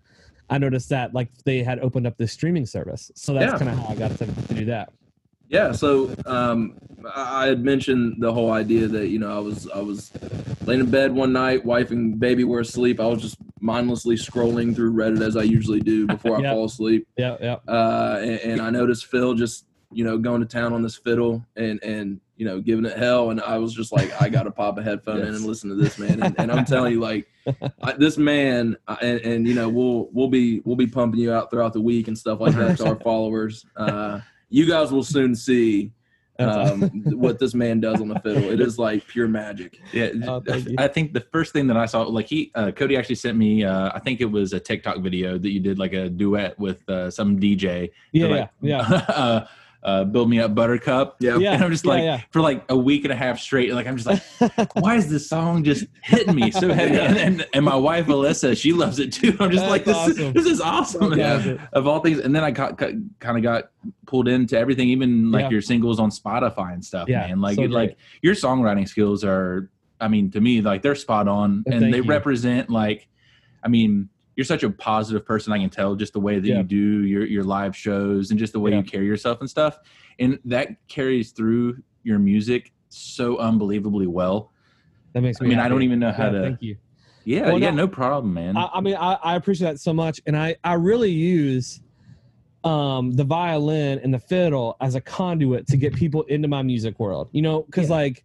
I 0.50 0.58
noticed 0.58 0.90
that 0.90 1.14
like 1.14 1.30
they 1.46 1.64
had 1.64 1.80
opened 1.80 2.08
up 2.08 2.18
this 2.18 2.32
streaming 2.34 2.66
service, 2.66 3.12
so 3.16 3.34
that's 3.34 3.52
Yeah. 3.54 3.58
kind 3.60 3.70
of 3.72 3.78
how 3.78 3.88
I 3.94 3.96
got 3.96 4.12
to, 4.18 4.26
to 4.26 4.54
do 4.54 4.66
that. 4.66 4.92
Yeah, 5.48 5.72
so 5.72 6.14
um, 6.28 6.76
I 7.16 7.48
had 7.48 7.64
mentioned 7.64 8.18
the 8.20 8.32
whole 8.32 8.52
idea 8.52 8.88
that 8.88 9.08
you 9.08 9.18
know 9.18 9.36
I 9.36 9.40
was 9.40 9.68
I 9.70 9.80
was 9.80 10.12
laying 10.66 10.82
in 10.82 10.92
bed 10.92 11.12
one 11.12 11.34
night, 11.34 11.66
wife 11.66 11.90
and 11.92 12.20
baby 12.20 12.44
were 12.44 12.60
asleep. 12.60 13.00
I 13.00 13.08
was 13.08 13.22
just 13.22 13.38
mindlessly 13.60 14.16
scrolling 14.16 14.76
through 14.76 14.94
Reddit 14.94 15.22
as 15.22 15.36
I 15.36 15.42
usually 15.44 15.80
do 15.82 16.06
before 16.08 16.38
I 16.38 16.42
fall 16.54 16.66
asleep, 16.66 17.08
Yeah, 17.18 17.38
yeah, 17.42 17.56
uh, 17.68 18.20
and, 18.22 18.40
and 18.40 18.62
I 18.62 18.70
noticed 18.70 19.08
Phil 19.08 19.34
just 19.34 19.66
you 19.92 20.04
know 20.04 20.20
going 20.20 20.42
to 20.42 20.48
town 20.48 20.72
on 20.72 20.84
this 20.84 20.96
fiddle 20.98 21.44
and 21.56 21.82
and 21.84 22.22
you 22.40 22.46
know 22.46 22.62
giving 22.62 22.86
it 22.86 22.98
hell, 22.98 23.32
and 23.32 23.42
I 23.42 23.58
was 23.58 23.74
just 23.74 23.92
like 23.92 24.10
I 24.22 24.30
got 24.30 24.44
to 24.44 24.52
pop 24.52 24.78
a 24.78 24.82
headphone 24.82 25.20
in 25.20 25.28
and 25.28 25.46
listen 25.46 25.70
to 25.70 25.76
this 25.76 26.00
man, 26.00 26.24
and, 26.24 26.40
and 26.40 26.50
I'm 26.52 26.64
telling 26.64 26.94
you 26.94 27.02
like 27.02 27.28
I, 27.84 27.92
this 27.92 28.18
man, 28.18 28.78
uh, 28.88 28.96
and, 29.02 29.20
and 29.20 29.48
you 29.48 29.54
know 29.54 29.68
we'll 29.68 30.10
we'll 30.14 30.30
be 30.30 30.62
we'll 30.64 30.78
be 30.78 30.88
pumping 30.88 31.20
you 31.20 31.34
out 31.34 31.52
throughout 31.52 31.74
the 31.74 31.82
week 31.82 32.08
and 32.08 32.18
stuff 32.18 32.40
like 32.40 32.56
that 32.56 32.78
to 32.78 32.88
our 32.88 32.96
followers. 33.04 33.66
Uh, 33.76 34.22
you 34.48 34.66
guys 34.66 34.90
will 34.90 35.04
soon 35.04 35.36
see 35.36 35.92
um, 36.40 36.84
what 37.20 37.40
this 37.40 37.54
man 37.54 37.82
does 37.82 38.00
on 38.00 38.08
the 38.08 38.20
fiddle. 38.22 38.44
It 38.46 38.62
is 38.62 38.80
like 38.80 39.06
pure 39.06 39.28
magic. 39.28 39.82
Yeah, 39.92 40.12
Oh. 40.26 40.42
I 40.78 40.88
think 40.88 41.14
the 41.14 41.26
first 41.34 41.52
thing 41.52 41.68
that 41.68 41.76
I 41.76 41.86
saw, 41.88 42.04
like 42.04 42.28
he, 42.28 42.52
uh, 42.56 42.72
Cody 42.72 42.96
actually 42.96 43.16
sent 43.16 43.38
me, 43.38 43.66
uh, 43.66 43.92
I 43.94 44.00
think 44.00 44.22
it 44.22 44.32
was 44.32 44.54
a 44.54 44.62
TikTok 44.62 45.00
video 45.02 45.38
that 45.38 45.50
you 45.50 45.60
did 45.60 45.78
like 45.78 45.92
a 45.92 46.10
duet 46.10 46.58
with 46.58 46.88
uh, 46.90 47.12
some 47.12 47.38
DJ. 47.38 47.92
yeah, 48.14 48.28
to, 48.28 48.34
yeah, 48.34 48.40
like, 48.40 48.50
yeah. 49.10 49.48
uh, 49.84 50.04
build 50.04 50.30
me 50.30 50.40
up, 50.40 50.54
Buttercup. 50.54 51.16
Yeah. 51.20 51.38
Yeah, 51.38 51.54
and 51.54 51.64
I'm 51.64 51.72
just 51.72 51.86
yeah, 51.86 51.92
like 51.92 52.04
yeah. 52.04 52.22
for 52.32 52.42
like 52.42 52.66
a 52.70 52.76
week 52.78 53.06
and 53.06 53.14
a 53.14 53.16
half 53.16 53.40
straight, 53.40 53.74
like 53.74 53.88
I'm 53.88 53.98
just 53.98 54.08
like, 54.40 54.74
why 54.76 54.96
is 54.96 55.10
this 55.10 55.28
song 55.30 55.64
just 55.64 55.86
hitting 56.04 56.36
me 56.36 56.52
so 56.52 56.74
heavy? 56.74 56.96
Yeah. 56.96 57.04
And, 57.04 57.18
and 57.18 57.48
and 57.54 57.66
my 57.66 57.76
wife 57.76 58.08
Alyssa, 58.08 58.60
she 58.60 58.74
loves 58.74 59.00
it 59.00 59.14
too. 59.14 59.36
I'm 59.40 59.52
just 59.52 59.62
That's 59.64 59.70
like, 59.70 59.86
this, 59.86 59.96
awesome. 59.96 60.18
is, 60.20 60.34
this 60.34 60.46
is 60.46 60.62
awesome. 60.62 61.14
Yeah. 61.14 61.44
Yeah. 61.44 61.68
Of 61.72 61.88
all 61.88 62.02
things, 62.02 62.20
and 62.20 62.36
then 62.36 62.44
I 62.44 62.52
got, 62.52 62.78
kind 62.78 63.12
of 63.24 63.42
got 63.42 63.72
pulled 64.06 64.28
into 64.28 64.58
everything, 64.58 64.90
even 64.90 65.32
like 65.32 65.44
Yeah. 65.44 65.50
your 65.52 65.62
singles 65.62 66.00
on 66.00 66.10
Spotify 66.10 66.74
and 66.74 66.84
stuff. 66.84 67.08
Yeah, 67.08 67.28
man, 67.28 67.40
like 67.40 67.56
so 67.56 67.62
like 67.64 67.98
your 68.22 68.36
songwriting 68.36 68.88
skills 68.88 69.24
are, 69.24 69.70
I 70.02 70.08
mean, 70.10 70.30
to 70.32 70.42
me, 70.42 70.62
like 70.62 70.82
they're 70.82 70.96
spot 70.96 71.28
on, 71.28 71.64
and 71.68 71.94
they 71.94 71.98
you. 71.98 72.04
represent 72.04 72.70
like, 72.70 73.08
I 73.64 73.70
mean. 73.70 74.10
You're 74.40 74.46
such 74.46 74.64
a 74.64 74.70
positive 74.70 75.26
person. 75.26 75.52
I 75.52 75.58
can 75.60 75.70
tell 75.70 75.96
just 75.96 76.14
the 76.14 76.20
way 76.22 76.40
that 76.40 76.48
Yeah. 76.48 76.60
you 76.60 76.64
do 76.64 77.04
your 77.06 77.26
your 77.26 77.44
live 77.44 77.76
shows 77.76 78.32
and 78.32 78.40
just 78.40 78.54
the 78.54 78.60
way 78.62 78.72
Yeah. 78.72 78.78
you 78.78 78.84
carry 78.84 79.06
yourself 79.06 79.42
and 79.42 79.50
stuff 79.50 79.78
and 80.18 80.40
that 80.46 80.70
carries 80.88 81.32
through 81.32 81.84
your 82.04 82.20
music 82.20 82.72
so 82.88 83.38
unbelievably 83.38 84.08
well. 84.08 84.54
That 85.12 85.24
makes 85.24 85.42
I 85.42 85.44
me. 85.44 85.50
mean, 85.50 85.60
I 85.60 85.68
don't 85.68 85.84
even 85.84 86.00
know 86.00 86.14
how 86.14 86.28
Yeah, 86.28 86.32
to. 86.32 86.42
Thank 86.42 86.62
you. 86.62 86.78
Yeah, 87.26 87.48
Well, 87.50 87.60
yeah, 87.60 87.72
no- 87.72 87.84
no 87.84 87.88
problem, 87.90 88.34
man. 88.34 88.56
I, 88.56 88.70
I 88.76 88.80
mean, 88.80 88.96
I, 88.96 89.16
I 89.22 89.36
appreciate 89.36 89.72
that 89.72 89.80
so 89.82 89.92
much, 89.92 90.22
and 90.26 90.38
I 90.38 90.56
I 90.64 90.76
really 90.76 91.12
use 91.12 91.82
um 92.64 93.12
the 93.12 93.26
violin 93.26 94.00
and 94.02 94.14
the 94.14 94.20
fiddle 94.20 94.78
as 94.80 94.96
a 94.96 95.02
conduit 95.02 95.68
to 95.68 95.76
get 95.76 95.94
people 95.94 96.24
into 96.24 96.48
my 96.48 96.62
music 96.62 96.98
world. 96.98 97.28
You 97.34 97.42
know, 97.42 97.64
because 97.64 97.90
like, 97.90 98.24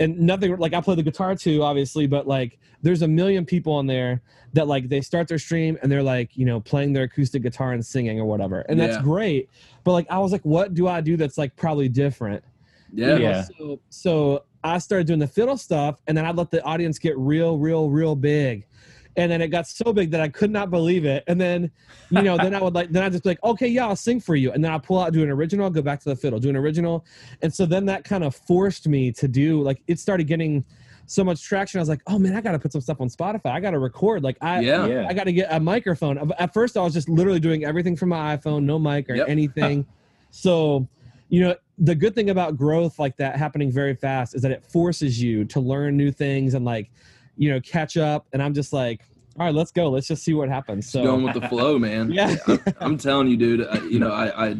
and 0.00 0.18
nothing 0.18 0.56
like 0.56 0.74
I 0.74 0.80
play 0.80 0.94
the 0.94 1.02
guitar 1.02 1.34
too, 1.34 1.62
obviously, 1.62 2.06
but 2.06 2.26
like, 2.26 2.58
there's 2.82 3.02
a 3.02 3.08
million 3.08 3.44
people 3.44 3.72
on 3.72 3.86
there 3.86 4.22
that 4.52 4.68
like 4.68 4.88
they 4.88 5.00
start 5.00 5.26
their 5.28 5.38
stream 5.38 5.76
and 5.82 5.90
they're 5.90 6.02
like, 6.02 6.36
you 6.36 6.44
know, 6.46 6.60
playing 6.60 6.92
their 6.92 7.04
acoustic 7.04 7.42
guitar 7.42 7.72
and 7.72 7.84
singing 7.84 8.20
or 8.20 8.24
whatever, 8.24 8.60
and 8.68 8.78
that's 8.78 8.96
Yeah. 8.96 9.02
great. 9.02 9.50
But 9.84 9.92
like, 9.92 10.06
I 10.10 10.18
was 10.18 10.32
like, 10.32 10.42
what 10.42 10.74
do 10.74 10.86
I 10.88 11.00
do 11.00 11.16
that's 11.16 11.36
like 11.38 11.54
probably 11.56 11.88
different? 11.88 12.44
Yeah. 12.92 13.06
You 13.06 13.12
know, 13.14 13.20
Yeah. 13.20 13.42
So, 13.42 13.80
so 13.90 14.44
I 14.64 14.78
started 14.78 15.06
doing 15.06 15.18
the 15.18 15.26
fiddle 15.26 15.56
stuff, 15.56 16.00
and 16.06 16.16
then 16.16 16.24
I'd 16.24 16.36
let 16.36 16.50
the 16.50 16.62
audience 16.64 16.98
get 16.98 17.16
real, 17.18 17.58
real, 17.58 17.90
real 17.90 18.14
big. 18.16 18.66
And 19.16 19.30
then 19.30 19.42
it 19.42 19.48
got 19.48 19.66
so 19.66 19.92
big 19.92 20.10
that 20.12 20.20
I 20.20 20.28
could 20.28 20.50
not 20.50 20.70
believe 20.70 21.04
it. 21.04 21.24
And 21.26 21.40
then, 21.40 21.70
you 22.10 22.22
know, 22.22 22.38
then 22.38 22.54
I 22.54 22.62
would 22.62 22.74
like, 22.74 22.90
then 22.90 23.02
I 23.02 23.08
just 23.08 23.24
be 23.24 23.30
like, 23.30 23.42
okay, 23.42 23.66
yeah, 23.66 23.86
I'll 23.86 23.96
sing 23.96 24.20
for 24.20 24.36
you. 24.36 24.52
And 24.52 24.62
then 24.62 24.70
I'll 24.70 24.78
pull 24.80 25.00
out, 25.00 25.12
do 25.12 25.22
an 25.22 25.30
original, 25.30 25.68
go 25.70 25.82
back 25.82 26.00
to 26.00 26.08
the 26.08 26.16
fiddle, 26.16 26.38
do 26.38 26.48
an 26.48 26.56
original. 26.56 27.04
And 27.42 27.52
so 27.52 27.66
then 27.66 27.84
that 27.86 28.04
kind 28.04 28.22
of 28.22 28.36
forced 28.36 28.86
me 28.86 29.10
to 29.12 29.26
do 29.26 29.60
like, 29.62 29.82
it 29.88 29.98
started 29.98 30.28
getting 30.28 30.64
so 31.06 31.24
much 31.24 31.42
traction. 31.42 31.78
I 31.78 31.82
was 31.82 31.88
like, 31.88 32.02
oh 32.06 32.18
man, 32.18 32.36
I 32.36 32.40
got 32.40 32.52
to 32.52 32.58
put 32.58 32.70
some 32.70 32.80
stuff 32.80 33.00
on 33.00 33.08
Spotify. 33.08 33.50
I 33.50 33.60
got 33.60 33.70
to 33.72 33.78
record. 33.78 34.22
Like, 34.22 34.36
I, 34.40 34.60
Yeah. 34.60 34.86
yeah, 34.86 35.06
I 35.08 35.14
got 35.14 35.24
to 35.24 35.32
get 35.32 35.48
a 35.50 35.58
microphone. 35.58 36.32
At 36.38 36.52
first, 36.52 36.76
I 36.76 36.82
was 36.82 36.92
just 36.94 37.08
literally 37.08 37.40
doing 37.40 37.64
everything 37.64 37.96
from 37.96 38.10
my 38.10 38.36
iPhone, 38.36 38.64
no 38.64 38.78
mic 38.78 39.10
or 39.10 39.16
Yep. 39.16 39.28
anything. 39.28 39.86
so, 40.30 40.86
you 41.28 41.40
know, 41.40 41.54
the 41.78 41.94
good 41.94 42.14
thing 42.14 42.30
about 42.30 42.56
growth 42.56 42.98
like 42.98 43.16
that 43.16 43.36
happening 43.36 43.70
very 43.70 43.94
fast 43.94 44.34
is 44.34 44.42
that 44.42 44.50
it 44.50 44.64
forces 44.64 45.20
you 45.22 45.44
to 45.46 45.60
learn 45.60 45.96
new 45.96 46.10
things 46.10 46.54
and 46.54 46.64
like, 46.64 46.90
you 47.38 47.50
know, 47.50 47.60
catch 47.60 47.96
up. 47.96 48.26
And 48.32 48.42
I'm 48.42 48.52
just 48.52 48.72
like, 48.72 49.00
all 49.38 49.46
right, 49.46 49.54
let's 49.54 49.70
go. 49.70 49.88
Let's 49.88 50.08
just 50.08 50.24
see 50.24 50.34
what 50.34 50.48
happens. 50.48 50.90
So, 50.90 51.02
Going 51.04 51.22
with 51.22 51.34
the 51.40 51.48
flow, 51.48 51.78
man. 51.78 52.10
Yeah. 52.12 52.36
I'm, 52.46 52.60
I'm 52.80 52.98
telling 52.98 53.28
you, 53.28 53.36
dude. 53.36 53.66
I, 53.66 53.78
you 53.84 53.98
know, 54.00 54.10
I, 54.10 54.48
I 54.48 54.54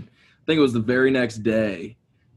think 0.47 0.57
it 0.57 0.61
was 0.61 0.73
the 0.73 0.81
very 0.81 1.11
next 1.11 1.39
day. 1.39 1.97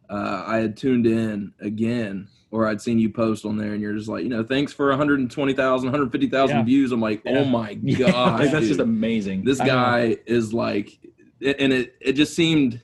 Uh, 0.09 0.43
I 0.45 0.57
had 0.57 0.75
tuned 0.75 1.05
in 1.07 1.53
again, 1.61 2.27
or 2.49 2.67
I'd 2.67 2.81
seen 2.81 2.99
you 2.99 3.09
post 3.09 3.45
on 3.45 3.57
there, 3.57 3.71
and 3.73 3.81
you're 3.81 3.93
just 3.95 4.09
like, 4.09 4.23
you 4.23 4.29
know, 4.29 4.43
thanks 4.43 4.73
for 4.73 4.89
120,000, 4.89 5.85
150,000 5.87 6.57
Yeah. 6.57 6.63
views. 6.63 6.91
I'm 6.91 6.99
like, 6.99 7.21
Yeah. 7.23 7.37
oh 7.39 7.45
my 7.45 7.77
Yeah. 7.83 8.11
god, 8.11 8.39
like, 8.41 8.51
that's 8.51 8.67
just 8.67 8.79
amazing. 8.81 9.45
this 9.45 9.59
I 9.61 9.67
guy 9.67 10.17
is 10.25 10.53
like 10.53 10.99
and 11.43 11.71
it 11.73 11.95
it 12.01 12.13
just 12.13 12.35
seemed 12.35 12.81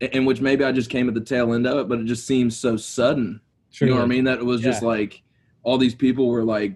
in 0.00 0.24
which 0.24 0.40
maybe 0.40 0.64
i 0.64 0.72
just 0.72 0.90
came 0.90 1.06
at 1.06 1.14
the 1.14 1.20
tail 1.20 1.54
end 1.54 1.64
of 1.64 1.78
it 1.78 1.88
but 1.88 2.00
it 2.00 2.06
just 2.06 2.26
seemed 2.26 2.52
so 2.52 2.76
sudden 2.76 3.40
you 3.80 3.86
know 3.86 3.94
what 3.94 4.02
i 4.02 4.06
mean 4.06 4.24
that 4.24 4.38
it 4.40 4.44
was 4.44 4.60
just 4.60 4.82
like 4.82 5.22
all 5.62 5.78
these 5.78 5.94
people 5.94 6.26
were 6.28 6.42
like 6.42 6.74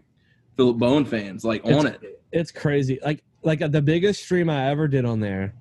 philip 0.58 0.76
bowen 0.76 1.04
fans 1.04 1.44
like 1.44 1.64
on 1.64 1.86
It's- 1.86 1.98
it 2.02 2.20
it's 2.32 2.50
crazy. 2.50 2.98
Like 3.02 3.22
like 3.42 3.60
the 3.60 3.80
biggest 3.80 4.22
stream 4.24 4.50
I 4.50 4.68
ever 4.68 4.86
did 4.88 5.04
on 5.06 5.18
there 5.20 5.54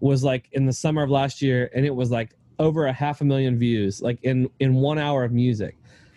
was 0.00 0.22
like 0.24 0.48
in 0.52 0.64
the 0.64 0.72
summer 0.72 1.02
of 1.02 1.10
last 1.10 1.42
year, 1.42 1.68
and 1.74 1.84
it 1.84 1.94
was 1.94 2.10
like 2.10 2.30
over 2.58 2.86
a 2.86 2.92
half 2.92 3.20
a 3.20 3.24
million 3.24 3.58
views, 3.58 4.00
like 4.00 4.18
in 4.22 4.48
in 4.60 4.74
one 4.76 4.98
hour 4.98 5.24
of 5.24 5.32
music, 5.32 5.76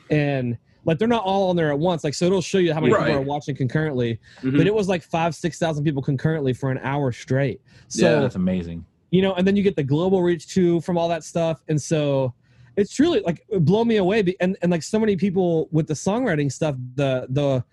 and 0.09 0.57
like 0.85 0.99
they're 0.99 1.07
not 1.07 1.23
all 1.23 1.49
on 1.49 1.55
there 1.57 1.69
at 1.71 1.79
once. 1.79 2.03
Like 2.05 2.13
so, 2.13 2.27
it'll 2.27 2.41
show 2.41 2.59
you 2.59 2.73
how 2.73 2.79
many 2.79 2.93
Right. 2.93 3.07
people 3.07 3.19
are 3.19 3.25
watching 3.25 3.55
concurrently, 3.55 4.19
Mhm. 4.41 4.55
but 4.57 4.67
it 4.67 4.73
was 4.73 4.87
like 4.87 5.01
five 5.01 5.33
six 5.35 5.57
thousand 5.59 5.83
people 5.83 6.01
concurrently 6.03 6.53
for 6.53 6.71
an 6.71 6.77
hour 6.83 7.11
straight. 7.11 7.59
So 7.89 8.09
Yeah. 8.09 8.19
that's 8.21 8.35
amazing. 8.35 8.85
you 9.11 9.23
know, 9.23 9.33
and 9.33 9.45
then 9.47 9.55
you 9.55 9.63
get 9.63 9.75
the 9.75 9.83
global 9.83 10.21
reach 10.21 10.47
too 10.47 10.79
from 10.81 10.95
all 10.97 11.09
that 11.09 11.23
stuff, 11.23 11.61
and 11.67 11.81
so 11.81 12.31
it's 12.77 12.93
truly 12.93 13.21
like 13.21 13.43
blow 13.61 13.83
me 13.83 13.97
away. 13.97 14.23
And 14.39 14.55
and 14.61 14.71
like 14.71 14.83
so 14.83 14.99
many 14.99 15.15
people 15.17 15.67
with 15.71 15.87
the 15.87 15.95
songwriting 15.95 16.49
stuff, 16.51 16.75
the 16.95 17.25
the 17.29 17.63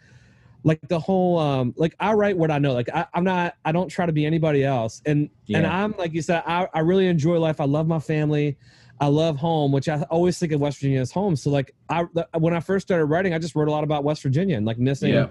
like 0.65 0.81
the 0.89 0.99
whole 0.99 1.39
um 1.39 1.75
like 1.77 1.95
I 2.01 2.13
write 2.15 2.37
what 2.37 2.51
I 2.51 2.59
know. 2.59 2.73
Like 2.73 2.89
I, 2.95 3.07
I'm 3.15 3.25
not 3.25 3.55
I 3.65 3.73
don't 3.73 3.89
try 3.89 4.07
to 4.07 4.13
be 4.13 4.27
anybody 4.27 4.65
else. 4.65 5.01
And 5.07 5.31
and 5.53 5.67
I'm 5.67 5.95
like 5.99 6.13
you 6.13 6.23
said, 6.23 6.43
I, 6.47 6.69
I 6.75 6.81
really 6.81 7.07
enjoy 7.07 7.39
life. 7.39 7.61
I 7.61 7.65
love 7.65 7.87
my 7.87 8.01
family. 8.01 8.57
I 8.99 9.09
love 9.09 9.37
home, 9.37 9.73
which 9.73 9.89
I 9.89 10.03
always 10.11 10.39
think 10.39 10.53
of 10.53 10.61
West 10.61 10.79
Virginia 10.79 11.01
as 11.01 11.13
home. 11.13 11.37
So 11.37 11.51
like 11.51 11.75
I 11.89 12.05
when 12.39 12.55
I 12.55 12.61
first 12.61 12.87
started 12.87 13.05
writing, 13.07 13.35
I 13.35 13.39
just 13.39 13.55
wrote 13.55 13.69
a 13.69 13.71
lot 13.71 13.85
about 13.85 14.05
West 14.05 14.23
Virginia 14.23 14.57
and 14.57 14.67
like 14.67 14.79
missing 14.79 15.13
yeah 15.13 15.29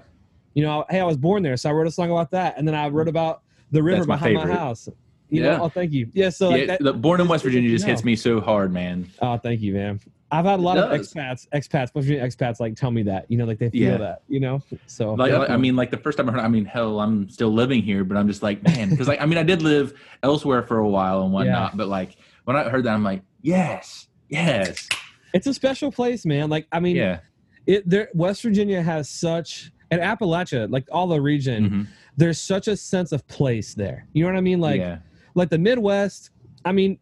you 0.55 0.63
know, 0.63 0.85
hey, 0.89 1.01
I 1.01 1.03
was 1.03 1.17
born 1.17 1.43
there, 1.43 1.57
so 1.57 1.69
I 1.69 1.73
wrote 1.73 1.85
a 1.85 1.91
song 1.91 2.09
about 2.09 2.31
that, 2.31 2.57
and 2.57 2.65
then 2.65 2.73
I 2.75 2.87
wrote 2.87 3.09
about 3.09 3.41
the 3.71 3.83
river 3.83 3.97
That's 3.97 4.07
behind 4.07 4.35
my 4.35 4.41
favorite. 4.43 4.57
house. 4.57 4.87
You 5.27 5.43
Yeah. 5.43 5.57
know, 5.57 5.63
oh, 5.65 5.69
thank 5.69 5.91
you. 5.91 6.09
Yeah, 6.13 6.29
so 6.29 6.49
like 6.49 6.61
yeah, 6.61 6.65
that, 6.67 6.83
the, 6.83 6.93
born 6.93 7.19
in 7.19 7.27
West 7.27 7.43
Virginia 7.43 7.69
just 7.69 7.83
No. 7.85 7.91
hits 7.91 8.05
me 8.05 8.15
so 8.15 8.39
hard, 8.39 8.71
man. 8.71 9.05
Oh, 9.21 9.37
thank 9.37 9.61
you, 9.61 9.73
man. 9.73 9.99
I've 10.31 10.45
had 10.45 10.59
a 10.59 10.61
lot 10.61 10.77
of 10.77 10.89
expats, 10.91 11.47
expats, 11.53 11.93
West 11.93 12.07
Virginia 12.07 12.25
expats, 12.25 12.59
like 12.59 12.75
tell 12.75 12.91
me 12.91 13.03
that, 13.03 13.29
you 13.29 13.37
know, 13.37 13.45
like 13.45 13.59
they 13.59 13.69
feel 13.69 13.91
Yeah. 13.91 13.97
that, 13.97 14.23
you 14.27 14.39
know. 14.39 14.61
So 14.87 15.13
Like, 15.13 15.31
like, 15.31 15.49
I 15.49 15.57
mean, 15.57 15.75
like 15.75 15.91
the 15.91 15.97
first 15.97 16.17
time 16.17 16.27
I 16.29 16.33
heard, 16.33 16.41
I 16.41 16.47
mean, 16.47 16.65
hell, 16.65 16.99
I'm 16.99 17.29
still 17.29 17.51
living 17.53 17.81
here, 17.83 18.03
but 18.03 18.17
I'm 18.17 18.27
just 18.27 18.41
like, 18.41 18.63
man, 18.63 18.89
because 18.89 19.07
like, 19.07 19.21
I 19.21 19.25
mean, 19.27 19.37
I 19.37 19.43
did 19.43 19.61
live 19.61 19.93
elsewhere 20.23 20.63
for 20.63 20.79
a 20.79 20.89
while 20.89 21.21
and 21.23 21.31
whatnot, 21.31 21.77
but 21.77 21.87
like 21.87 22.17
when 22.45 22.55
I 22.55 22.67
heard 22.69 22.83
that, 22.85 22.93
I'm 22.95 23.03
like, 23.03 23.21
yes, 23.41 24.07
yes, 24.29 24.89
it's 25.33 25.47
a 25.47 25.53
special 25.53 25.91
place, 25.91 26.25
man. 26.25 26.49
Like, 26.49 26.67
I 26.71 26.79
mean, 26.79 26.95
yeah, 26.95 27.19
it 27.67 27.87
there. 27.87 28.09
West 28.15 28.41
Virginia 28.41 28.81
has 28.81 29.09
such, 29.09 29.71
and 29.91 30.01
Appalachia, 30.01 30.69
like 30.71 30.85
all 30.91 31.07
the 31.07 31.21
region, 31.21 31.69
Mhm. 31.69 31.87
there's 32.17 32.39
such 32.39 32.67
a 32.67 32.75
sense 32.75 33.11
of 33.11 33.25
place 33.27 33.75
there. 33.75 34.07
You 34.13 34.23
know 34.23 34.31
what 34.31 34.37
I 34.37 34.41
mean? 34.41 34.59
Like, 34.59 34.81
yeah, 34.81 34.97
like 35.35 35.49
the 35.49 35.59
Midwest. 35.59 36.31
I 36.63 36.71
mean, 36.71 36.97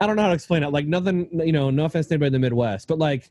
I 0.00 0.06
don't 0.06 0.16
know 0.16 0.22
how 0.22 0.28
to 0.28 0.34
explain 0.34 0.62
it. 0.62 0.68
Like 0.70 0.86
nothing, 0.86 1.28
you 1.44 1.52
know, 1.52 1.70
no 1.70 1.84
offense 1.86 2.06
to 2.08 2.14
anybody 2.14 2.28
in 2.28 2.32
the 2.34 2.38
Midwest, 2.38 2.88
but 2.88 2.98
like 2.98 3.30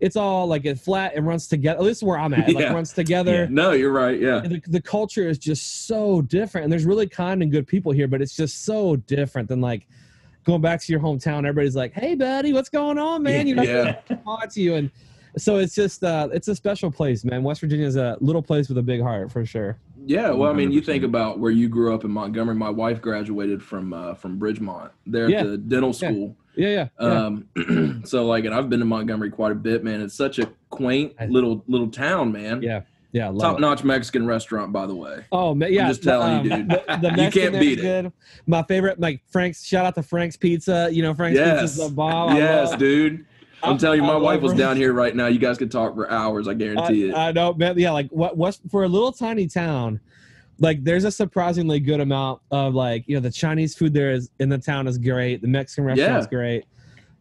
it's 0.00 0.16
all 0.16 0.46
like 0.46 0.64
it 0.64 0.78
flat 0.78 1.12
and 1.14 1.26
runs 1.26 1.46
together. 1.46 1.78
At 1.78 1.84
least 1.84 2.02
where 2.02 2.18
I'm 2.18 2.32
at, 2.34 2.48
it 2.48 2.54
like 2.54 2.64
Yeah. 2.64 2.72
runs 2.72 2.92
together. 2.92 3.46
No, 3.48 3.72
you're 3.72 3.92
right. 3.92 4.18
Yeah. 4.18 4.40
The, 4.40 4.62
the 4.66 4.80
culture 4.80 5.28
is 5.28 5.38
just 5.38 5.86
so 5.86 6.22
different, 6.22 6.64
and 6.64 6.72
there's 6.72 6.86
really 6.86 7.06
kind 7.06 7.42
and 7.42 7.52
good 7.52 7.66
people 7.66 7.92
here, 7.92 8.08
but 8.08 8.22
it's 8.22 8.34
just 8.34 8.64
so 8.64 8.96
different 8.96 9.48
than 9.48 9.60
like 9.60 9.86
going 10.44 10.62
back 10.62 10.80
to 10.80 10.90
your 10.92 11.00
hometown. 11.02 11.38
Everybody's 11.40 11.76
like, 11.76 11.92
"Hey, 11.92 12.14
buddy, 12.14 12.52
what's 12.54 12.70
going 12.70 12.98
on, 12.98 13.22
man?" 13.22 13.46
You 13.46 13.56
know, 13.56 13.62
Yeah. 13.62 13.92
talk 14.24 14.48
to 14.54 14.60
you, 14.62 14.74
and 14.76 14.90
so 15.36 15.58
it's 15.58 15.74
just 15.74 16.02
uh, 16.02 16.28
it's 16.32 16.48
a 16.48 16.56
special 16.56 16.90
place, 16.90 17.22
man. 17.24 17.42
West 17.42 17.60
Virginia 17.60 17.86
is 17.86 17.96
a 17.96 18.16
little 18.20 18.42
place 18.42 18.68
with 18.70 18.78
a 18.78 18.82
big 18.82 19.02
heart 19.02 19.30
for 19.30 19.44
sure. 19.44 19.76
Yeah, 20.06 20.30
well, 20.30 20.50
I 20.50 20.54
mean, 20.54 20.72
you 20.72 20.80
think 20.80 21.04
about 21.04 21.38
where 21.38 21.50
you 21.50 21.68
grew 21.68 21.94
up 21.94 22.04
in 22.04 22.10
Montgomery. 22.10 22.54
My 22.54 22.70
wife 22.70 23.00
graduated 23.00 23.62
from 23.62 23.92
uh, 23.92 24.14
from 24.14 24.38
Bridgemont. 24.38 24.90
There 25.06 25.28
Yeah. 25.28 25.40
at 25.40 25.46
the 25.46 25.58
dental 25.58 25.92
school. 25.92 26.36
Yeah, 26.56 26.68
yeah, 26.68 26.88
yeah. 27.00 27.24
Um, 27.24 28.02
so 28.04 28.26
like, 28.26 28.44
and 28.44 28.54
I've 28.54 28.68
been 28.68 28.80
to 28.80 28.86
Montgomery 28.86 29.30
quite 29.30 29.52
a 29.52 29.56
bit, 29.56 29.84
man. 29.84 30.00
It's 30.00 30.14
such 30.14 30.38
a 30.38 30.50
quaint 30.70 31.14
little 31.30 31.64
little 31.68 31.88
town, 31.88 32.32
man. 32.32 32.60
yeah, 32.62 32.82
yeah. 33.12 33.32
top 33.38 33.60
notch 33.60 33.84
Mexican 33.84 34.26
restaurant, 34.26 34.72
by 34.72 34.86
the 34.86 34.94
way. 34.94 35.24
Oh 35.32 35.54
yeah. 35.54 35.88
just 35.88 36.02
telling 36.02 36.44
you, 36.44 36.52
um, 36.52 36.58
dude. 36.60 36.70
The, 36.70 36.98
the 37.02 37.08
You 37.24 37.30
can't 37.30 37.52
beat 37.58 37.78
is 37.78 37.84
it. 37.84 38.02
good. 38.02 38.12
My 38.46 38.62
favorite, 38.64 38.98
like 39.00 39.22
Frank's. 39.30 39.64
Shout 39.64 39.86
out 39.86 39.94
to 39.94 40.02
Frank's 40.02 40.36
Pizza. 40.36 40.88
You 40.90 41.02
know, 41.02 41.14
Frank's 41.14 41.38
yes, 41.38 41.60
Pizza's 41.60 41.88
the 41.88 41.94
bomb. 41.94 42.36
Yes, 42.36 42.74
dude. 42.76 43.26
I'm 43.62 43.74
I- 43.74 43.78
telling 43.78 43.98
you, 43.98 44.04
I 44.04 44.08
my 44.08 44.12
love 44.14 44.22
wife 44.22 44.40
was 44.40 44.54
down 44.54 44.76
here 44.76 44.92
right 44.92 45.14
now. 45.14 45.26
You 45.26 45.38
guys 45.38 45.58
could 45.58 45.70
talk 45.70 45.94
for 45.94 46.10
hours. 46.10 46.48
I 46.48 46.54
guarantee 46.54 47.08
it. 47.08 47.14
I, 47.14 47.28
I 47.28 47.32
know, 47.32 47.52
man. 47.54 47.78
Yeah, 47.78 47.90
like 47.92 48.08
what 48.10 48.36
West 48.36 48.62
for 48.70 48.84
a 48.84 48.88
little 48.88 49.12
tiny 49.12 49.46
town, 49.46 50.00
like 50.58 50.82
there's 50.84 51.04
a 51.04 51.10
surprisingly 51.10 51.80
good 51.80 52.00
amount 52.00 52.40
of 52.50 52.74
like 52.74 53.04
you 53.06 53.14
know 53.16 53.20
the 53.20 53.30
Chinese 53.30 53.74
food 53.74 53.92
there 53.94 54.10
is 54.12 54.30
in 54.40 54.48
the 54.48 54.58
town 54.58 54.86
is 54.86 54.98
great. 54.98 55.42
The 55.42 55.48
Mexican 55.48 55.84
restaurant's 55.84 56.26
Yeah. 56.30 56.36
great. 56.38 56.64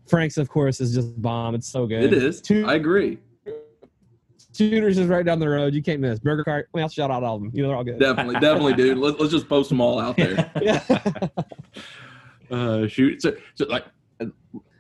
Frank's, 0.08 0.38
of 0.38 0.49
course, 0.49 0.82
is 0.82 0.93
just 0.95 1.21
bomb. 1.21 1.54
It's 1.56 1.67
so 1.67 1.86
good. 1.86 2.04
it 2.04 2.13
is. 2.13 2.41
Two- 2.41 2.65
I 2.65 2.75
agree. 2.75 3.19
Shooters 4.58 4.97
is 4.97 5.08
right 5.08 5.23
down 5.25 5.39
the 5.39 5.47
road. 5.47 5.73
You 5.73 5.82
can't 5.82 6.02
miss. 6.02 6.19
Burger 6.19 6.43
Cart. 6.43 6.67
I 6.73 6.78
mean, 6.78 6.84
I'll 6.84 6.89
shout 6.89 7.12
out 7.12 7.23
all 7.23 7.36
of 7.36 7.41
them. 7.43 7.52
You 7.54 7.62
know, 7.62 7.69
they're 7.69 7.78
all 7.78 7.84
good. 7.84 7.99
Definitely, 7.99 8.34
definitely, 8.41 8.73
dude. 8.73 8.97
Let's 8.97 9.17
let's 9.19 9.32
just 9.32 9.47
post 9.47 9.69
them 9.69 9.80
all 9.80 9.99
out 9.99 10.17
there. 10.17 10.52
yeah. 10.62 10.84
Uh, 12.52 12.88
shoot. 12.88 13.21
So, 13.21 13.36
so 13.54 13.65
like, 13.67 13.86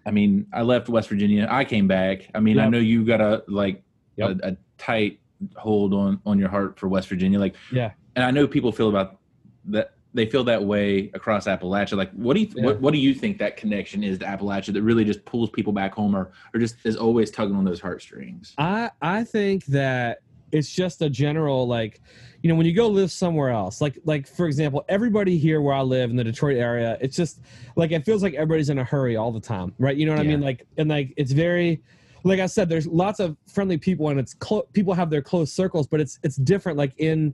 I 0.05 0.11
mean, 0.11 0.47
I 0.53 0.61
left 0.61 0.89
West 0.89 1.09
Virginia. 1.09 1.47
I 1.49 1.65
came 1.65 1.87
back. 1.87 2.29
I 2.33 2.39
mean, 2.39 2.59
I 2.59 2.67
know 2.67 2.79
you 2.79 3.05
got 3.05 3.21
a 3.21 3.43
like 3.47 3.83
Yep. 4.15 4.39
a, 4.43 4.47
a 4.49 4.57
tight 4.77 5.19
hold 5.55 5.93
on 5.93 6.19
on 6.25 6.37
your 6.37 6.49
heart 6.49 6.77
for 6.77 6.87
West 6.89 7.07
Virginia. 7.07 7.39
Like, 7.39 7.55
Yeah. 7.71 7.91
and 8.15 8.25
I 8.25 8.31
know 8.31 8.47
people 8.47 8.71
feel 8.71 8.89
about 8.89 9.19
that. 9.65 9.93
They 10.13 10.25
feel 10.25 10.43
that 10.45 10.63
way 10.65 11.11
across 11.13 11.45
Appalachia. 11.45 11.95
Like, 11.95 12.11
what 12.13 12.33
do 12.33 12.39
you 12.41 12.49
Yeah. 12.55 12.65
what, 12.65 12.81
what 12.81 12.93
do 12.93 12.99
you 12.99 13.13
think 13.13 13.37
that 13.37 13.55
connection 13.57 14.03
is 14.03 14.17
to 14.19 14.25
Appalachia 14.25 14.73
that 14.73 14.81
really 14.81 15.05
just 15.05 15.23
pulls 15.23 15.49
people 15.51 15.71
back 15.71 15.93
home, 15.93 16.15
or 16.15 16.31
or 16.53 16.59
just 16.59 16.77
is 16.83 16.97
always 16.97 17.29
tugging 17.31 17.55
on 17.55 17.63
those 17.63 17.79
heartstrings? 17.79 18.55
I 18.57 18.89
I 19.01 19.23
think 19.23 19.65
that 19.67 20.19
it's 20.51 20.71
just 20.73 21.01
a 21.03 21.09
general 21.09 21.67
like 21.67 22.01
you 22.41 22.49
know 22.49 22.55
when 22.55 22.65
you 22.65 22.73
go 22.73 22.87
live 22.87 23.11
somewhere 23.11 23.49
else 23.49 23.81
like 23.81 23.97
like 24.05 24.25
for 24.27 24.45
example 24.45 24.83
everybody 24.87 25.37
here 25.37 25.61
where 25.61 25.75
I 25.75 25.81
live 25.81 26.09
in 26.09 26.15
the 26.15 26.23
Detroit 26.23 26.57
area 26.57 26.97
it's 27.01 27.15
just 27.15 27.41
like 27.75 27.91
it 27.91 28.05
feels 28.05 28.23
like 28.23 28.33
everybody's 28.33 28.69
in 28.69 28.79
a 28.79 28.83
hurry 28.83 29.15
all 29.15 29.31
the 29.31 29.41
time 29.41 29.73
right? 29.77 29.95
You 29.95 30.05
know 30.05 30.13
what 30.13 30.21
I 30.21 30.23
mean? 30.23 30.41
Like 30.41 30.65
and 30.77 30.89
like 30.89 31.13
it's 31.17 31.31
very 31.33 31.81
like 32.23 32.39
I 32.39 32.45
said 32.45 32.69
there's 32.69 32.87
lots 32.87 33.19
of 33.19 33.35
friendly 33.51 33.77
people 33.77 34.09
and 34.09 34.19
it's 34.19 34.33
clo- 34.33 34.67
people 34.73 34.93
have 34.93 35.09
their 35.09 35.21
close 35.21 35.51
circles 35.51 35.85
but 35.87 35.99
it's 35.99 36.19
it's 36.23 36.37
different. 36.37 36.77
Like 36.77 36.93
in 36.97 37.33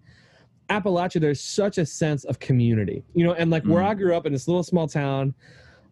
Appalachia 0.70 1.22
there's 1.22 1.42
such 1.42 1.78
a 1.78 1.86
sense 1.86 2.24
of 2.24 2.40
community 2.40 3.04
you 3.14 3.24
know 3.26 3.34
and 3.34 3.52
like 3.52 3.64
where 3.66 3.84
Mm. 3.84 3.90
I 3.90 3.94
grew 3.94 4.16
up 4.16 4.26
in 4.26 4.34
this 4.34 4.48
little 4.48 4.64
small 4.64 4.88
town 4.88 5.36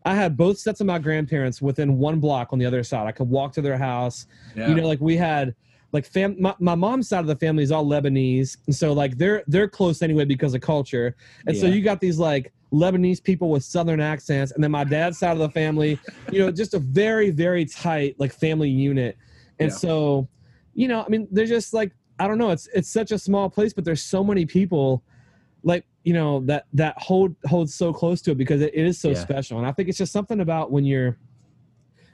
I 0.05 0.15
had 0.15 0.35
both 0.35 0.57
sets 0.57 0.81
of 0.81 0.87
my 0.87 0.97
grandparents 0.99 1.61
within 1.61 1.97
one 1.97 2.19
block 2.19 2.51
on 2.51 2.59
the 2.59 2.65
other 2.65 2.83
side. 2.83 3.07
I 3.07 3.13
could 3.13 3.29
walk 3.29 3.53
to 3.53 3.61
their 3.61 3.77
house. 3.77 4.25
Yeah. 4.55 4.67
you 4.69 4.75
know 4.75 4.87
like 4.87 4.99
we 4.99 5.15
had 5.15 5.53
like 5.93 6.05
fam 6.05 6.35
my, 6.39 6.53
my 6.59 6.75
mom's 6.75 7.07
side 7.07 7.19
of 7.19 7.27
the 7.27 7.35
family 7.35 7.63
is 7.63 7.71
all 7.71 7.85
lebanese 7.85 8.57
and 8.65 8.75
so 8.75 8.91
like 8.91 9.17
they're 9.17 9.43
they're 9.47 9.69
close 9.69 10.01
anyway 10.01 10.25
because 10.25 10.53
of 10.53 10.61
culture 10.61 11.15
and 11.47 11.55
so 11.55 11.67
you 11.67 11.81
got 11.81 12.01
these 12.01 12.17
like 12.19 12.51
lebanese 12.73 13.23
people 13.23 13.49
with 13.49 13.63
southern 13.63 14.01
accents 14.01 14.51
and 14.51 14.63
then 14.63 14.71
my 14.71 14.83
dad's 14.83 15.19
side 15.19 15.31
of 15.33 15.37
the 15.39 15.49
family 15.51 16.01
you 16.31 16.39
know 16.39 16.51
just 16.51 16.73
a 16.73 16.79
very 16.79 17.29
very 17.29 17.63
tight 17.65 18.15
like 18.19 18.33
family 18.33 18.69
unit 18.69 19.15
and 19.59 19.69
Yeah. 19.71 19.75
so 19.75 20.27
you 20.73 20.87
know 20.87 21.03
i 21.03 21.07
mean 21.09 21.27
they're 21.31 21.45
just 21.45 21.73
like 21.73 21.91
i 22.19 22.27
don't 22.27 22.39
know 22.39 22.49
it's 22.49 22.67
it's 22.73 22.89
such 22.91 23.11
a 23.11 23.19
small 23.19 23.49
place 23.49 23.73
but 23.73 23.85
there's 23.85 24.03
so 24.03 24.23
many 24.23 24.45
people 24.45 25.03
like 25.63 25.85
you 26.03 26.13
know 26.13 26.39
that 26.41 26.65
that 26.73 26.95
hold 26.97 27.35
holds 27.45 27.75
so 27.75 27.93
close 27.93 28.21
to 28.23 28.31
it 28.31 28.37
because 28.37 28.61
it, 28.61 28.73
it 28.73 28.85
is 28.85 28.99
so 28.99 29.11
Yeah. 29.11 29.19
special 29.19 29.59
and 29.59 29.67
i 29.67 29.71
think 29.71 29.87
it's 29.87 29.97
just 29.99 30.11
something 30.11 30.39
about 30.39 30.71
when 30.71 30.83
you're 30.83 31.17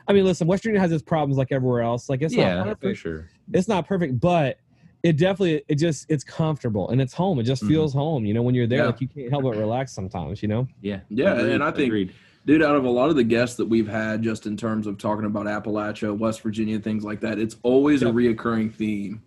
I 0.09 0.13
mean, 0.13 0.25
listen, 0.25 0.47
West 0.47 0.63
Virginia 0.63 0.81
has 0.81 0.91
its 0.91 1.03
problems 1.03 1.37
like 1.37 1.51
everywhere 1.51 1.81
else. 1.81 2.09
Like 2.09 2.23
it's 2.23 2.33
yeah, 2.33 2.55
not 2.55 2.67
for 2.67 2.75
perfect 2.75 2.99
sure. 2.99 3.29
it's 3.53 3.67
not 3.67 3.87
perfect, 3.87 4.19
but 4.19 4.57
it 5.03 5.17
definitely 5.17 5.61
it 5.69 5.75
just 5.75 6.07
it's 6.09 6.23
comfortable 6.23 6.89
and 6.89 6.99
it's 6.99 7.13
home. 7.13 7.39
It 7.39 7.43
just 7.43 7.63
Mhm. 7.63 7.67
feels 7.67 7.93
home. 7.93 8.25
You 8.25 8.33
know, 8.33 8.41
when 8.41 8.55
you're 8.55 8.67
there, 8.67 8.79
Yeah. 8.79 8.85
like 8.87 9.01
you 9.01 9.07
can't 9.07 9.29
help 9.29 9.43
but 9.43 9.55
relax 9.55 9.93
sometimes. 9.93 10.41
You 10.41 10.49
know. 10.49 10.67
Yeah, 10.81 11.01
Yeah, 11.09 11.35
Agreed, 11.35 11.53
and 11.53 11.63
I 11.63 11.71
think- 11.71 11.87
agreed. 11.87 12.11
Dude, 12.45 12.63
out 12.63 12.75
of 12.75 12.85
a 12.85 12.89
lot 12.89 13.09
of 13.11 13.15
the 13.15 13.23
guests 13.23 13.57
that 13.57 13.67
we've 13.67 13.87
had, 13.87 14.23
just 14.23 14.47
in 14.47 14.57
terms 14.57 14.87
of 14.87 14.97
talking 14.97 15.25
about 15.25 15.45
Appalachia, 15.45 16.17
West 16.17 16.41
Virginia, 16.41 16.79
things 16.79 17.03
like 17.03 17.19
that, 17.19 17.37
it's 17.37 17.57
always 17.61 18.01
Yep. 18.01 18.09
a 18.11 18.13
reoccurring 18.13 18.73
theme 18.73 19.21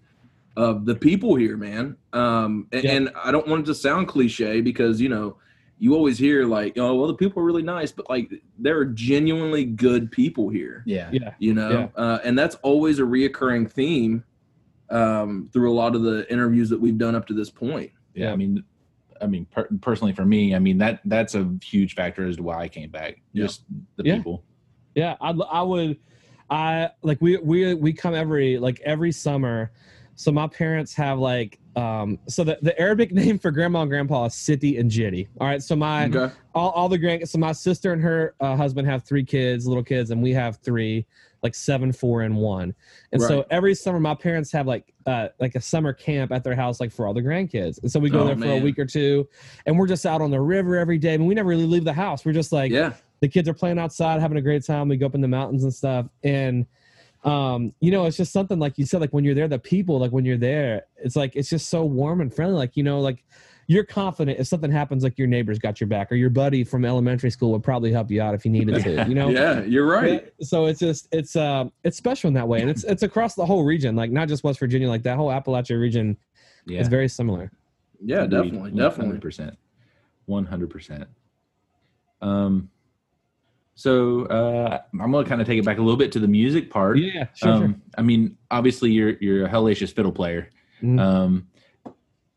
of 0.57 0.85
the 0.87 0.95
people 0.97 1.37
here, 1.37 1.57
man. 1.57 1.97
Um, 2.13 2.67
and, 2.73 2.83
Yep. 2.85 2.93
and 2.97 3.11
I 3.23 3.31
don't 3.31 3.47
want 3.47 3.63
it 3.63 3.67
to 3.67 3.75
sound 3.75 4.09
cliche 4.09 4.61
because 4.61 5.01
you 5.01 5.09
know 5.09 5.37
you 5.83 5.97
always 5.97 6.17
hear 6.17 6.45
like, 6.47 6.79
oh, 6.79 6.95
well, 6.95 7.09
the 7.09 7.15
people 7.15 7.43
are 7.43 7.45
really 7.45 7.65
nice, 7.65 7.91
but 7.91 8.09
like 8.09 8.31
there 8.57 8.79
are 8.79 8.85
genuinely 8.85 9.65
good 9.65 10.13
people 10.13 10.49
here. 10.49 10.85
yeah, 10.87 11.11
Yeah. 11.13 11.35
You 11.41 11.55
know, 11.55 11.91
uh, 11.97 12.21
and 12.23 12.39
that's 12.39 12.55
always 12.63 13.01
a 13.01 13.03
reoccurring 13.03 13.69
theme 13.69 14.23
um, 14.91 15.51
through 15.53 15.73
a 15.73 15.75
lot 15.75 15.97
of 15.97 16.03
the 16.03 16.31
interviews 16.33 16.69
that 16.71 16.81
we've 16.81 16.97
done 16.99 17.17
up 17.17 17.27
to 17.27 17.35
this 17.35 17.51
point. 17.51 17.91
yeah. 18.15 18.27
Yeah. 18.27 18.33
I 18.33 18.37
mean, 18.37 18.63
I 19.21 19.27
mean, 19.27 19.45
per- 19.47 19.69
personally 19.81 20.13
for 20.13 20.25
me, 20.25 20.55
I 20.55 20.61
mean 20.61 20.79
that 20.79 21.01
that's 21.05 21.35
a 21.35 21.53
huge 21.65 21.97
factor 21.97 22.29
as 22.29 22.37
to 22.37 22.45
why 22.45 22.61
I 22.63 22.69
came 22.69 22.91
back. 22.91 23.21
Yeah. 23.33 23.43
Just 23.47 23.65
the 23.97 24.05
Yeah. 24.05 24.17
people. 24.19 24.45
Yeah, 24.95 25.17
I, 25.21 25.31
I 25.31 25.63
would, 25.63 25.99
I 26.49 26.91
like 27.03 27.21
we 27.21 27.39
we 27.39 27.75
we 27.75 27.93
come 27.93 28.15
every 28.15 28.57
like 28.59 28.79
every 28.85 29.11
summer. 29.11 29.73
So 30.15 30.31
my 30.31 30.47
parents 30.47 30.95
have 30.95 31.19
like 31.19 31.59
um 31.75 32.19
so 32.29 32.45
the, 32.45 32.59
the 32.61 32.79
Arabic 32.79 33.13
name 33.21 33.39
for 33.39 33.51
grandma 33.51 33.81
and 33.83 33.91
grandpa 33.91 34.27
is 34.27 34.35
Siti 34.35 34.79
and 34.79 34.91
Jitty. 34.91 35.29
All 35.41 35.47
right, 35.47 35.63
so 35.63 35.75
my 35.75 36.07
Okay. 36.07 36.33
all, 36.55 36.71
all 36.71 36.89
the 36.89 36.99
grand 36.99 37.27
so 37.29 37.39
my 37.39 37.53
sister 37.53 37.93
and 37.93 38.03
her 38.03 38.35
uh, 38.41 38.55
husband 38.57 38.87
have 38.89 39.05
three 39.05 39.25
kids, 39.25 39.67
little 39.67 39.83
kids, 39.83 40.11
and 40.11 40.23
we 40.23 40.33
have 40.33 40.59
three, 40.63 41.07
like 41.43 41.55
seven, 41.55 41.91
four, 41.91 42.23
and 42.23 42.37
one. 42.37 42.75
And 43.13 43.23
so 43.29 43.47
every 43.51 43.75
summer 43.75 43.99
my 44.01 44.15
parents 44.15 44.53
have 44.53 44.67
like 44.67 44.93
uh 45.07 45.29
like 45.41 45.55
a 45.55 45.61
summer 45.63 45.95
camp 45.95 46.31
at 46.31 46.45
their 46.45 46.55
house, 46.55 46.79
like 46.79 46.93
for 46.93 47.07
all 47.07 47.15
the 47.15 47.23
grandkids. 47.23 47.81
And 47.83 47.91
so 47.91 47.99
we 47.99 48.11
go 48.11 48.21
Oh, 48.21 48.27
there 48.27 48.37
for 48.37 48.45
a 48.51 48.59
week 48.59 48.79
or 48.79 48.85
two, 48.87 49.27
and 49.65 49.79
we're 49.79 49.87
just 49.89 50.05
out 50.05 50.21
on 50.21 50.31
the 50.31 50.41
river 50.41 50.77
every 50.77 50.99
day. 50.99 51.15
I 51.15 51.17
mean, 51.17 51.27
we 51.27 51.35
never 51.35 51.49
really 51.49 51.67
leave 51.67 51.85
the 51.85 51.93
house. 51.95 52.25
We're 52.27 52.33
just 52.33 52.53
like 52.53 52.71
Yeah. 52.71 52.93
the 53.23 53.29
kids 53.29 53.49
are 53.49 53.55
playing 53.55 53.79
outside 53.79 54.21
having 54.21 54.37
a 54.37 54.43
great 54.43 54.65
time 54.67 54.89
we 54.89 54.99
go 54.99 55.07
up 55.07 55.15
in 55.15 55.23
the 55.23 55.29
mountains 55.29 55.65
and 55.65 55.73
stuff 55.73 56.07
and 56.23 56.67
um 57.25 57.73
you 57.81 57.91
know 57.93 58.05
it's 58.07 58.17
just 58.17 58.33
something 58.33 58.59
like 58.59 58.77
you 58.79 58.85
said 58.85 59.01
like 59.01 59.11
when 59.13 59.23
you're 59.25 59.35
there 59.35 59.47
the 59.47 59.59
people 59.59 59.99
like 60.01 60.11
when 60.11 60.25
you're 60.25 60.37
there 60.37 60.83
it's 60.97 61.15
like 61.15 61.37
it's 61.37 61.49
just 61.49 61.69
so 61.69 61.85
warm 61.85 62.21
and 62.21 62.35
friendly 62.35 62.57
like 62.57 62.77
you 62.77 62.83
know 62.83 63.01
like 63.01 63.25
you're 63.69 63.85
confident 63.85 64.41
if 64.41 64.47
something 64.49 64.73
happens 64.73 65.05
like 65.05 65.17
your 65.17 65.29
neighbor's 65.29 65.59
got 65.59 65.81
your 65.81 65.87
back 65.87 66.11
or 66.11 66.17
your 66.17 66.31
buddy 66.31 66.65
from 66.65 66.85
elementary 66.85 67.31
school 67.31 67.53
would 67.53 67.63
probably 67.63 67.93
help 67.93 68.11
you 68.11 68.21
out 68.21 68.35
if 68.35 68.45
you 68.45 68.51
needed 68.51 68.75
to 68.83 69.09
you 69.09 69.15
know 69.15 69.29
Yeah, 69.33 69.63
you're 69.63 69.87
right. 69.87 70.33
so 70.41 70.67
it's 70.67 70.81
just 70.81 71.07
it's 71.13 71.37
uh 71.37 71.65
it's 71.85 71.97
special 71.97 72.27
in 72.29 72.35
that 72.35 72.49
way 72.49 72.61
and 72.61 72.69
it's 72.69 72.83
it's 72.83 73.05
across 73.05 73.37
the 73.37 73.47
whole 73.47 73.63
region 73.63 73.95
like 73.95 74.11
not 74.11 74.27
just 74.27 74.43
west 74.43 74.59
virginia 74.59 74.89
like 74.89 75.05
that 75.05 75.17
whole 75.17 75.29
appalachia 75.29 75.81
region 75.81 76.17
Yeah, 76.67 76.81
is 76.81 76.89
very 76.89 77.09
similar 77.09 77.53
Yeah, 78.01 78.27
definitely, 78.27 78.73
definitely. 78.73 79.19
100%. 79.19 79.57
100%. 80.29 81.07
Um, 82.21 82.71
so 83.75 84.27
uh, 84.27 84.81
I'm 85.01 85.11
gonna 85.13 85.25
kind 85.25 85.41
of 85.41 85.47
take 85.47 85.59
it 85.59 85.65
back 85.65 85.79
a 85.79 85.83
little 85.83 85.97
bit 85.97 86.13
to 86.13 86.19
the 86.19 86.29
music 86.29 86.71
part. 86.71 86.99
yeah 86.99 87.29
sure, 87.35 87.53
um, 87.53 87.61
sure. 87.61 87.75
I 87.99 88.03
mean, 88.03 88.37
obviously 88.51 88.91
you're 88.91 89.17
you're 89.21 89.47
a 89.47 89.49
hellacious 89.49 89.93
fiddle 89.93 90.13
player. 90.13 90.51
Mhm. 90.83 91.01
Um, 91.01 91.49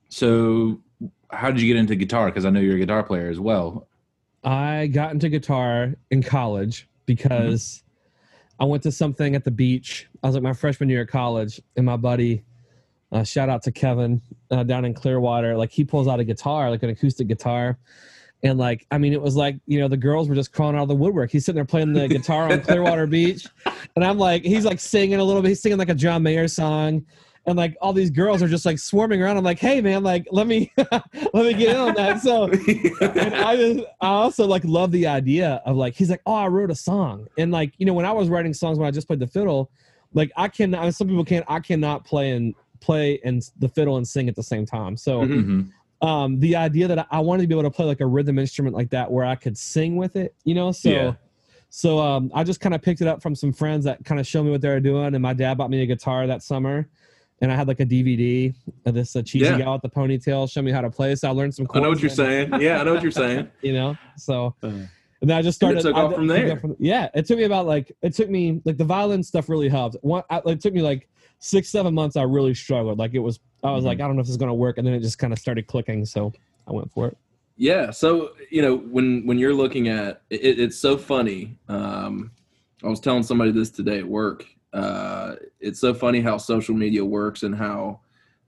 so 0.09 0.81
how 1.29 1.51
did 1.51 1.61
you 1.61 1.67
get 1.67 1.77
into 1.79 1.95
guitar? 1.95 2.27
Because 2.27 2.45
I 2.45 2.49
know 2.49 2.59
you're 2.59 2.75
a 2.75 2.79
guitar 2.79 3.03
player 3.03 3.29
as 3.29 3.39
well. 3.39 3.87
I 4.43 4.87
got 4.87 5.11
into 5.11 5.27
guitar 5.29 5.95
in 6.11 6.21
college 6.21 6.87
because 7.05 7.83
I 8.59 8.65
went 8.65 8.83
to 8.83 8.91
something 8.91 9.35
at 9.35 9.43
the 9.43 9.51
beach. 9.51 10.07
I 10.23 10.27
was 10.27 10.35
like 10.35 10.43
my 10.43 10.53
freshman 10.53 10.89
year 10.89 11.01
of 11.01 11.07
college, 11.07 11.59
and 11.75 11.85
my 11.85 11.97
buddy, 11.97 12.43
uh, 13.11 13.23
shout 13.23 13.49
out 13.49 13.63
to 13.63 13.71
Kevin 13.71 14.21
uh, 14.51 14.63
down 14.63 14.85
in 14.85 14.93
Clearwater, 14.93 15.57
like 15.57 15.71
he 15.71 15.83
pulls 15.83 16.07
out 16.07 16.19
a 16.19 16.23
guitar, 16.23 16.69
like 16.69 16.83
an 16.83 16.89
acoustic 16.89 17.27
guitar. 17.27 17.77
And 18.45 18.59
like, 18.59 18.85
I 18.91 18.99
mean, 18.99 19.11
it 19.11 19.21
was 19.21 19.35
like, 19.35 19.57
you 19.65 19.79
know, 19.79 19.87
the 19.87 19.97
girls 19.97 20.29
were 20.29 20.35
just 20.35 20.51
crawling 20.53 20.75
out 20.75 20.83
of 20.83 20.87
the 20.87 20.95
woodwork. 20.95 21.31
He's 21.31 21.43
sitting 21.45 21.55
there 21.55 21.65
playing 21.65 21.93
the 21.93 22.07
guitar 22.07 22.51
on 22.51 22.61
Clearwater 22.61 23.07
Beach. 23.15 23.47
And 23.95 24.05
I'm 24.05 24.19
like, 24.19 24.43
he's 24.43 24.65
like 24.65 24.79
singing 24.79 25.19
a 25.19 25.23
little 25.23 25.41
bit. 25.41 25.49
He's 25.49 25.61
singing 25.63 25.79
like 25.79 25.89
a 25.89 25.95
John 25.95 26.21
Mayer 26.21 26.47
song. 26.47 27.03
And 27.47 27.57
like 27.57 27.75
all 27.81 27.91
these 27.91 28.11
girls 28.11 28.43
are 28.43 28.47
just 28.47 28.63
like 28.63 28.77
swarming 28.77 29.19
around. 29.21 29.37
I'm 29.37 29.43
like, 29.43 29.57
hey 29.57 29.81
man, 29.81 30.03
like 30.03 30.27
let 30.31 30.45
me 30.45 30.71
let 30.77 31.33
me 31.33 31.53
get 31.55 31.69
in 31.71 31.77
on 31.77 31.95
that. 31.95 32.21
So 32.21 32.43
and 33.01 33.35
I 33.35 33.55
just 33.55 33.79
I 34.01 34.07
also 34.07 34.45
like 34.45 34.63
love 34.63 34.91
the 34.91 35.07
idea 35.07 35.61
of 35.65 35.75
like 35.75 35.95
he's 35.95 36.09
like, 36.11 36.21
oh, 36.27 36.33
I 36.33 36.47
wrote 36.47 36.71
a 36.71 36.75
song, 36.75 37.27
and 37.37 37.51
like 37.51 37.73
you 37.77 37.85
know 37.85 37.93
when 37.93 38.05
I 38.05 38.11
was 38.11 38.29
writing 38.29 38.51
songs 38.53 38.79
when 38.79 38.87
I 38.87 38.91
just 38.91 39.05
played 39.05 39.19
the 39.19 39.27
fiddle, 39.27 39.69
like 40.13 40.31
I 40.35 40.47
can. 40.47 40.73
I 40.73 40.83
mean, 40.83 40.91
some 40.91 41.07
people 41.07 41.23
can't. 41.25 41.45
I 41.47 41.59
cannot 41.59 42.03
play 42.03 42.31
and 42.31 42.55
play 42.79 43.19
and 43.23 43.47
the 43.59 43.69
fiddle 43.69 43.97
and 43.97 44.07
sing 44.07 44.27
at 44.27 44.35
the 44.35 44.43
same 44.43 44.65
time. 44.65 44.97
So 44.97 45.21
Mhm. 45.21 45.27
Mm-hmm. 45.29 45.61
Um, 46.01 46.39
the 46.39 46.55
idea 46.55 46.87
that 46.87 47.07
I, 47.09 47.19
wanted 47.19 47.43
to 47.43 47.47
be 47.47 47.53
able 47.53 47.63
to 47.63 47.71
play 47.71 47.85
like 47.85 48.01
a 48.01 48.05
rhythm 48.05 48.37
instrument 48.37 48.75
like 48.75 48.89
that 48.91 49.09
where 49.11 49.25
I 49.25 49.35
could 49.35 49.57
sing 49.57 49.95
with 49.95 50.15
it, 50.15 50.35
you 50.43 50.53
know. 50.53 50.71
So 50.71 50.89
Yeah. 50.89 51.13
so 51.69 51.99
um, 51.99 52.31
I 52.33 52.43
just 52.43 52.59
kind 52.59 52.75
of 52.75 52.81
picked 52.81 53.01
it 53.01 53.07
up 53.07 53.21
from 53.21 53.33
some 53.35 53.51
friends 53.53 53.85
that 53.85 54.03
kind 54.05 54.19
of 54.19 54.27
showed 54.27 54.43
me 54.43 54.51
what 54.51 54.61
they 54.61 54.69
were 54.69 54.79
doing, 54.79 55.13
and 55.15 55.21
my 55.21 55.33
dad 55.33 55.57
bought 55.57 55.69
me 55.69 55.81
a 55.81 55.85
guitar 55.85 56.27
that 56.27 56.43
summer. 56.43 56.87
And 57.41 57.51
I 57.51 57.55
had 57.55 57.67
like 57.67 57.81
a 57.81 57.85
DVD 57.85 58.55
of 58.85 58.93
this 58.93 59.13
uh, 59.15 59.21
cheesy 59.21 59.45
Yeah. 59.45 59.59
guy 59.59 59.71
with 59.73 59.81
the 59.81 59.89
ponytail 59.89 60.49
show 60.49 60.61
me 60.61 60.71
how 60.71 60.79
to 60.79 60.89
play. 60.89 61.15
So 61.15 61.27
I 61.27 61.31
learned 61.31 61.53
some 61.53 61.67
I 61.73 61.81
know 61.81 61.89
what 61.89 61.99
you're 61.99 62.09
saying. 62.09 62.49
Yeah, 62.61 62.79
I 62.79 62.83
know 62.85 62.93
what 62.93 63.03
you're 63.03 63.11
saying. 63.11 63.49
You 63.61 63.73
know, 63.73 63.97
so 64.17 64.55
Uh, 64.63 64.67
and 65.21 65.29
then 65.29 65.37
I 65.37 65.41
just 65.41 65.61
And 65.63 65.77
it 65.77 65.81
started. 65.81 65.95
took 65.95 65.95
I 65.97 66.01
off 66.07 66.15
from 66.15 66.27
there. 66.27 66.57
from- 66.57 66.75
yeah, 66.79 67.09
it 67.13 67.25
took 67.25 67.37
me 67.37 67.43
about 67.43 67.65
like 67.67 67.91
it 68.01 68.13
took 68.13 68.29
me 68.29 68.61
like 68.63 68.77
the 68.77 68.85
violin 68.85 69.21
stuff 69.21 69.49
really 69.49 69.67
helped. 69.69 69.97
One, 70.01 70.23
I, 70.29 70.41
it 70.45 70.61
took 70.61 70.73
me 70.73 70.81
like 70.81 71.09
six, 71.39 71.69
seven 71.69 71.93
months. 71.93 72.15
I 72.15 72.23
really 72.23 72.53
struggled. 72.53 72.97
Like 72.99 73.13
it 73.13 73.19
was, 73.19 73.39
I 73.63 73.71
was 73.71 73.83
like, 73.85 73.99
I 73.99 74.07
don't 74.07 74.15
know 74.15 74.21
if 74.21 74.27
this 74.27 74.31
is 74.31 74.37
gonna 74.37 74.53
work, 74.53 74.77
and 74.77 74.85
then 74.85 74.93
it 74.93 75.01
just 75.01 75.17
kind 75.19 75.33
of 75.33 75.39
started 75.39 75.67
clicking. 75.67 76.05
So 76.05 76.33
I 76.67 76.71
went 76.71 76.91
for 76.91 77.07
it. 77.07 77.17
Yeah. 77.57 77.91
So 77.91 78.31
you 78.49 78.61
know 78.61 78.75
when 78.77 79.25
when 79.25 79.37
you're 79.39 79.53
looking 79.53 79.87
at 79.87 80.21
it, 80.29 80.59
it's 80.59 80.77
so 80.77 80.97
funny. 80.97 81.57
Um, 81.69 82.31
I 82.83 82.87
was 82.87 82.99
telling 82.99 83.23
somebody 83.23 83.51
this 83.51 83.69
today 83.69 83.99
at 83.99 84.05
work. 84.07 84.45
Uh, 84.73 85.35
it's 85.61 85.79
so 85.79 85.93
funny 85.93 86.19
how 86.19 86.37
social 86.37 86.75
media 86.75 87.03
works 87.03 87.43
and 87.43 87.55
how 87.55 88.01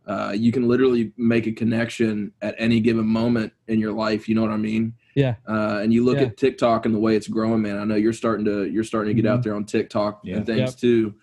uh, 0.06 0.34
you 0.36 0.52
can 0.52 0.67
literally 0.67 1.12
make 1.17 1.47
a 1.47 1.52
connection 1.52 2.32
at 2.41 2.54
any 2.58 2.80
given 2.82 3.06
moment 3.06 3.54
in 3.67 3.80
your 3.80 3.93
life. 3.93 4.28
You 4.28 4.36
know 4.36 4.41
what 4.41 4.52
I 4.52 4.58
mean? 4.58 4.93
Yeah. 5.15 5.36
Uh, 5.47 5.80
and 5.82 5.93
you 5.93 6.04
look 6.04 6.17
Yeah. 6.17 6.23
at 6.26 6.38
TikTok 6.38 6.86
and 6.86 6.93
the 6.93 7.00
way 7.00 7.15
it's 7.15 7.28
growing, 7.28 7.62
man. 7.62 7.78
I 7.78 7.86
know 7.86 7.95
you're 7.95 8.13
starting 8.13 8.45
to 8.45 8.65
you're 8.65 8.84
starting 8.84 9.15
to 9.15 9.21
get 9.21 9.30
out 9.30 9.41
there 9.41 9.56
on 9.56 9.63
TikTok 9.65 10.19
Yeah. 10.23 10.38
and 10.38 10.45
things 10.45 10.60
Yep. 10.60 10.76
too, 10.78 11.15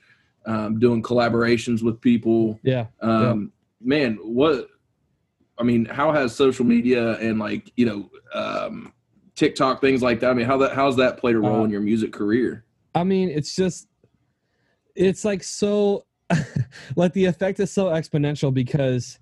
um, 0.46 0.78
doing 0.78 1.02
collaborations 1.02 1.82
with 1.82 2.00
people. 2.00 2.58
Yeah. 2.62 2.86
Um, 3.00 3.52
Man, 3.80 4.18
what? 4.22 4.68
I 5.58 5.62
mean, 5.62 5.84
how 5.84 6.10
has 6.12 6.34
social 6.34 6.64
media 6.64 7.18
and 7.18 7.38
like 7.38 7.70
you 7.76 7.86
know 7.86 8.10
um, 8.32 8.92
TikTok 9.34 9.80
things 9.80 10.02
like 10.02 10.20
that? 10.20 10.30
I 10.30 10.34
mean, 10.34 10.46
how 10.46 10.56
that 10.58 10.72
how's 10.72 10.96
that 10.96 11.18
played 11.18 11.36
a 11.36 11.40
role 11.40 11.60
Uh, 11.60 11.64
in 11.64 11.70
your 11.70 11.80
music 11.80 12.12
career? 12.12 12.64
I 12.94 13.04
mean, 13.04 13.28
it's 13.28 13.56
just, 13.56 13.88
it's 14.94 15.24
like 15.24 15.42
so, 15.42 16.06
like 16.96 17.12
the 17.12 17.24
effect 17.24 17.58
is 17.60 17.72
so 17.72 17.86
exponential 17.86 18.54
because, 18.54 19.18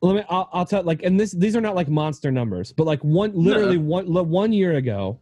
let 0.00 0.16
me, 0.16 0.24
I'll, 0.28 0.48
I'll 0.52 0.66
tell, 0.66 0.82
like, 0.82 1.04
and 1.04 1.18
this, 1.18 1.30
these 1.30 1.54
are 1.54 1.60
not 1.60 1.76
like 1.76 1.88
monster 1.88 2.32
numbers, 2.32 2.72
but 2.72 2.86
like 2.86 3.00
one, 3.02 3.32
literally 3.34 3.78
one, 3.78 4.06
one 4.12 4.52
year 4.52 4.72
ago, 4.76 5.20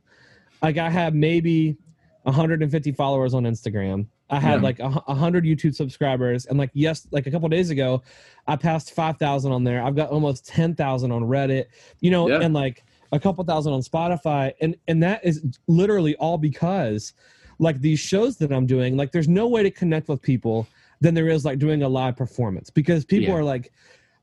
like 0.62 0.79
I 0.79 0.88
had 0.88 1.14
maybe 1.14 1.77
150 2.23 2.92
followers 2.92 3.35
on 3.35 3.44
Instagram. 3.44 4.07
I 4.30 4.38
had 4.40 4.56
Yeah. 4.60 4.62
like 4.62 4.78
a 4.80 5.14
hundred 5.14 5.44
YouTube 5.44 5.74
subscribers, 5.74 6.46
and 6.46 6.58
like 6.58 6.70
yes, 6.72 7.06
like 7.10 7.26
a 7.26 7.30
couple 7.30 7.48
days 7.48 7.70
ago, 7.70 8.02
I 8.46 8.56
passed 8.56 8.92
five 8.94 9.18
thousand 9.18 9.52
on 9.52 9.64
there. 9.64 9.82
I've 9.82 9.96
got 9.96 10.10
almost 10.10 10.46
ten 10.46 10.74
thousand 10.74 11.12
on 11.12 11.22
Reddit, 11.22 11.66
you 12.00 12.10
know, 12.10 12.28
Yeah. 12.28 12.40
and 12.40 12.54
like 12.54 12.84
a 13.12 13.18
couple 13.18 13.42
thousand 13.44 13.72
on 13.72 13.80
Spotify, 13.80 14.52
and 14.60 14.76
and 14.88 15.02
that 15.02 15.24
is 15.24 15.44
literally 15.66 16.14
all 16.16 16.38
because 16.38 17.12
like 17.58 17.80
these 17.80 17.98
shows 18.00 18.36
that 18.38 18.52
I'm 18.52 18.66
doing, 18.66 18.96
like 18.96 19.12
there's 19.12 19.28
no 19.28 19.46
way 19.48 19.62
to 19.62 19.70
connect 19.70 20.08
with 20.08 20.22
people 20.22 20.66
than 21.00 21.12
there 21.14 21.28
is 21.28 21.44
like 21.44 21.58
doing 21.58 21.82
a 21.82 21.88
live 21.88 22.16
performance 22.16 22.70
because 22.70 23.04
people 23.04 23.34
Yeah. 23.34 23.40
are 23.40 23.44
like 23.44 23.72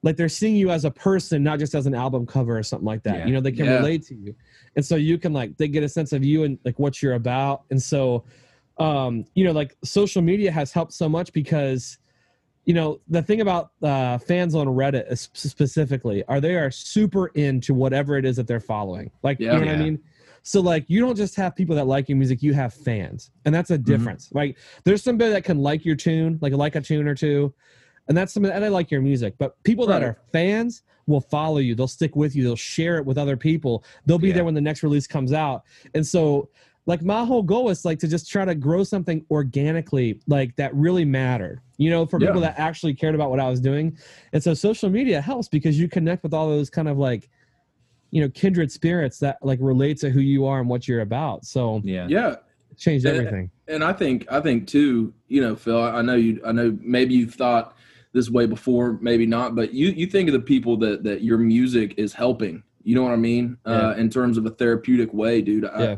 like 0.03 0.15
they're 0.15 0.29
seeing 0.29 0.55
you 0.55 0.69
as 0.69 0.85
a 0.85 0.91
person, 0.91 1.41
not 1.43 1.57
just 1.59 1.73
as 1.75 1.85
an 1.87 1.95
album 1.95 2.25
cover 2.25 2.55
or 2.57 2.61
something 2.63 2.85
like 2.85 3.01
that. 3.03 3.27
You 3.27 3.33
know, 3.33 3.41
they 3.41 3.51
can 3.51 3.67
relate 3.67 4.03
to 4.07 4.15
you, 4.15 4.35
and 4.75 4.85
so 4.85 4.95
you 4.95 5.17
can 5.17 5.33
like 5.33 5.57
they 5.57 5.67
get 5.67 5.83
a 5.83 5.89
sense 5.89 6.13
of 6.13 6.23
you 6.23 6.43
and 6.43 6.57
like 6.63 6.79
what 6.79 7.01
you're 7.01 7.15
about, 7.15 7.63
and 7.71 7.81
so 7.81 8.23
um, 8.79 9.25
you 9.33 9.43
know, 9.43 9.51
like 9.51 9.75
social 9.83 10.21
media 10.21 10.51
has 10.51 10.71
helped 10.71 10.93
so 10.93 11.09
much 11.09 11.33
because 11.33 11.97
you 12.65 12.73
know 12.73 12.99
the 13.07 13.21
thing 13.21 13.41
about 13.41 13.71
uh, 13.81 14.17
fans 14.17 14.53
on 14.53 14.67
Reddit 14.67 15.17
specifically 15.35 16.23
are 16.25 16.41
they 16.41 16.55
are 16.55 16.69
super 16.69 17.27
into 17.27 17.73
whatever 17.73 18.17
it 18.17 18.25
is 18.25 18.35
that 18.35 18.45
they're 18.47 18.59
following. 18.59 19.09
Like 19.23 19.39
Yeah. 19.39 19.53
you 19.53 19.59
know 19.61 19.65
what 19.67 19.75
I 19.75 19.79
mean. 19.79 19.99
So 20.43 20.61
like 20.61 20.85
you 20.87 20.99
don't 20.99 21.15
just 21.15 21.35
have 21.35 21.55
people 21.55 21.75
that 21.75 21.87
like 21.87 22.07
your 22.09 22.17
music, 22.17 22.41
you 22.43 22.53
have 22.53 22.73
fans. 22.73 23.31
And 23.45 23.53
that's 23.55 23.71
a 23.71 23.77
difference. 23.77 24.29
Like 24.33 24.57
there's 24.83 25.03
somebody 25.03 25.31
that 25.31 25.43
can 25.43 25.59
like 25.59 25.85
your 25.85 25.95
tune, 25.95 26.39
like 26.41 26.53
like 26.53 26.75
a 26.75 26.81
tune 26.81 27.07
or 27.07 27.15
two, 27.15 27.53
and 28.07 28.17
that's 28.17 28.33
somebody 28.33 28.53
and 28.53 28.63
I 28.63 28.67
like 28.69 28.91
your 28.91 29.01
music. 29.01 29.35
But 29.37 29.61
people 29.63 29.87
that 29.87 30.03
are 30.03 30.17
fans 30.31 30.83
will 31.05 31.21
follow 31.21 31.57
you, 31.59 31.73
they'll 31.73 31.87
stick 31.87 32.15
with 32.17 32.35
you, 32.35 32.43
they'll 32.43 32.55
share 32.57 32.97
it 32.97 33.05
with 33.05 33.17
other 33.17 33.37
people. 33.37 33.83
They'll 34.05 34.19
be 34.19 34.27
Yeah. 34.27 34.35
there 34.35 34.45
when 34.45 34.53
the 34.53 34.61
next 34.61 34.83
release 34.83 35.07
comes 35.07 35.31
out. 35.31 35.63
And 35.93 36.05
so 36.05 36.49
like 36.88 37.04
my 37.04 37.23
whole 37.23 37.43
goal 37.43 37.69
is 37.69 37.86
like 37.86 38.00
to 38.00 38.08
just 38.08 38.32
try 38.32 38.43
to 38.45 38.56
grow 38.56 38.84
something 38.84 39.23
organically 39.30 40.19
like 40.28 40.56
that 40.56 40.73
really 40.73 41.06
mattered 41.06 41.62
you 41.78 41.89
know 41.91 42.06
for 42.06 42.19
Yeah. 42.19 42.28
people 42.28 42.41
that 42.41 42.56
actually 42.58 42.93
cared 42.95 43.13
about 43.13 43.30
what 43.30 43.39
i 43.39 43.47
was 43.50 43.60
doing 43.62 43.97
and 44.34 44.41
so 44.41 44.54
social 44.56 44.89
media 44.89 45.21
helps 45.21 45.47
because 45.47 45.80
you 45.80 45.88
connect 45.88 46.23
with 46.23 46.34
all 46.34 46.47
those 46.50 46.69
kind 46.69 46.88
of 46.88 46.97
like 46.97 47.30
you 48.12 48.21
know 48.21 48.30
kindred 48.30 48.71
spirits 48.71 49.19
that 49.19 49.38
like 49.41 49.60
relate 49.62 49.97
to 50.00 50.10
who 50.10 50.21
you 50.21 50.45
are 50.45 50.60
and 50.60 50.69
what 50.69 50.88
you're 50.88 51.02
about 51.02 51.45
so 51.45 51.82
yeah. 51.84 52.08
Yeah, 52.10 52.32
it 52.71 52.78
changed 52.78 53.06
everything 53.06 53.52
and 53.67 53.84
I 53.84 53.93
think 53.93 54.26
I 54.32 54.39
think 54.39 54.65
too. 54.67 55.13
You 55.28 55.41
know, 55.41 55.56
Phil. 55.58 55.82
I 55.84 56.02
know 56.02 56.15
you. 56.15 56.39
I 56.45 56.54
know 56.54 56.78
maybe 56.82 57.13
you've 57.15 57.34
thought 57.34 57.76
this 58.13 58.30
way 58.30 58.45
before, 58.45 58.97
maybe 59.02 59.26
not. 59.26 59.56
But 59.56 59.73
you 59.73 59.89
you 59.89 60.08
think 60.08 60.30
of 60.30 60.34
the 60.34 60.39
people 60.39 60.78
that 60.78 61.04
that 61.04 61.21
your 61.21 61.38
music 61.38 61.95
is 61.97 62.13
helping. 62.13 62.63
You 62.84 62.95
know 62.95 63.04
what 63.04 63.12
I 63.12 63.17
mean? 63.17 63.58
Uh, 63.65 63.93
in 63.97 64.10
terms 64.10 64.38
of 64.38 64.45
a 64.45 64.52
therapeutic 64.52 65.13
way, 65.13 65.41
dude. 65.41 65.65
I, 65.65 65.84
Yeah. 65.84 65.95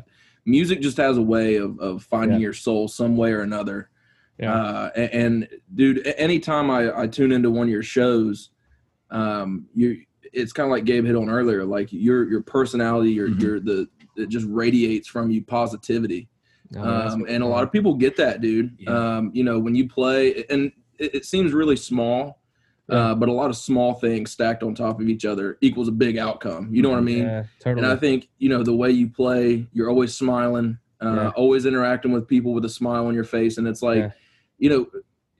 Music 0.49 0.81
just 0.81 0.97
has 0.97 1.17
a 1.17 1.21
way 1.21 1.55
of 1.57 1.79
of 1.79 2.03
finding 2.03 2.37
Yeah. 2.39 2.43
your 2.45 2.53
soul 2.53 2.87
some 2.87 3.15
way 3.15 3.31
or 3.31 3.41
another. 3.41 3.89
yeah 4.39 4.53
Uh, 4.53 4.89
a- 4.95 5.13
and, 5.15 5.47
dude, 5.75 6.05
anytime 6.17 6.69
I, 6.71 7.01
I 7.01 7.07
tune 7.07 7.31
into 7.33 7.51
one 7.51 7.67
of 7.67 7.71
your 7.71 7.83
shows, 7.83 8.49
um, 9.11 9.65
you 9.75 10.01
it's 10.31 10.53
kind 10.53 10.65
of 10.67 10.71
like 10.71 10.85
Gabe 10.85 11.05
hit 11.05 11.15
on 11.15 11.29
earlier. 11.29 11.65
Like 11.65 11.91
your 11.91 12.29
your 12.29 12.41
personality, 12.41 13.11
your 13.11 13.29
Mhm. 13.29 13.41
your 13.41 13.59
the 13.59 13.87
it 14.15 14.29
just 14.29 14.47
radiates 14.49 15.07
from 15.07 15.29
you 15.31 15.41
positivity. 15.43 16.27
No, 16.71 16.83
Um, 16.83 17.25
and 17.27 17.41
a 17.41 17.47
lot 17.47 17.63
of 17.63 17.71
people 17.71 17.95
get 17.95 18.15
that, 18.17 18.41
dude. 18.41 18.75
Yeah. 18.77 19.17
Um, 19.17 19.31
you 19.33 19.43
know, 19.43 19.57
when 19.59 19.75
you 19.75 19.87
play, 19.87 20.43
and 20.49 20.71
it, 20.99 21.15
it 21.15 21.25
seems 21.25 21.51
really 21.53 21.75
small, 21.77 22.38
uh, 22.89 23.15
but 23.15 23.29
a 23.29 23.31
lot 23.31 23.49
of 23.49 23.55
small 23.57 23.93
things 23.93 24.31
stacked 24.31 24.63
on 24.63 24.73
top 24.75 24.99
of 24.99 25.07
each 25.09 25.25
other 25.25 25.57
equals 25.61 25.87
a 25.87 25.91
big 25.91 26.17
outcome. 26.17 26.73
You 26.73 26.81
know 26.81 26.89
what 26.89 26.97
I 26.97 27.01
mean? 27.01 27.23
yeah 27.23 27.43
totally 27.59 27.83
And 27.85 27.91
I 27.91 27.95
think 27.95 28.29
you 28.37 28.49
know 28.49 28.63
the 28.63 28.75
way 28.75 28.91
you 28.91 29.09
play, 29.09 29.67
you're 29.73 29.89
always 29.89 30.13
smiling, 30.13 30.77
uh, 31.01 31.13
Yeah. 31.15 31.27
always 31.35 31.65
interacting 31.65 32.11
with 32.11 32.27
people 32.27 32.53
with 32.53 32.65
a 32.65 32.69
smile 32.69 33.05
on 33.07 33.13
your 33.13 33.23
face, 33.23 33.57
and 33.57 33.67
it's 33.67 33.81
like, 33.81 33.97
Yeah. 33.97 34.11
you 34.57 34.69
know, 34.69 34.87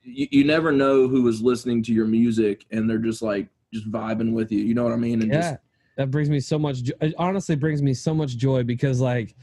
you, 0.02 0.26
you 0.30 0.44
never 0.44 0.72
know 0.72 1.08
who 1.08 1.26
is 1.28 1.42
listening 1.42 1.82
to 1.84 1.92
your 1.92 2.06
music, 2.06 2.64
and 2.70 2.88
they're 2.88 2.98
just 2.98 3.22
like 3.22 3.48
just 3.72 3.90
vibing 3.90 4.32
with 4.32 4.50
you. 4.52 4.60
You 4.60 4.74
know 4.74 4.84
what 4.84 4.92
I 4.92 4.96
mean? 4.96 5.22
And 5.22 5.32
yeah 5.32 5.56
that 5.96 6.10
brings 6.10 6.30
me 6.30 6.40
so 6.40 6.58
much 6.58 6.82
jo- 6.82 6.94
it 7.02 7.14
honestly 7.18 7.56
brings 7.56 7.82
me 7.82 7.92
so 7.92 8.14
much 8.14 8.36
joy 8.36 8.62
because 8.62 9.00
like 9.00 9.34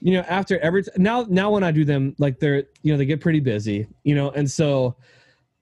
you 0.00 0.12
know 0.12 0.20
after 0.28 0.58
every 0.58 0.82
t- 0.82 0.90
now 0.98 1.24
now 1.30 1.50
when 1.50 1.62
i 1.64 1.70
do 1.70 1.84
them 1.84 2.14
like 2.18 2.38
they're 2.38 2.64
you 2.82 2.92
know 2.92 2.98
they 2.98 3.06
get 3.06 3.18
pretty 3.20 3.40
busy 3.40 3.86
you 4.04 4.14
know 4.14 4.30
and 4.32 4.50
so 4.50 4.94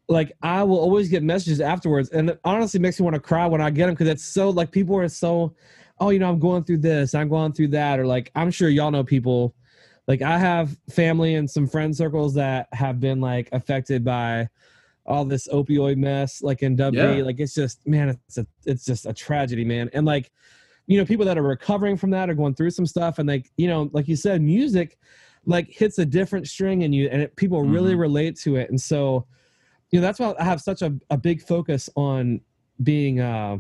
like 0.09 0.33
i 0.43 0.63
will 0.63 0.79
always 0.79 1.09
get 1.09 1.23
messages 1.23 1.61
afterwards 1.61 2.11
and 2.11 2.31
it 2.31 2.41
honestly 2.45 2.79
makes 2.81 3.01
me 3.01 3.05
want 3.05 3.15
to 3.15 3.21
cry 3.21 3.47
when 3.47 3.61
i 3.61 3.71
get 3.71 3.87
them 3.87 3.95
because 3.95 4.09
it's 4.09 4.25
so 4.25 4.51
like 4.51 4.71
people 4.71 4.97
are 4.97 5.09
so 5.09 5.55
oh 6.01 6.11
you 6.11 6.19
know 6.19 6.29
i'm 6.29 6.39
going 6.39 6.63
through 6.63 6.79
this 6.79 7.15
i'm 7.15 7.29
going 7.29 7.53
through 7.53 7.69
that 7.69 7.99
or 7.99 8.07
like 8.07 8.31
i'm 8.35 8.51
sure 8.51 8.69
y'all 8.69 8.91
know 8.91 9.05
people 9.05 9.55
like 10.07 10.21
i 10.21 10.39
have 10.39 10.77
family 10.91 11.35
and 11.37 11.51
some 11.51 11.67
friend 11.67 11.97
circles 11.97 12.35
that 12.35 12.69
have 12.73 13.01
been 13.01 13.21
like 13.21 13.49
affected 13.53 14.05
by 14.05 14.49
all 15.07 15.25
this 15.25 15.49
opioid 15.49 15.97
mess 15.97 16.43
like 16.43 16.63
in 16.63 16.77
W. 16.77 16.99
Yeah. 17.19 17.23
Like 17.23 17.39
it's 17.39 17.55
just 17.55 17.87
man, 17.87 18.09
it's 18.09 18.39
a 18.39 18.47
it's 18.65 18.87
just 18.87 19.05
a 19.05 19.13
tragedy, 19.13 19.63
man. 19.63 19.91
And 19.93 20.07
like, 20.07 20.33
you 20.87 20.97
know, 20.99 21.05
people 21.05 21.27
that 21.27 21.37
are 21.37 21.43
recovering 21.43 21.99
from 21.99 22.09
that 22.11 22.31
are 22.31 22.35
going 22.35 22.55
through 22.55 22.71
some 22.71 22.87
stuff, 22.87 23.19
and 23.19 23.29
like, 23.29 23.51
you 23.59 23.69
know, 23.69 23.91
like 23.93 24.09
you 24.09 24.17
said, 24.17 24.41
music 24.41 24.99
like 25.45 25.69
hits 25.69 25.99
a 25.99 26.07
different 26.07 26.49
string 26.49 26.83
in 26.83 26.93
you, 26.95 27.09
and 27.11 27.21
it, 27.21 27.37
people 27.37 27.63
really 27.63 27.93
Mhm. 27.95 27.99
relate 27.99 28.37
to 28.41 28.57
it. 28.57 28.71
And 28.71 28.81
so, 28.81 29.27
you 29.95 30.01
know, 30.01 30.07
that's 30.07 30.19
why 30.19 30.35
I 30.41 30.45
have 30.45 30.61
such 30.61 30.83
a, 30.83 30.93
a 31.11 31.17
big 31.17 31.41
focus 31.41 31.89
on 31.95 32.41
being 32.83 33.21
uh 33.21 33.59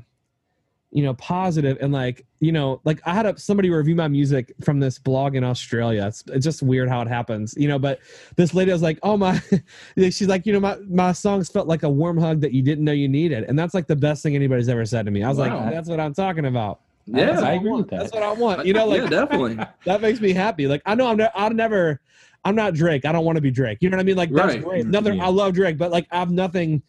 you 0.91 1.05
know 1.05 1.15
positive 1.15 1.79
and 1.81 1.93
like 1.93 2.25
you 2.41 2.51
know 2.51 2.81
like 2.85 3.01
i 3.05 3.15
had 3.15 3.27
a, 3.27 3.39
somebody 3.39 3.71
review 3.71 3.95
my 3.95 4.09
music 4.09 4.53
from 4.65 4.81
this 4.81 4.99
blog 4.99 5.37
in 5.37 5.45
australia 5.45 6.05
it's, 6.07 6.25
it's 6.29 6.45
just 6.45 6.63
weird 6.63 6.89
how 6.89 7.01
it 7.01 7.07
happens 7.09 7.55
you 7.57 7.69
know 7.69 7.79
but 7.79 8.01
this 8.37 8.55
lady 8.55 8.73
was 8.73 8.83
like 8.83 8.99
oh 9.05 9.17
my 9.17 9.41
she's 9.97 10.27
like 10.29 10.47
you 10.47 10.53
know 10.53 10.59
my 10.59 10.77
my 10.89 11.13
songs 11.13 11.49
felt 11.49 11.69
like 11.69 11.85
a 11.85 11.89
warm 11.89 12.19
hug 12.19 12.41
that 12.41 12.53
you 12.53 12.61
didn't 12.63 12.85
know 12.85 12.93
you 12.93 13.09
needed 13.09 13.45
and 13.45 13.57
that's 13.59 13.73
like 13.75 13.87
the 13.87 13.95
best 13.97 14.21
thing 14.23 14.35
anybody's 14.35 14.69
ever 14.69 14.85
said 14.85 15.05
to 15.05 15.13
me 15.13 15.23
i 15.23 15.29
was 15.29 15.39
Wow. 15.39 15.61
like 15.65 15.73
that's 15.75 15.89
what 15.89 16.01
i'm 16.01 16.15
talking 16.15 16.47
about 16.47 16.81
Yeah. 17.07 17.39
I 17.41 17.53
agree 17.53 17.71
want. 17.71 17.83
with 17.83 17.91
that. 17.91 18.01
that's 18.01 18.13
what 18.13 18.23
i 18.25 18.33
want 18.33 18.67
you 18.67 18.73
know 18.79 18.87
like 18.87 19.03
yeah, 19.03 19.09
definitely. 19.09 19.57
that 19.87 20.01
makes 20.01 20.21
me 20.21 20.33
happy. 20.33 20.67
Like 20.67 20.83
I 20.87 20.95
know 20.97 21.07
I'm 21.09 21.17
ne- 21.19 21.31
I'll 21.37 21.51
never 21.51 22.01
I'm 22.45 22.55
not 22.55 22.75
Drake. 22.75 23.05
I 23.05 23.13
don't 23.13 23.25
want 23.25 23.37
to 23.37 23.43
be 23.43 23.51
Drake. 23.51 23.79
You 23.81 23.91
know 23.91 23.97
what 23.97 24.03
I 24.03 24.07
mean? 24.07 24.17
Like 24.17 24.31
that's 24.33 24.55
Right. 24.55 24.63
great. 24.65 24.85
Mm, 24.87 24.91
Nothing 24.91 25.15
yeah. 25.17 25.27
I 25.27 25.29
love 25.29 25.55
Drake, 25.55 25.79
but 25.79 25.91
like 25.91 26.07
I 26.11 26.19
have 26.19 26.31
nothing 26.31 26.83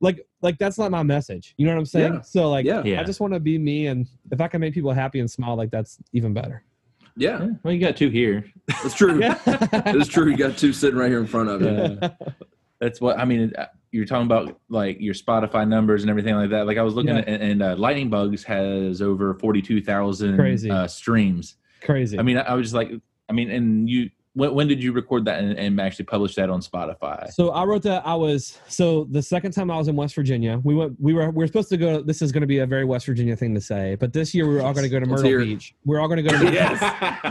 like 0.00 0.26
like 0.40 0.58
that's 0.58 0.78
not 0.78 0.90
my 0.90 1.02
message. 1.02 1.54
You 1.58 1.66
know 1.66 1.72
what 1.74 1.78
I'm 1.80 1.86
saying? 1.86 2.14
Yeah. 2.14 2.20
So 2.22 2.50
like 2.50 2.64
Yeah. 2.66 2.82
Yeah. 2.84 3.00
I 3.00 3.04
just 3.04 3.20
want 3.20 3.32
to 3.34 3.40
be 3.40 3.58
me 3.58 3.86
and 3.88 4.06
if 4.30 4.40
I 4.40 4.48
can 4.48 4.60
make 4.60 4.74
people 4.74 4.92
happy 4.92 5.20
and 5.20 5.30
smile, 5.30 5.56
like 5.56 5.70
that's 5.70 5.98
even 6.12 6.32
better. 6.32 6.64
Yeah, 7.16 7.40
Yeah. 7.42 7.50
Well, 7.62 7.74
you 7.74 7.80
got 7.80 7.96
two 7.96 8.08
here. 8.08 8.44
that's 8.68 8.94
true. 8.94 9.20
Yeah. 9.20 9.38
It's 9.46 10.08
true. 10.08 10.30
You 10.30 10.36
got 10.36 10.56
two 10.56 10.72
sitting 10.72 10.98
right 10.98 11.08
here 11.10 11.20
in 11.20 11.26
front 11.26 11.50
of 11.50 11.60
you. 11.62 11.68
Uh, 11.68 12.08
That's 12.80 13.00
what 13.00 13.18
I 13.18 13.24
mean. 13.26 13.52
uh, 13.56 13.66
You're 13.92 14.06
talking 14.06 14.26
about 14.26 14.58
like 14.70 14.98
your 14.98 15.14
Spotify 15.14 15.68
numbers 15.68 16.02
and 16.02 16.10
everything 16.10 16.34
like 16.34 16.50
that. 16.50 16.66
Like 16.66 16.78
I 16.78 16.82
was 16.82 16.94
looking 16.94 17.14
Yeah. 17.14 17.20
at, 17.20 17.40
and 17.40 17.62
uh, 17.62 17.76
Lightning 17.76 18.08
Bugs 18.10 18.42
has 18.44 19.00
over 19.02 19.34
forty 19.34 19.60
two 19.62 19.80
thousand 19.82 20.40
uh, 20.70 20.88
streams. 20.88 21.56
Crazy. 21.82 22.18
I 22.18 22.22
mean, 22.22 22.38
I, 22.38 22.42
I 22.42 22.54
was 22.54 22.64
just 22.66 22.74
like, 22.74 22.90
I 23.28 23.32
mean, 23.34 23.50
and 23.50 23.88
you, 23.88 24.10
when, 24.34 24.54
when 24.54 24.68
did 24.68 24.82
you 24.82 24.92
record 24.92 25.24
that 25.26 25.40
and, 25.40 25.58
and 25.58 25.80
actually 25.80 26.06
publish 26.06 26.34
that 26.36 26.48
on 26.48 26.60
Spotify? 26.60 27.30
So 27.32 27.50
I 27.50 27.64
wrote 27.64 27.82
that 27.82 28.06
I 28.06 28.14
was 28.14 28.58
so 28.68 29.04
the 29.10 29.22
second 29.22 29.52
time 29.52 29.70
I 29.70 29.76
was 29.76 29.88
in 29.88 29.96
West 29.96 30.14
Virginia, 30.14 30.60
we 30.64 30.74
went 30.74 30.98
we 31.00 31.12
were 31.12 31.30
we 31.30 31.42
were 31.42 31.46
supposed 31.46 31.68
to 31.70 31.76
go 31.76 32.02
this 32.02 32.22
is 32.22 32.32
going 32.32 32.40
to 32.42 32.46
be 32.46 32.58
a 32.58 32.66
very 32.66 32.84
West 32.84 33.06
Virginia 33.06 33.36
thing 33.36 33.54
to 33.54 33.60
say, 33.60 33.96
but 33.96 34.12
this 34.12 34.34
year 34.34 34.48
we 34.48 34.54
were 34.54 34.62
all 34.62 34.72
going 34.72 34.84
to 34.84 34.88
go 34.88 35.00
to 35.00 35.06
Myrtle. 35.06 35.44
Beach. 35.44 35.74
We're 35.84 36.00
all 36.00 36.08
going 36.08 36.24
to 36.24 36.30
go 36.30 36.38
to 36.38 36.44
Yes. 36.52 36.80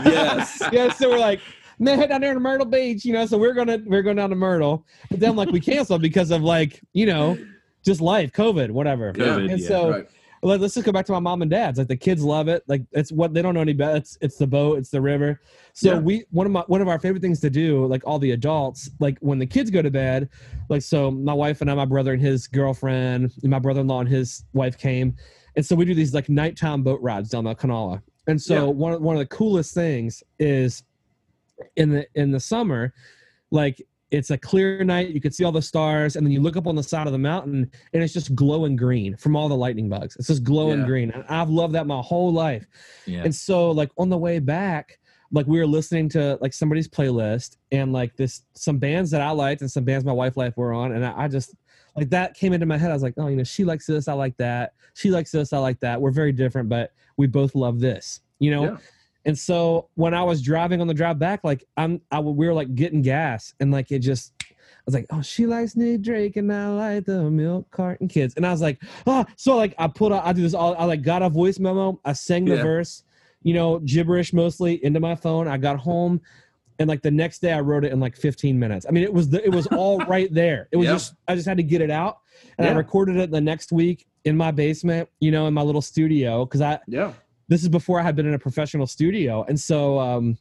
yes. 0.04 0.62
yeah, 0.72 0.92
so 0.92 1.10
we're 1.10 1.18
like, 1.18 1.40
man, 1.78 1.98
head 1.98 2.10
down 2.10 2.20
there 2.20 2.34
to 2.34 2.40
Myrtle 2.40 2.66
Beach, 2.66 3.04
you 3.04 3.12
know. 3.12 3.26
So 3.26 3.36
we're 3.36 3.54
gonna 3.54 3.78
we're 3.84 4.02
going 4.02 4.16
down 4.16 4.30
to 4.30 4.36
Myrtle, 4.36 4.86
but 5.10 5.20
then 5.20 5.36
like 5.36 5.50
we 5.50 5.60
canceled 5.60 6.02
because 6.02 6.30
of 6.30 6.42
like 6.42 6.80
you 6.92 7.06
know 7.06 7.36
just 7.84 8.00
life, 8.00 8.32
COVID, 8.32 8.70
whatever. 8.70 9.12
COVID, 9.12 9.50
and 9.50 9.60
yeah. 9.60 9.68
so 9.68 9.90
Right. 9.90 10.08
Let, 10.44 10.60
us 10.60 10.74
just 10.74 10.84
go 10.84 10.90
back 10.90 11.06
to 11.06 11.12
my 11.12 11.20
mom 11.20 11.42
and 11.42 11.50
dad's. 11.50 11.78
Like 11.78 11.86
the 11.86 11.96
kids 11.96 12.22
love 12.24 12.48
it. 12.48 12.64
Like 12.66 12.82
it's 12.90 13.12
what 13.12 13.32
they 13.32 13.42
don't 13.42 13.54
know 13.54 13.60
any 13.60 13.72
better. 13.74 13.96
It's 13.96 14.18
it's 14.20 14.36
the 14.36 14.46
boat, 14.46 14.78
it's 14.78 14.90
the 14.90 15.00
river. 15.00 15.40
So 15.72 15.94
Yeah. 15.94 15.98
we 16.00 16.24
one 16.30 16.46
of 16.46 16.52
my 16.52 16.64
one 16.66 16.80
of 16.80 16.88
our 16.88 16.98
favorite 16.98 17.22
things 17.22 17.38
to 17.40 17.50
do, 17.50 17.86
like 17.86 18.02
all 18.04 18.18
the 18.18 18.32
adults, 18.32 18.90
like 18.98 19.18
when 19.20 19.38
the 19.38 19.46
kids 19.46 19.70
go 19.70 19.82
to 19.82 19.90
bed, 19.90 20.28
like 20.68 20.82
so 20.82 21.10
my 21.12 21.32
wife 21.32 21.60
and 21.60 21.70
I, 21.70 21.74
my 21.74 21.84
brother 21.84 22.12
and 22.12 22.20
his 22.20 22.48
girlfriend, 22.48 23.32
and 23.42 23.50
my 23.50 23.60
brother-in-law 23.60 24.00
and 24.00 24.08
his 24.08 24.44
wife 24.52 24.76
came, 24.76 25.14
and 25.54 25.64
so 25.64 25.76
we 25.76 25.84
do 25.84 25.94
these 25.94 26.12
like 26.12 26.28
nighttime 26.28 26.82
boat 26.82 27.00
rides 27.00 27.28
down 27.30 27.44
the 27.44 27.54
Kanawha. 27.54 28.02
And 28.26 28.40
so 28.40 28.54
Yeah. 28.54 28.62
one 28.64 28.92
of 28.94 29.00
one 29.00 29.14
of 29.14 29.20
the 29.20 29.26
coolest 29.26 29.74
things 29.74 30.22
is 30.40 30.82
in 31.76 31.90
the 31.90 32.06
in 32.16 32.32
the 32.32 32.40
summer, 32.40 32.92
like 33.52 33.80
it's 34.12 34.30
a 34.30 34.38
clear 34.38 34.84
night, 34.84 35.08
you 35.08 35.20
can 35.20 35.32
see 35.32 35.42
all 35.42 35.50
the 35.50 35.62
stars, 35.62 36.16
and 36.16 36.24
then 36.24 36.32
you 36.32 36.40
look 36.40 36.56
up 36.56 36.66
on 36.66 36.76
the 36.76 36.82
side 36.82 37.06
of 37.06 37.12
the 37.12 37.18
mountain 37.18 37.68
and 37.92 38.02
it's 38.02 38.12
just 38.12 38.34
glowing 38.34 38.76
green 38.76 39.16
from 39.16 39.34
all 39.34 39.48
the 39.48 39.56
lightning 39.56 39.88
bugs. 39.88 40.14
It's 40.16 40.28
just 40.28 40.44
glowing 40.44 40.80
Yeah. 40.80 40.86
green. 40.86 41.10
And 41.10 41.24
I've 41.28 41.48
loved 41.50 41.74
that 41.74 41.86
my 41.86 42.00
whole 42.00 42.32
life. 42.32 42.66
yeah. 43.06 43.22
And 43.24 43.34
so 43.34 43.70
like 43.70 43.90
on 43.98 44.10
the 44.10 44.18
way 44.18 44.38
back, 44.38 44.98
like 45.32 45.46
we 45.46 45.58
were 45.58 45.66
listening 45.66 46.10
to 46.10 46.36
like 46.42 46.52
somebody's 46.52 46.86
playlist 46.88 47.56
and 47.72 47.90
like 47.92 48.14
this 48.16 48.42
some 48.54 48.78
bands 48.78 49.10
that 49.12 49.22
I 49.22 49.30
liked 49.30 49.62
and 49.62 49.70
some 49.70 49.82
bands 49.82 50.04
my 50.04 50.12
wife 50.12 50.36
liked 50.36 50.58
were 50.58 50.74
on. 50.74 50.92
And 50.92 51.04
I, 51.06 51.22
I 51.24 51.28
just 51.28 51.54
like 51.96 52.10
that 52.10 52.34
came 52.34 52.52
into 52.52 52.66
my 52.66 52.76
head. 52.76 52.90
I 52.90 52.94
was 52.94 53.02
like, 53.02 53.14
oh, 53.16 53.28
you 53.28 53.36
know, 53.36 53.44
she 53.44 53.64
likes 53.64 53.86
this, 53.86 54.08
I 54.08 54.12
like 54.12 54.36
that. 54.36 54.74
She 54.94 55.10
likes 55.10 55.30
this, 55.32 55.54
I 55.54 55.58
like 55.58 55.80
that. 55.80 55.98
We're 56.00 56.10
very 56.10 56.32
different, 56.32 56.68
but 56.68 56.92
we 57.16 57.26
both 57.26 57.54
love 57.54 57.80
this, 57.80 58.20
you 58.40 58.50
know? 58.50 58.64
Yeah. 58.64 58.76
And 59.24 59.38
so 59.38 59.88
when 59.94 60.14
I 60.14 60.22
was 60.22 60.42
driving 60.42 60.80
on 60.80 60.86
the 60.86 60.94
drive 60.94 61.18
back, 61.18 61.44
like 61.44 61.64
I'm, 61.76 62.00
I 62.10 62.20
we 62.20 62.46
were 62.46 62.54
like 62.54 62.74
getting 62.74 63.02
gas, 63.02 63.54
and 63.60 63.70
like 63.70 63.90
it 63.92 64.00
just, 64.00 64.32
I 64.40 64.84
was 64.86 64.94
like, 64.94 65.06
oh, 65.10 65.22
she 65.22 65.46
likes 65.46 65.76
Nick 65.76 66.02
Drake, 66.02 66.36
and 66.36 66.52
I 66.52 66.68
like 66.68 67.04
the 67.04 67.30
Milk 67.30 67.70
Carton 67.70 68.08
Kids, 68.08 68.34
and 68.36 68.44
I 68.46 68.50
was 68.50 68.60
like, 68.60 68.80
oh, 69.06 69.24
so 69.36 69.56
like 69.56 69.74
I 69.78 69.86
put, 69.86 70.12
out, 70.12 70.24
I 70.24 70.32
do 70.32 70.42
this 70.42 70.54
all, 70.54 70.74
I 70.76 70.84
like 70.84 71.02
got 71.02 71.22
a 71.22 71.28
voice 71.28 71.58
memo, 71.58 72.00
I 72.04 72.14
sang 72.14 72.44
the 72.46 72.56
Yeah. 72.56 72.62
verse, 72.62 73.04
you 73.44 73.54
know, 73.54 73.78
gibberish 73.80 74.32
mostly 74.32 74.84
into 74.84 75.00
my 75.00 75.14
phone. 75.14 75.46
I 75.48 75.56
got 75.56 75.78
home, 75.78 76.20
and 76.78 76.88
like 76.88 77.02
the 77.02 77.10
next 77.10 77.40
day 77.42 77.52
I 77.52 77.60
wrote 77.60 77.84
it 77.84 77.92
in 77.92 78.00
like 78.00 78.16
15 78.16 78.58
minutes. 78.58 78.86
I 78.88 78.92
mean, 78.92 79.04
it 79.04 79.12
was 79.12 79.28
the, 79.30 79.44
it 79.44 79.50
was 79.50 79.66
all 79.68 80.00
right 80.08 80.32
there. 80.34 80.68
It 80.72 80.76
was 80.76 80.86
Yeah. 80.86 80.94
just, 80.94 81.14
I 81.28 81.34
just 81.36 81.46
had 81.46 81.58
to 81.58 81.62
get 81.62 81.80
it 81.80 81.90
out, 81.90 82.18
and 82.58 82.66
I 82.66 82.72
recorded 82.72 83.16
it 83.18 83.30
the 83.30 83.40
next 83.40 83.70
week 83.70 84.06
in 84.24 84.36
my 84.36 84.50
basement, 84.50 85.08
you 85.20 85.30
know, 85.30 85.46
in 85.46 85.54
my 85.54 85.62
little 85.62 85.82
studio, 85.82 86.44
because 86.44 86.60
I 86.60 86.80
Yeah. 86.88 87.12
This 87.48 87.62
is 87.62 87.68
before 87.68 88.00
I 88.00 88.02
had 88.02 88.16
been 88.16 88.26
in 88.26 88.34
a 88.34 88.38
professional 88.38 88.86
studio, 88.86 89.44
and 89.48 89.58
so 89.58 89.98
um, 89.98 90.38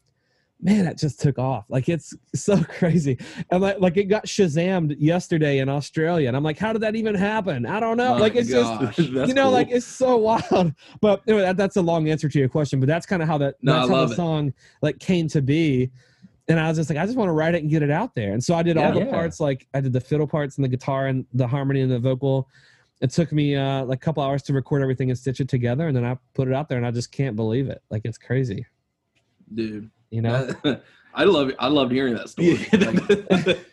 man, 0.61 0.85
it 0.85 0.97
just 0.97 1.19
took 1.19 1.39
off. 1.39 1.65
Like 1.69 1.89
it's 1.89 2.13
so 2.35 2.63
crazy, 2.63 3.17
and 3.49 3.61
like 3.61 3.79
like 3.79 3.97
it 3.97 4.05
got 4.05 4.25
Shazammed 4.25 4.95
yesterday 4.99 5.59
in 5.59 5.69
Australia, 5.69 6.27
and 6.27 6.37
I'm 6.37 6.43
like, 6.43 6.57
how 6.57 6.73
did 6.73 6.81
that 6.83 6.95
even 6.95 7.15
happen? 7.15 7.65
I 7.65 7.79
don't 7.79 7.97
know. 7.97 8.15
Like 8.15 8.35
it's 8.35 8.49
gosh. 8.51 8.95
just 8.97 9.09
you 9.09 9.33
know, 9.33 9.43
cool. 9.43 9.51
like 9.51 9.69
it's 9.71 9.85
so 9.85 10.17
wild. 10.17 10.73
But 11.01 11.21
anyway, 11.27 11.43
that, 11.43 11.57
that's 11.57 11.77
a 11.77 11.81
long 11.81 12.07
answer 12.09 12.29
to 12.29 12.39
your 12.39 12.49
question, 12.49 12.79
but 12.79 12.87
that's 12.87 13.05
kind 13.05 13.21
of 13.21 13.27
how 13.27 13.37
that 13.39 13.55
No, 13.61 13.73
that's 13.73 13.89
how 13.89 14.05
the 14.05 14.13
it. 14.13 14.15
song 14.15 14.53
like 14.81 14.99
came 14.99 15.27
to 15.29 15.41
be. 15.41 15.89
And 16.47 16.59
I 16.59 16.67
was 16.67 16.77
just 16.77 16.89
like, 16.89 16.99
I 16.99 17.05
just 17.05 17.17
want 17.17 17.29
to 17.29 17.33
write 17.33 17.55
it 17.55 17.61
and 17.61 17.69
get 17.69 17.81
it 17.81 17.91
out 17.91 18.13
there. 18.13 18.33
And 18.33 18.43
so 18.43 18.55
I 18.55 18.63
did 18.63 18.75
all 18.75 18.91
the 18.91 18.99
Yeah. 18.99 19.09
parts, 19.09 19.39
like 19.39 19.67
I 19.73 19.79
did 19.79 19.93
the 19.93 20.01
fiddle 20.01 20.27
parts 20.27 20.57
and 20.57 20.65
the 20.65 20.69
guitar 20.69 21.07
and 21.07 21.25
the 21.33 21.47
harmony 21.47 21.81
and 21.81 21.89
the 21.91 21.99
vocal. 21.99 22.49
It 23.01 23.09
took 23.09 23.31
me 23.31 23.55
uh, 23.55 23.83
like 23.85 23.97
a 23.97 23.99
couple 23.99 24.21
hours 24.23 24.43
to 24.43 24.53
record 24.53 24.81
everything 24.81 25.09
and 25.09 25.17
stitch 25.17 25.39
it 25.39 25.49
together, 25.49 25.87
and 25.87 25.95
then 25.97 26.05
I 26.05 26.17
put 26.33 26.47
it 26.47 26.53
out 26.53 26.69
there, 26.69 26.77
and 26.77 26.85
I 26.85 26.91
just 26.91 27.11
can't 27.11 27.35
believe 27.35 27.67
it. 27.67 27.81
Like 27.89 28.03
it's 28.05 28.17
crazy, 28.17 28.65
Dude. 29.53 29.89
you 30.11 30.21
know. 30.21 30.49
I 31.13 31.25
love 31.25 31.51
I 31.59 31.67
loved 31.67 31.91
hearing 31.91 32.13
that 32.15 32.29
story. 32.29 32.55
Like, 32.71 33.67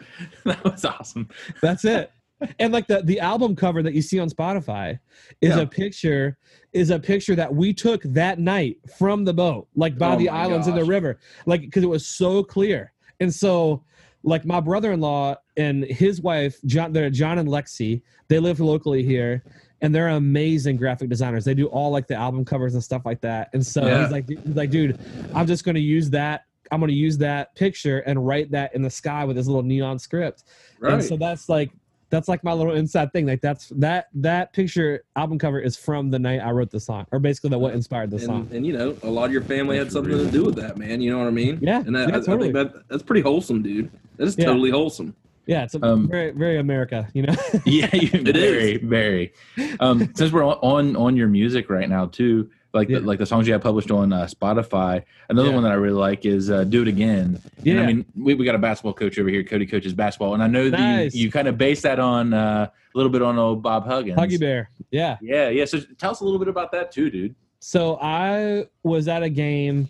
that 0.44 0.64
was 0.64 0.84
awesome. 0.84 1.28
That's 1.62 1.84
it. 1.84 2.10
And 2.58 2.72
like 2.72 2.86
the 2.88 3.02
the 3.02 3.20
album 3.20 3.54
cover 3.54 3.82
that 3.82 3.94
you 3.94 4.02
see 4.02 4.18
on 4.18 4.28
Spotify 4.28 4.98
is 5.40 5.54
Yeah. 5.56 5.62
a 5.62 5.66
picture 5.66 6.36
is 6.72 6.90
a 6.90 6.98
picture 6.98 7.36
that 7.36 7.54
we 7.54 7.72
took 7.72 8.02
that 8.04 8.38
night 8.40 8.78
from 8.98 9.24
the 9.24 9.34
boat, 9.34 9.68
like 9.76 9.98
by 9.98 10.14
Oh 10.14 10.18
the 10.18 10.28
islands 10.28 10.66
in 10.66 10.74
the 10.74 10.84
river, 10.84 11.18
like 11.46 11.60
because 11.60 11.82
it 11.84 11.88
was 11.88 12.06
so 12.06 12.42
clear. 12.42 12.92
And 13.20 13.32
so, 13.32 13.84
like 14.28 14.44
my 14.44 14.60
brother-in-law 14.60 15.36
and 15.56 15.84
his 15.84 16.20
wife, 16.20 16.56
John, 16.66 16.92
they're 16.92 17.10
John 17.10 17.38
and 17.38 17.48
Lexi. 17.48 18.02
They 18.28 18.38
live 18.38 18.60
locally 18.60 19.02
here, 19.02 19.42
and 19.80 19.94
they're 19.94 20.08
amazing 20.08 20.76
graphic 20.76 21.08
designers. 21.08 21.44
They 21.44 21.54
do 21.54 21.66
all 21.66 21.90
like 21.90 22.06
the 22.06 22.14
album 22.14 22.44
covers 22.44 22.74
and 22.74 22.82
stuff 22.84 23.02
like 23.06 23.20
that. 23.22 23.48
And 23.54 23.64
so 23.66 23.86
Yeah. 23.86 24.02
he's 24.02 24.12
like, 24.12 24.28
he's 24.28 24.56
like, 24.56 24.70
dude, 24.70 24.98
I'm 25.34 25.46
just 25.46 25.64
going 25.64 25.76
to 25.76 25.80
use 25.80 26.10
that. 26.10 26.44
I'm 26.70 26.80
going 26.80 26.90
to 26.90 26.94
use 26.96 27.16
that 27.18 27.54
picture 27.54 28.00
and 28.00 28.26
write 28.26 28.50
that 28.50 28.74
in 28.74 28.82
the 28.82 28.90
sky 28.90 29.24
with 29.24 29.36
this 29.36 29.46
little 29.46 29.62
neon 29.62 29.98
script. 29.98 30.44
right. 30.80 30.94
And 30.94 31.02
so 31.04 31.16
that's 31.16 31.48
like 31.48 31.70
that's 32.10 32.28
like 32.28 32.42
my 32.42 32.52
little 32.52 32.74
inside 32.74 33.12
thing. 33.12 33.26
Like 33.26 33.40
that's 33.40 33.68
that 33.76 34.06
that 34.14 34.52
picture 34.52 35.04
album 35.16 35.38
cover 35.38 35.60
is 35.60 35.76
from 35.76 36.10
the 36.10 36.18
night 36.18 36.40
I 36.40 36.50
wrote 36.52 36.70
the 36.70 36.80
song, 36.80 37.06
or 37.12 37.18
basically 37.18 37.50
that 37.50 37.58
what 37.58 37.74
inspired 37.74 38.10
the 38.10 38.18
song. 38.18 38.42
and, 38.42 38.52
and 38.52 38.66
you 38.66 38.72
know, 38.72 38.96
a 39.02 39.10
lot 39.10 39.26
of 39.26 39.32
your 39.32 39.42
family 39.42 39.76
had 39.78 39.92
something 39.92 40.12
to 40.16 40.30
do 40.30 40.44
with 40.44 40.56
that, 40.56 40.76
man. 40.78 41.00
You 41.00 41.10
know 41.12 41.18
what 41.18 41.26
I 41.26 41.30
mean? 41.30 41.58
Yeah, 41.60 41.82
And 41.84 41.94
that, 41.94 42.08
yeah, 42.08 42.14
I, 42.14 42.18
I 42.18 42.22
totally. 42.22 42.52
think 42.52 42.72
that 42.72 42.88
that's 42.88 43.02
pretty 43.02 43.20
wholesome, 43.22 43.62
dude. 43.62 43.90
That 44.16 44.24
is 44.28 44.36
Yeah. 44.38 44.46
totally 44.46 44.70
wholesome. 44.70 45.14
Yeah, 45.46 45.64
it's 45.64 45.74
a 45.74 45.84
Um, 45.84 46.08
very 46.08 46.30
very 46.32 46.58
America, 46.58 47.08
you 47.14 47.22
know. 47.22 47.34
Yeah, 47.64 47.88
you, 47.94 48.10
It 48.12 48.34
very, 48.36 48.76
very. 48.78 49.32
Um, 49.80 50.10
since 50.14 50.30
we're 50.32 50.44
on, 50.44 50.58
on 50.62 50.96
on 50.96 51.16
your 51.16 51.28
music 51.28 51.70
right 51.70 51.88
now 51.88 52.06
too, 52.06 52.50
like 52.74 52.88
Yeah. 52.88 52.98
the, 52.98 53.06
like 53.06 53.18
the 53.18 53.26
songs 53.26 53.46
you 53.46 53.52
have 53.54 53.62
published 53.62 53.90
on 53.90 54.12
uh, 54.12 54.26
Spotify. 54.26 55.02
Another 55.28 55.48
Yeah. 55.48 55.54
one 55.54 55.62
that 55.64 55.72
I 55.72 55.76
really 55.76 55.94
like 55.98 56.26
is 56.26 56.50
uh, 56.50 56.64
"Do 56.64 56.82
It 56.82 56.88
Again." 56.88 57.40
And 57.58 57.66
Yeah. 57.66 57.82
I 57.82 57.86
mean, 57.86 58.04
we, 58.16 58.34
we 58.34 58.44
got 58.44 58.54
a 58.54 58.58
basketball 58.58 58.92
coach 58.94 59.18
over 59.18 59.28
here. 59.28 59.42
Cody 59.42 59.66
coaches 59.66 59.92
basketball, 59.94 60.34
and 60.34 60.42
I 60.42 60.46
know 60.46 60.68
Nice. 60.68 61.14
you, 61.14 61.24
you 61.24 61.30
kind 61.32 61.48
of 61.48 61.56
base 61.58 61.82
that 61.82 61.98
on 61.98 62.34
uh, 62.34 62.68
a 62.70 62.96
little 62.98 63.10
bit 63.10 63.22
on 63.22 63.38
old 63.38 63.62
Bob 63.62 63.86
Huggins. 63.86 64.18
Huggy 64.18 64.38
Bear. 64.38 64.70
Yeah. 64.90 65.16
Yeah, 65.20 65.48
yeah. 65.48 65.64
So 65.64 65.80
tell 65.98 66.10
us 66.10 66.20
a 66.20 66.24
little 66.24 66.38
bit 66.38 66.48
about 66.48 66.72
that 66.72 66.92
too, 66.92 67.10
dude. 67.10 67.34
So 67.60 67.98
I 68.00 68.66
was 68.82 69.08
at 69.08 69.22
a 69.22 69.28
game. 69.30 69.88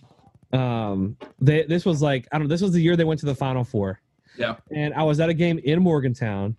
Um, 0.52 1.16
they 1.40 1.64
this 1.64 1.84
was 1.84 2.00
like 2.00 2.26
I 2.32 2.38
don't. 2.38 2.46
know, 2.46 2.48
This 2.54 2.62
was 2.62 2.72
the 2.72 2.80
year 2.80 2.96
they 2.96 3.04
went 3.04 3.20
to 3.20 3.26
the 3.26 3.34
Final 3.34 3.64
Four. 3.64 4.00
Yeah. 4.38 4.54
and 4.70 4.94
I 4.94 5.02
was 5.02 5.18
at 5.18 5.28
a 5.28 5.34
game 5.34 5.58
in 5.64 5.82
Morgantown, 5.82 6.54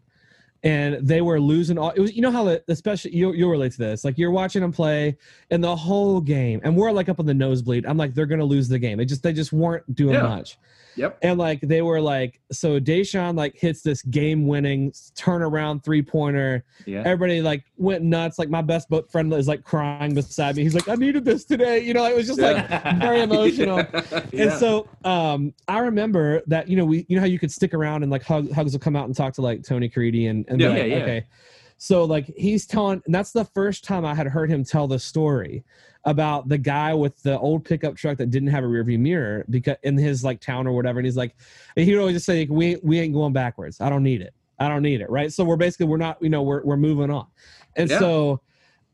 and 0.63 0.95
they 1.07 1.21
were 1.21 1.39
losing 1.39 1.77
all. 1.77 1.91
It 1.91 1.99
was 1.99 2.13
you 2.15 2.21
know 2.21 2.31
how 2.31 2.57
especially 2.67 3.15
you 3.15 3.33
you'll 3.33 3.49
relate 3.51 3.71
to 3.73 3.77
this. 3.77 4.03
Like 4.03 4.17
you're 4.17 4.31
watching 4.31 4.61
them 4.61 4.71
play, 4.71 5.17
and 5.51 5.63
the 5.63 5.75
whole 5.75 6.19
game, 6.21 6.59
and 6.63 6.75
we're 6.75 6.91
like 6.91 7.09
up 7.09 7.19
on 7.19 7.25
the 7.25 7.33
nosebleed. 7.33 7.85
I'm 7.85 7.97
like 7.97 8.13
they're 8.13 8.25
gonna 8.25 8.43
lose 8.45 8.67
the 8.67 8.79
game. 8.79 8.97
They 8.97 9.05
just 9.05 9.23
they 9.23 9.33
just 9.33 9.53
weren't 9.53 9.95
doing 9.95 10.15
Yeah. 10.15 10.23
much. 10.23 10.57
Yep. 10.95 11.19
And 11.21 11.39
like 11.39 11.61
they 11.61 11.81
were 11.81 12.01
like 12.01 12.39
so 12.51 12.79
Da'Sean 12.79 13.35
like 13.35 13.55
hits 13.55 13.81
this 13.81 14.01
game 14.03 14.47
winning 14.47 14.91
turnaround 15.15 15.83
three 15.83 16.01
pointer. 16.01 16.63
Yeah. 16.85 17.03
Everybody 17.05 17.41
like 17.41 17.63
went 17.77 18.03
nuts. 18.03 18.37
Like 18.39 18.49
my 18.49 18.61
best 18.61 18.89
boat 18.89 19.09
friend 19.11 19.31
is 19.33 19.47
like 19.47 19.63
crying 19.63 20.13
beside 20.13 20.55
me. 20.55 20.63
He's 20.63 20.73
like 20.75 20.87
I 20.89 20.95
needed 20.95 21.25
this 21.25 21.45
today. 21.45 21.79
You 21.79 21.93
know 21.93 22.05
it 22.05 22.15
was 22.15 22.27
just 22.27 22.39
like 22.39 22.67
very 22.99 23.21
emotional. 23.23 23.79
yeah. 24.31 24.43
and 24.43 24.53
so 24.53 24.87
um, 25.05 25.53
I 25.67 25.79
remember 25.79 26.41
that 26.47 26.67
you 26.67 26.75
know 26.75 26.85
we 26.85 27.05
you 27.07 27.15
know 27.15 27.21
how 27.21 27.27
you 27.27 27.39
could 27.39 27.51
stick 27.51 27.73
around 27.73 28.03
and 28.03 28.11
like 28.11 28.23
Hug, 28.23 28.51
Hugs 28.51 28.73
will 28.73 28.79
come 28.79 28.95
out 28.95 29.05
and 29.05 29.15
talk 29.15 29.33
to 29.35 29.41
like 29.41 29.63
Tony 29.63 29.89
Caridi 29.89 30.29
and, 30.29 30.45
and 30.49 30.59
Yeah, 30.59 30.69
like, 30.69 30.77
yeah, 30.77 30.83
yeah. 30.85 30.95
okay. 31.03 31.25
So 31.81 32.03
like 32.03 32.25
he's 32.37 32.67
telling, 32.67 33.01
and 33.05 33.15
that's 33.15 33.31
the 33.31 33.45
first 33.45 33.85
time 33.85 34.05
I 34.05 34.13
had 34.13 34.27
heard 34.27 34.51
him 34.51 34.65
tell 34.65 34.85
the 34.85 34.99
story 34.99 35.63
about 36.03 36.49
the 36.49 36.57
guy 36.57 36.93
with 36.93 37.23
the 37.23 37.39
old 37.39 37.63
pickup 37.63 37.95
truck 37.95 38.17
that 38.17 38.29
didn't 38.29 38.49
have 38.49 38.65
a 38.65 38.67
rearview 38.67 38.99
mirror 38.99 39.45
because 39.49 39.77
in 39.83 39.97
his 39.97 40.21
like 40.21 40.41
town 40.41 40.67
or 40.67 40.73
whatever. 40.73 40.99
And 40.99 41.05
he's 41.05 41.15
like, 41.15 41.35
and 41.77 41.85
he 41.85 41.93
would 41.93 42.01
always 42.01 42.15
just 42.17 42.25
say, 42.25 42.41
like, 42.41 42.49
we 42.49 42.75
we 42.83 42.99
ain't 42.99 43.13
going 43.13 43.31
backwards. 43.31 43.79
I 43.79 43.89
don't 43.89 44.03
need 44.03 44.21
it. 44.21 44.33
I 44.59 44.67
don't 44.67 44.81
need 44.81 44.99
it. 44.99 45.09
Right. 45.09 45.31
So 45.31 45.45
we're 45.45 45.55
basically 45.55 45.85
we're 45.85 45.97
not 45.97 46.21
you 46.21 46.29
know 46.29 46.41
we're 46.41 46.63
we're 46.63 46.77
moving 46.77 47.09
on, 47.09 47.27
and 47.77 47.89
Yeah. 47.89 47.99
so 47.99 48.41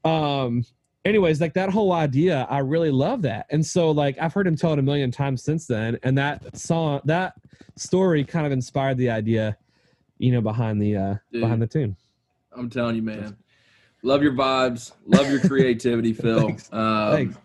um 0.06 0.64
anyways 1.04 1.42
like 1.42 1.54
that 1.56 1.70
whole 1.72 1.92
idea 1.92 2.46
i 2.50 2.60
really 2.60 2.92
love 2.92 3.24
that 3.24 3.48
and 3.50 3.66
so 3.66 3.90
like 3.90 4.16
i've 4.22 4.34
heard 4.34 4.46
him 4.46 4.56
tell 4.56 4.72
it 4.74 4.78
a 4.78 4.82
million 4.84 5.10
times 5.10 5.44
since 5.44 5.66
then 5.66 5.98
and 6.04 6.16
that 6.16 6.56
song 6.56 7.02
that 7.06 7.34
story 7.76 8.24
kind 8.24 8.46
of 8.46 8.52
inspired 8.52 8.98
the 8.98 9.10
idea 9.10 9.58
you 10.20 10.32
know 10.32 10.42
behind 10.42 10.80
the 10.80 10.96
uh 10.96 11.16
Dude. 11.32 11.42
behind 11.42 11.60
the 11.60 11.66
tune 11.68 11.96
I'm 12.58 12.70
telling 12.70 12.96
you, 12.96 13.02
man. 13.02 13.38
Love 14.04 14.22
your 14.22 14.34
vibes. 14.34 14.92
Love 15.06 15.30
your 15.30 15.40
creativity, 15.40 16.14
Phil. 16.22 16.40
Thanks. 16.40 16.72
Um, 16.72 17.12
Thanks. 17.12 17.38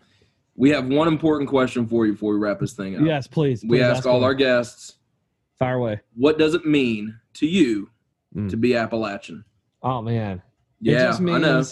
We 0.56 0.70
have 0.70 0.86
one 0.88 1.08
important 1.08 1.48
question 1.48 1.86
for 1.86 2.04
you 2.04 2.12
before 2.12 2.34
we 2.34 2.38
wrap 2.38 2.58
this 2.60 2.74
thing 2.74 2.96
up. 2.96 3.02
yes 3.02 3.26
please, 3.26 3.62
We 3.62 3.78
please 3.78 3.82
ask 3.82 4.04
all 4.06 4.16
away. 4.16 4.24
our 4.24 4.34
guests, 4.34 4.96
fire 5.58 5.76
away 5.76 6.00
what 6.14 6.38
does 6.38 6.54
it 6.54 6.66
mean 6.66 7.18
to 7.34 7.46
you 7.46 7.88
to 8.48 8.56
be 8.56 8.76
Appalachian? 8.76 9.44
Oh 9.82 10.02
man. 10.02 10.42
Yeah, 10.80 11.06
just 11.06 11.20
I 11.22 11.38
know. 11.38 11.64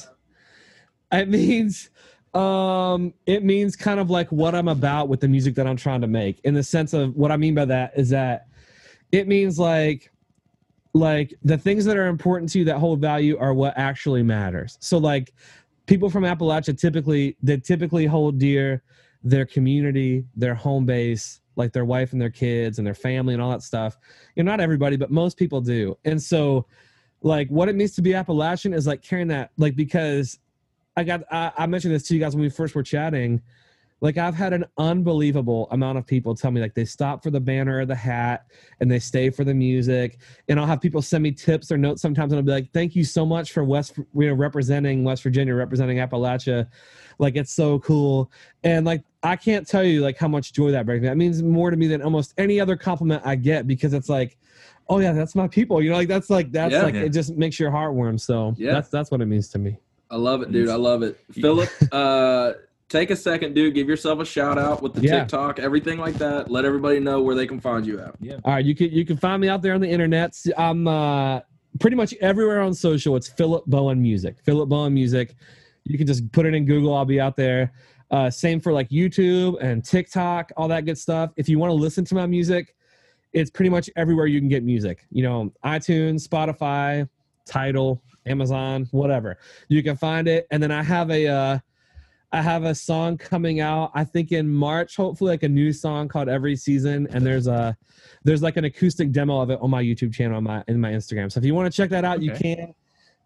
It 1.12 1.28
means 1.28 1.91
um 2.34 3.12
it 3.26 3.45
means 3.45 3.76
kind 3.76 4.01
of 4.01 4.09
like 4.11 4.30
what 4.32 4.55
I'm 4.55 4.68
about 4.68 5.09
with 5.09 5.20
the 5.20 5.28
music 5.28 5.55
that 5.57 5.66
I'm 5.66 5.76
trying 5.76 6.01
to 6.01 6.07
make. 6.07 6.41
In 6.45 6.55
the 6.55 6.62
sense 6.62 6.93
of 6.95 7.14
what 7.14 7.30
I 7.30 7.36
mean 7.36 7.55
by 7.55 7.64
that 7.66 7.93
is 7.97 8.09
that 8.11 8.47
it 9.12 9.28
means 9.28 9.59
like 9.59 10.11
like 10.99 11.34
the 11.42 11.57
things 11.57 11.84
that 11.84 11.96
are 11.96 12.07
important 12.07 12.51
to 12.53 12.59
you 12.59 12.64
that 12.66 12.78
hold 12.78 13.01
value 13.01 13.38
are 13.38 13.55
what 13.55 13.74
actually 13.76 14.22
matters. 14.22 14.76
So 14.80 14.99
like 14.99 15.32
people 15.86 16.11
from 16.11 16.24
Appalachia 16.24 16.78
typically 16.78 17.36
they 17.42 17.57
typically 17.59 18.07
hold 18.07 18.38
dear 18.38 18.82
their 19.22 19.46
community, 19.46 20.24
their 20.36 20.55
home 20.55 20.86
base, 20.86 21.40
like 21.57 21.72
their 21.72 21.84
wife 21.84 22.12
and 22.12 22.20
their 22.20 22.30
kids 22.30 22.78
and 22.78 22.86
their 22.86 22.94
family 22.94 23.34
and 23.34 23.42
all 23.42 23.51
that 23.51 23.62
stuff. 23.62 23.96
You 24.36 24.42
know, 24.42 24.51
not 24.51 24.61
everybody, 24.61 24.96
but 24.96 25.11
most 25.11 25.36
people 25.36 25.61
do. 25.61 25.96
And 26.05 26.22
so 26.22 26.66
like 27.22 27.49
what 27.49 27.68
it 27.68 27.74
means 27.74 27.92
to 27.96 28.03
be 28.03 28.14
Appalachian 28.14 28.72
is 28.72 28.86
like 28.86 29.03
carrying 29.03 29.28
that 29.28 29.51
like 29.57 29.74
because 29.74 30.38
I 30.96 31.05
got 31.05 31.22
I, 31.32 31.53
I 31.57 31.66
mentioned 31.66 31.94
this 31.94 32.05
to 32.09 32.14
you 32.14 32.20
guys 32.20 32.34
when 32.34 32.42
we 32.42 32.51
first 32.51 32.74
were 32.74 32.82
chatting. 32.82 33.42
Like 34.01 34.16
I've 34.16 34.34
had 34.34 34.53
an 34.53 34.64
unbelievable 34.78 35.66
amount 35.72 35.99
of 35.99 36.07
people 36.07 36.34
tell 36.34 36.51
me 36.51 36.61
like 36.61 36.74
they 36.74 36.84
stop 36.84 37.22
for 37.22 37.30
the 37.30 37.40
banner 37.40 37.80
or 37.80 37.86
the 37.86 37.94
hat 37.94 38.46
and 38.80 38.90
they 38.90 38.99
stay 39.01 39.28
for 39.30 39.42
the 39.44 39.55
music. 39.55 40.18
And 40.49 40.61
I'll 40.61 40.66
have 40.66 40.80
people 40.80 41.03
send 41.03 41.24
me 41.24 41.32
tips 41.32 41.72
or 41.72 41.78
notes 41.78 42.01
sometimes 42.03 42.32
and 42.32 42.38
I'll 42.38 42.44
be 42.44 42.53
like, 42.53 42.72
thank 42.72 42.94
you 42.94 43.05
so 43.05 43.26
much 43.26 43.53
for 43.53 43.64
West 43.64 43.96
you 43.96 44.28
know 44.28 44.34
representing 44.34 45.03
West 45.03 45.22
Virginia, 45.22 45.55
representing 45.55 45.99
Appalachia. 45.99 46.68
Like 47.18 47.36
it's 47.36 47.53
so 47.53 47.80
cool. 47.80 48.30
And 48.62 48.86
like 48.86 49.03
I 49.24 49.34
can't 49.34 49.66
tell 49.66 49.82
you 49.82 50.01
like 50.03 50.16
how 50.16 50.28
much 50.28 50.53
joy 50.53 50.70
that 50.70 50.86
brings 50.86 51.03
me. 51.03 51.09
That 51.09 51.16
means 51.16 51.42
more 51.42 51.70
to 51.70 51.76
me 51.76 51.88
than 51.88 52.01
almost 52.03 52.34
any 52.38 52.61
other 52.61 52.76
compliment 52.76 53.22
I 53.24 53.34
get 53.34 53.66
because 53.66 53.94
it's 53.94 54.09
like, 54.09 54.38
oh 54.88 55.01
yeah, 55.01 55.12
that's 55.12 55.34
my 55.34 55.49
people. 55.49 55.82
You 55.82 55.90
know, 55.90 55.96
like 55.96 56.09
that's 56.09 56.30
like 56.30 56.53
that's 56.53 56.72
Yeah. 56.72 56.82
like 56.82 56.94
Yeah. 56.94 57.03
it 57.03 57.09
just 57.11 57.36
makes 57.36 57.59
your 57.59 57.72
heart 57.72 57.94
warm. 57.94 58.16
So 58.16 58.55
Yeah. 58.57 58.74
that's 58.74 58.90
that's 58.90 59.11
what 59.11 59.20
it 59.20 59.26
means 59.26 59.49
to 59.49 59.59
me. 59.59 59.76
I 60.11 60.16
love 60.16 60.40
it, 60.42 60.53
dude. 60.53 60.68
I 60.70 60.76
love 60.76 61.03
it. 61.03 61.18
Philip, 61.32 61.68
uh, 61.92 62.53
take 62.89 63.11
a 63.11 63.16
second, 63.16 63.55
dude. 63.55 63.74
Give 63.74 63.89
yourself 63.89 64.20
a 64.20 64.24
shout 64.24 64.59
out 64.59 64.82
with 64.82 64.95
the 64.95 65.03
Yeah. 65.03 65.20
TikTok, 65.20 65.59
everything 65.59 65.99
like 65.99 66.14
that. 66.14 66.51
Let 66.51 66.64
everybody 66.64 67.01
know 67.01 67.22
where 67.22 67.34
they 67.34 67.47
can 67.47 67.61
find 67.61 67.86
you 67.86 68.01
at. 68.01 68.14
Yeah. 68.20 68.39
All 68.45 68.55
right, 68.55 68.64
you 68.64 68.74
can 68.74 68.91
you 68.91 69.05
can 69.05 69.16
find 69.16 69.41
me 69.41 69.49
out 69.49 69.62
there 69.62 69.74
on 69.74 69.80
the 69.80 69.89
internet. 69.89 70.34
I'm 70.57 70.89
uh, 70.89 71.41
pretty 71.80 71.97
much 71.97 72.14
everywhere 72.20 72.61
on 72.61 72.74
social. 72.74 73.16
It's 73.16 73.28
Philip 73.28 73.64
Bowen 73.66 74.01
Music. 74.01 74.36
Philip 74.45 74.68
Bowen 74.68 74.95
Music. 74.95 75.34
You 75.84 75.97
can 75.97 76.07
just 76.07 76.30
put 76.32 76.47
it 76.47 76.55
in 76.55 76.64
Google. 76.64 76.95
I'll 76.95 77.05
be 77.05 77.20
out 77.20 77.36
there. 77.36 77.72
Uh, 78.11 78.30
same 78.30 78.59
for 78.59 78.72
like 78.72 78.89
YouTube 78.89 79.62
and 79.62 79.84
TikTok, 79.84 80.51
all 80.57 80.68
that 80.68 80.86
good 80.86 80.97
stuff. 80.97 81.30
If 81.36 81.49
you 81.49 81.59
want 81.59 81.70
to 81.70 81.74
listen 81.74 82.05
to 82.07 82.14
my 82.14 82.26
music, 82.26 82.74
it's 83.34 83.51
pretty 83.51 83.68
much 83.68 83.91
everywhere 83.97 84.26
you 84.26 84.41
can 84.41 84.49
get 84.49 84.64
music. 84.64 85.07
You 85.11 85.22
know, 85.22 85.53
iTunes, 85.64 86.26
Spotify, 86.26 87.07
Tidal, 87.45 88.03
Amazon, 88.24 88.89
whatever. 88.93 89.39
You 89.68 89.82
can 89.82 89.97
find 89.97 90.26
it. 90.26 90.47
And 90.51 90.62
then 90.62 90.70
I 90.70 90.82
have 90.82 91.11
a 91.11 91.26
uh, 91.26 91.59
I 92.31 92.43
have 92.43 92.64
a 92.64 92.74
song 92.74 93.16
coming 93.16 93.61
out. 93.61 93.91
I 93.95 94.05
think 94.05 94.33
in 94.33 94.49
March, 94.49 94.97
hopefully, 94.97 95.31
like 95.31 95.45
a 95.45 95.49
new 95.49 95.72
song 95.72 96.09
called 96.09 96.29
Every 96.29 96.57
Season. 96.57 97.07
And 97.11 97.24
there's 97.24 97.47
a 97.47 97.76
there's 98.24 98.43
like 98.43 98.57
an 98.57 98.64
acoustic 98.64 99.12
demo 99.12 99.41
of 99.41 99.51
it 99.51 99.59
on 99.62 99.70
my 99.70 99.83
YouTube 99.83 100.12
channel 100.12 100.37
on 100.37 100.45
my 100.45 100.62
in 100.68 100.81
my 100.81 100.93
Instagram. 100.93 101.33
So 101.33 101.39
if 101.39 101.47
you 101.47 101.55
want 101.55 101.72
to 101.72 101.76
check 101.76 101.91
that 101.91 102.05
out, 102.05 102.22
you 102.22 102.33
can. 102.33 102.74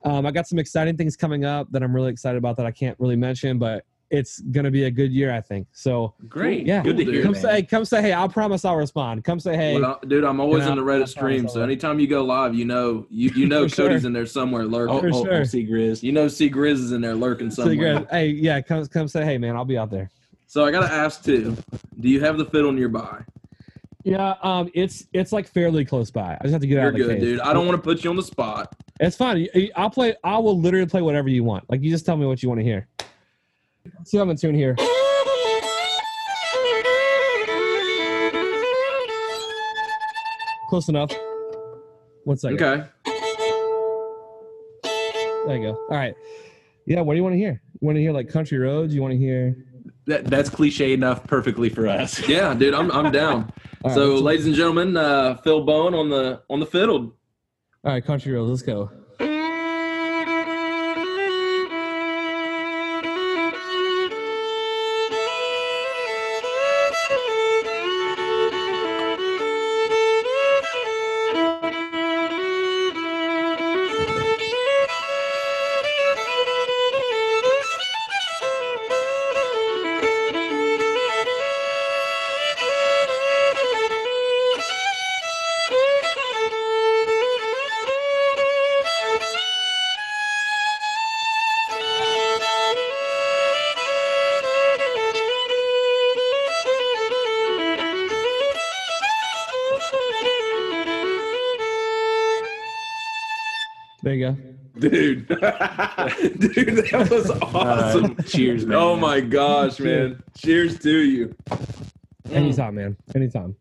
Um, 0.04 0.26
I 0.26 0.30
got 0.30 0.48
some 0.48 0.58
exciting 0.58 0.96
things 0.96 1.16
coming 1.16 1.44
up 1.44 1.70
that 1.70 1.82
I'm 1.82 1.94
really 1.94 2.10
excited 2.10 2.36
about 2.36 2.56
that 2.56 2.66
I 2.66 2.72
can't 2.72 2.98
really 2.98 3.14
mention, 3.16 3.58
but 3.58 3.84
it's 4.12 4.40
gonna 4.40 4.70
be 4.70 4.84
a 4.84 4.90
good 4.90 5.10
year, 5.10 5.32
I 5.34 5.40
think. 5.40 5.66
So 5.72 6.14
Great. 6.28 6.66
Yeah. 6.66 6.82
Good 6.82 6.98
to 6.98 7.04
Cool, 7.04 7.12
hear. 7.14 7.22
come 7.22 7.32
man. 7.32 7.40
say, 7.42 7.62
come 7.62 7.84
say, 7.84 8.02
hey, 8.02 8.12
I'll 8.12 8.28
promise 8.28 8.64
I'll 8.64 8.76
respond. 8.76 9.24
Come 9.24 9.40
say, 9.40 9.56
hey, 9.56 9.80
Well, 9.80 9.98
dude, 10.06 10.22
I'm 10.22 10.38
always 10.38 10.64
You 10.66 10.70
in 10.72 10.76
the 10.76 10.84
Reddit 10.84 11.08
stream, 11.08 11.48
so 11.48 11.62
anytime 11.62 11.98
you 11.98 12.06
go 12.06 12.22
live, 12.22 12.54
you 12.54 12.64
know 12.66 13.06
you 13.10 13.30
you 13.34 13.46
know 13.52 13.64
For 13.68 13.74
sure. 13.74 13.88
Cody's 13.88 14.04
in 14.04 14.12
there 14.12 14.26
somewhere 14.26 14.64
lurking. 14.66 14.94
Oh, 14.96 15.00
For 15.00 15.08
oh, 15.08 15.24
sure. 15.24 15.34
oh, 15.40 15.44
see 15.44 15.66
Grizz. 15.66 16.02
You 16.02 16.12
know, 16.12 16.28
C 16.28 16.48
Grizz 16.50 16.74
is 16.74 16.92
in 16.92 17.00
there 17.00 17.14
lurking 17.14 17.50
say, 17.50 17.62
somewhere. 17.62 17.94
Greg, 18.00 18.06
hey, 18.10 18.26
yeah, 18.28 18.60
come 18.60 18.86
come 18.86 19.08
say, 19.08 19.24
hey, 19.24 19.38
man, 19.38 19.56
I'll 19.56 19.64
be 19.64 19.78
out 19.78 19.90
there. 19.90 20.10
So 20.46 20.64
I 20.66 20.70
gotta 20.70 20.92
ask 20.92 21.24
too. 21.24 21.56
Do 21.98 22.08
you 22.10 22.20
have 22.20 22.36
the 22.36 22.44
fiddle 22.44 22.70
nearby? 22.72 23.22
Yeah, 24.04 24.34
um, 24.42 24.68
it's 24.74 25.06
it's 25.12 25.32
like 25.32 25.46
fairly 25.48 25.84
close 25.84 26.10
by. 26.10 26.34
I 26.38 26.38
just 26.42 26.52
have 26.52 26.60
to 26.60 26.66
get 26.66 26.74
You're 26.74 26.82
out 26.82 26.88
of 26.88 26.94
the 26.94 26.98
case. 26.98 27.06
You're 27.06 27.14
good, 27.16 27.20
case. 27.20 27.30
dude. 27.38 27.40
I 27.40 27.52
don't 27.52 27.66
want 27.66 27.78
to 27.78 27.82
put 27.82 28.02
you 28.04 28.10
on 28.10 28.16
the 28.16 28.22
spot. 28.22 28.74
It's 29.00 29.16
fine. 29.16 29.48
I'll 29.76 29.90
play. 29.90 30.14
I 30.24 30.36
will 30.38 30.60
literally 30.60 30.86
play 30.86 31.02
whatever 31.02 31.28
you 31.28 31.44
want. 31.44 31.64
Like 31.70 31.82
you 31.82 31.90
just 31.90 32.04
tell 32.04 32.16
me 32.16 32.26
what 32.26 32.42
you 32.42 32.48
want 32.48 32.58
to 32.60 32.64
hear. 32.64 32.88
See, 34.04 34.16
if 34.16 34.22
I'm 34.22 34.30
in 34.30 34.36
tune 34.36 34.54
here. 34.54 34.76
Close 40.68 40.88
enough. 40.88 41.12
One 42.24 42.36
second. 42.36 42.62
Okay. 42.62 42.84
There 45.46 45.56
you 45.56 45.62
go. 45.62 45.74
All 45.90 45.96
right. 45.96 46.14
Yeah. 46.86 47.00
What 47.02 47.12
do 47.14 47.16
you 47.18 47.22
want 47.22 47.34
to 47.34 47.38
hear? 47.38 47.60
You 47.80 47.86
want 47.86 47.96
to 47.96 48.00
hear 48.00 48.12
like 48.12 48.28
country 48.28 48.58
roads? 48.58 48.94
You 48.94 49.02
want 49.02 49.12
to 49.12 49.18
hear? 49.18 49.56
That, 50.06 50.24
that's 50.24 50.48
cliche 50.48 50.94
enough 50.94 51.26
perfectly 51.26 51.68
for 51.68 51.86
us. 51.86 52.26
Yeah, 52.28 52.54
dude, 52.54 52.74
I'm 52.74 52.90
I'm 52.90 53.12
down. 53.12 53.52
All 53.84 53.90
right, 53.90 53.94
so, 53.94 54.14
ladies 54.16 54.46
and 54.46 54.54
gentlemen, 54.54 54.96
uh, 54.96 55.36
Phil 55.44 55.64
Bowen 55.64 55.94
on 55.94 56.08
the 56.08 56.42
on 56.48 56.60
the 56.60 56.66
fiddle. 56.66 57.14
all 57.84 57.92
right, 57.92 58.04
country 58.04 58.32
roads. 58.32 58.50
Let's 58.50 58.62
go. 58.62 58.90
Dude. 105.42 106.40
Dude, 106.54 106.86
that 106.90 107.08
was 107.10 107.30
awesome. 107.30 108.16
Uh, 108.18 108.22
cheers, 108.22 108.64
man. 108.66 108.78
Oh 108.78 108.96
my 108.96 109.20
gosh, 109.20 109.80
man. 109.80 110.22
Cheers 110.36 110.78
to 110.80 110.98
you. 110.98 111.34
Anytime, 112.30 112.76
man. 112.76 112.96
Anytime. 113.14 113.56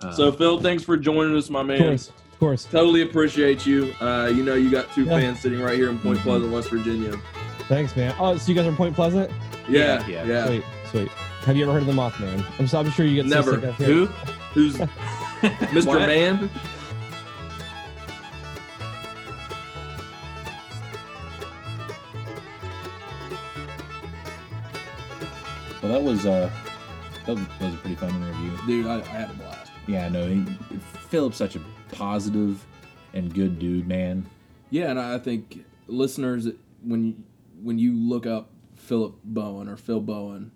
Uh, 0.00 0.12
So 0.12 0.30
Phil, 0.30 0.60
thanks 0.60 0.82
for 0.84 0.96
joining 0.96 1.36
us, 1.36 1.48
my 1.50 1.62
man. 1.62 1.76
Of 1.76 1.80
man. 1.80 1.88
course. 1.90 2.08
Of 2.32 2.38
course. 2.38 2.64
Totally 2.66 3.02
appreciate 3.02 3.64
you. 3.66 3.94
Uh, 4.00 4.30
you 4.34 4.42
know 4.42 4.54
you 4.54 4.70
got 4.70 4.92
two 4.92 5.04
Yeah. 5.04 5.18
fans 5.20 5.40
sitting 5.40 5.60
right 5.60 5.74
here 5.76 5.88
in 5.88 5.98
Point 5.98 6.18
Mhm. 6.18 6.22
Pleasant, 6.22 6.52
West 6.52 6.68
Virginia. 6.70 7.14
Thanks, 7.68 7.96
man. 7.96 8.14
Oh, 8.18 8.36
so 8.36 8.48
you 8.52 8.54
guys 8.54 8.66
are 8.66 8.68
in 8.70 8.76
Point 8.76 8.94
Pleasant? 8.94 9.30
Yeah, 9.68 10.06
Yeah, 10.06 10.24
yeah. 10.24 10.24
yeah. 10.26 10.46
Sweet, 10.46 10.64
sweet. 10.90 11.08
Have 11.08 11.56
you 11.56 11.62
ever 11.64 11.72
heard 11.72 11.82
of 11.82 11.86
the 11.88 11.92
Mothman? 11.94 12.44
I'm, 12.58 12.66
so, 12.66 12.78
I'm 12.78 12.90
sure 12.90 13.06
you 13.06 13.22
get 13.22 13.30
so 13.30 13.36
Never. 13.36 13.54
sick 13.54 13.64
of 13.64 13.76
hearing- 13.78 13.94
who? 13.94 14.06
Who's 14.52 14.76
Mr. 15.42 15.94
Man? 16.06 16.50
Well, 25.86 26.02
that 26.02 26.02
was 26.02 26.26
uh, 26.26 26.50
that 27.26 27.36
was, 27.36 27.46
that 27.46 27.62
was 27.66 27.74
a 27.74 27.76
pretty 27.76 27.94
fun 27.94 28.10
interview. 28.10 28.50
Dude, 28.66 28.86
I, 28.88 28.96
I 28.98 29.04
had 29.04 29.30
a 29.30 29.34
blast. 29.34 29.70
Yeah, 29.86 30.08
no, 30.08 30.26
he, 30.26 30.44
Philip's 31.10 31.36
such 31.36 31.54
a 31.54 31.60
positive 31.92 32.66
and 33.14 33.32
good 33.32 33.60
dude, 33.60 33.86
man. 33.86 34.26
Yeah, 34.70 34.90
and 34.90 34.98
I 34.98 35.18
think 35.18 35.64
listeners, 35.86 36.48
when 36.82 37.04
you, 37.04 37.14
when 37.62 37.78
you 37.78 37.94
look 37.94 38.26
up 38.26 38.50
Philip 38.74 39.14
Bowen 39.22 39.68
or 39.68 39.76
Phil 39.76 40.00
Bowen, 40.00 40.50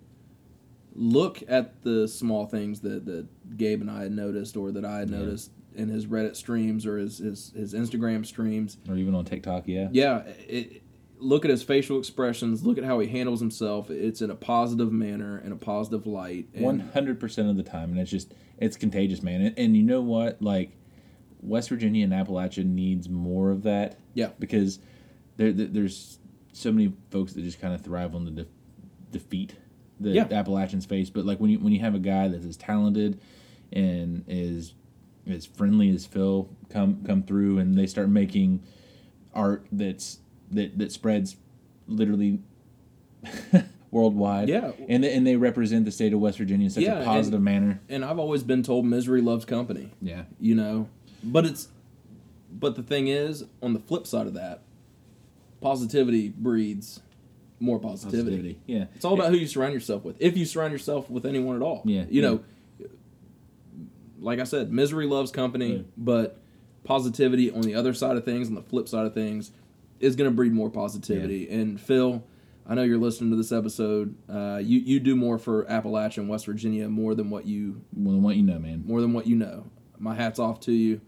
look 0.95 1.41
at 1.47 1.81
the 1.81 2.09
small 2.09 2.45
things 2.45 2.81
that, 2.81 3.05
that 3.05 3.25
Gabe 3.55 3.79
and 3.79 3.89
I 3.89 4.01
had 4.03 4.11
noticed 4.11 4.57
or 4.57 4.73
that 4.73 4.83
I 4.83 4.99
had 4.99 5.09
Yeah. 5.09 5.19
noticed 5.19 5.51
in 5.75 5.87
his 5.87 6.07
Reddit 6.07 6.35
streams 6.35 6.85
or 6.85 6.97
his, 6.97 7.19
his, 7.19 7.53
his 7.55 7.73
Instagram 7.73 8.25
streams. 8.25 8.79
Or 8.89 8.97
even 8.97 9.15
on 9.15 9.23
TikTok, 9.23 9.63
yeah. 9.65 9.87
Yeah, 9.93 10.23
it, 10.49 10.80
look 11.21 11.45
at 11.45 11.51
his 11.51 11.63
facial 11.63 11.97
expressions. 11.99 12.65
Look 12.65 12.77
at 12.77 12.83
how 12.83 12.99
he 12.99 13.07
handles 13.07 13.39
himself. 13.39 13.89
It's 13.89 14.21
in 14.21 14.29
a 14.29 14.35
positive 14.35 14.91
manner 14.91 15.37
and 15.37 15.53
a 15.53 15.55
positive 15.55 16.05
light. 16.07 16.47
One 16.53 16.79
hundred 16.79 17.19
percent 17.19 17.49
of 17.49 17.55
the 17.57 17.63
time, 17.63 17.91
and 17.91 17.99
it's 17.99 18.11
just 18.11 18.33
it's 18.57 18.75
contagious, 18.77 19.21
man. 19.23 19.41
And, 19.41 19.57
and 19.59 19.77
you 19.77 19.83
know 19.83 20.01
what? 20.01 20.41
Like 20.41 20.71
West 21.41 21.69
Virginia 21.69 22.03
and 22.03 22.13
Appalachia 22.13 22.65
needs 22.65 23.07
more 23.09 23.51
of 23.51 23.63
that. 23.63 23.97
Yeah. 24.13 24.29
because 24.39 24.79
there, 25.37 25.51
there 25.53 25.67
there's 25.67 26.19
so 26.53 26.71
many 26.71 26.93
folks 27.11 27.33
that 27.33 27.43
just 27.43 27.61
kind 27.61 27.73
of 27.73 27.81
thrive 27.81 28.13
on 28.13 28.25
the 28.25 28.31
de- 28.31 28.47
defeat 29.11 29.55
that 30.01 30.09
Yeah. 30.13 30.27
Appalachians 30.31 30.85
face. 30.85 31.09
But 31.09 31.25
like 31.25 31.39
when 31.39 31.49
you 31.49 31.59
when 31.59 31.71
you 31.73 31.79
have 31.79 31.95
a 31.95 31.99
guy 31.99 32.27
that 32.27 32.37
is 32.37 32.45
as 32.45 32.57
talented 32.57 33.19
and 33.71 34.23
is 34.27 34.73
as 35.27 35.45
friendly 35.45 35.89
as 35.89 36.05
Phil 36.05 36.49
come 36.69 37.03
come 37.05 37.23
through 37.23 37.59
and 37.59 37.77
they 37.77 37.85
start 37.85 38.09
making 38.09 38.63
art 39.33 39.65
that's 39.71 40.17
that 40.51 40.77
that 40.77 40.91
spreads 40.91 41.35
literally 41.87 42.39
worldwide. 43.91 44.49
Yeah. 44.49 44.71
and 44.87 45.03
they, 45.03 45.13
and 45.13 45.25
they 45.27 45.35
represent 45.35 45.85
the 45.85 45.91
state 45.91 46.13
of 46.13 46.19
West 46.19 46.37
Virginia 46.37 46.65
in 46.65 46.71
such 46.71 46.83
Yeah, 46.83 46.93
a 46.93 46.97
and- 46.97 47.05
positive 47.05 47.41
manner. 47.41 47.81
And 47.89 48.03
I've 48.05 48.19
always 48.19 48.43
been 48.43 48.63
told 48.63 48.85
misery 48.85 49.21
loves 49.21 49.45
company. 49.45 49.91
Yeah, 50.01 50.23
you 50.39 50.55
know 50.55 50.89
but 51.23 51.45
it's 51.45 51.67
but 52.51 52.75
the 52.75 52.83
thing 52.83 53.07
is 53.07 53.45
on 53.61 53.73
the 53.73 53.79
flip 53.79 54.07
side 54.07 54.25
of 54.27 54.33
that 54.33 54.61
positivity 55.61 56.29
breeds 56.29 56.99
more 57.59 57.77
positivity, 57.77 58.23
positivity. 58.23 58.59
Yeah, 58.65 58.85
it's 58.95 59.05
all 59.05 59.13
about 59.13 59.29
who 59.29 59.37
you 59.37 59.45
surround 59.45 59.73
yourself 59.73 60.03
with 60.03 60.15
if 60.19 60.35
you 60.35 60.45
surround 60.45 60.71
yourself 60.71 61.09
with 61.11 61.25
anyone 61.27 61.55
at 61.55 61.61
all 61.61 61.83
Yeah, 61.85 62.05
you 62.09 62.21
yeah. 62.23 62.27
know 62.29 62.43
like 64.19 64.39
i 64.39 64.43
said 64.43 64.71
misery 64.71 65.05
loves 65.05 65.29
company 65.31 65.75
Yeah. 65.77 65.81
but 65.97 66.39
positivity 66.83 67.51
on 67.51 67.61
the 67.61 67.75
other 67.75 67.93
side 67.93 68.17
of 68.17 68.25
things 68.25 68.47
on 68.47 68.55
the 68.55 68.63
flip 68.63 68.87
side 68.87 69.05
of 69.05 69.13
things 69.13 69.51
is 70.01 70.15
going 70.15 70.29
to 70.29 70.35
breed 70.35 70.51
more 70.53 70.69
positivity 70.69 71.49
and 71.49 71.79
phil 71.79 72.23
i 72.67 72.73
know 72.75 72.83
you're 72.83 72.97
listening 72.97 73.29
to 73.31 73.35
this 73.37 73.51
episode 73.51 74.15
uh, 74.29 74.57
you, 74.61 74.79
you 74.79 74.99
do 74.99 75.15
more 75.15 75.37
for 75.37 75.65
appalachia 75.65 76.17
and 76.17 76.29
west 76.29 76.45
virginia 76.45 76.87
more 76.89 77.15
than 77.15 77.29
what 77.29 77.45
you 77.45 77.81
Well, 77.95 78.17
what 78.19 78.35
you 78.35 78.43
know, 78.43 78.59
man. 78.59 78.83
more 78.85 79.01
than 79.01 79.13
what 79.13 79.27
you 79.27 79.35
know. 79.35 79.65
My 79.99 80.15
hat's 80.15 80.39
off 80.39 80.59
to 80.61 80.71
you. 80.71 80.99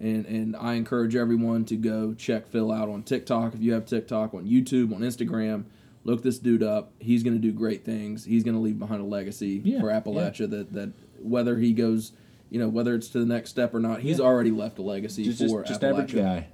And 0.00 0.26
and 0.26 0.56
I 0.56 0.74
encourage 0.74 1.16
everyone 1.16 1.64
to 1.66 1.76
go 1.76 2.12
check 2.12 2.48
Phil 2.48 2.70
out 2.70 2.88
on 2.90 3.02
TikTok 3.02 3.54
if 3.54 3.62
you 3.62 3.72
have 3.72 3.86
TikTok, 3.86 4.34
on 4.34 4.44
YouTube, 4.44 4.94
on 4.94 5.00
Instagram. 5.00 5.64
Look 6.04 6.22
this 6.22 6.38
dude 6.38 6.62
up. 6.62 6.92
He's 6.98 7.22
going 7.22 7.34
to 7.34 7.40
do 7.40 7.50
great 7.52 7.82
things. 7.84 8.24
He's 8.24 8.44
going 8.44 8.54
to 8.56 8.60
leave 8.60 8.78
behind 8.78 9.00
a 9.00 9.06
legacy 9.06 9.62
Yeah, 9.64 9.80
for 9.80 9.86
Appalachia 9.86 10.50
that 10.50 10.72
that 10.74 10.92
whether 11.20 11.56
he 11.56 11.72
goes, 11.72 12.12
you 12.50 12.58
know, 12.60 12.68
whether 12.68 12.94
it's 12.94 13.08
to 13.08 13.18
the 13.20 13.24
next 13.24 13.50
step 13.50 13.74
or 13.74 13.80
not, 13.80 14.00
he's 14.00 14.18
Yeah. 14.18 14.24
already 14.26 14.50
left 14.50 14.78
a 14.78 14.82
legacy 14.82 15.24
Just 15.24 15.38
for 15.38 15.62
just, 15.62 15.68
just 15.68 15.80
Appalachia. 15.80 15.88
average 15.90 16.14
guy, 16.14 16.46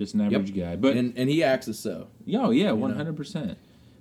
just 0.00 0.14
an 0.14 0.22
average 0.22 0.56
guy. 0.56 0.74
But 0.76 0.96
And 0.96 1.12
and 1.16 1.28
he 1.28 1.44
acts 1.44 1.68
as 1.68 1.78
so. 1.78 2.08
Yeah, 2.24 2.46
oh 2.46 2.50
yeah, 2.50 2.72
one 2.72 2.94
hundred 2.96 3.16
percent. 3.16 3.58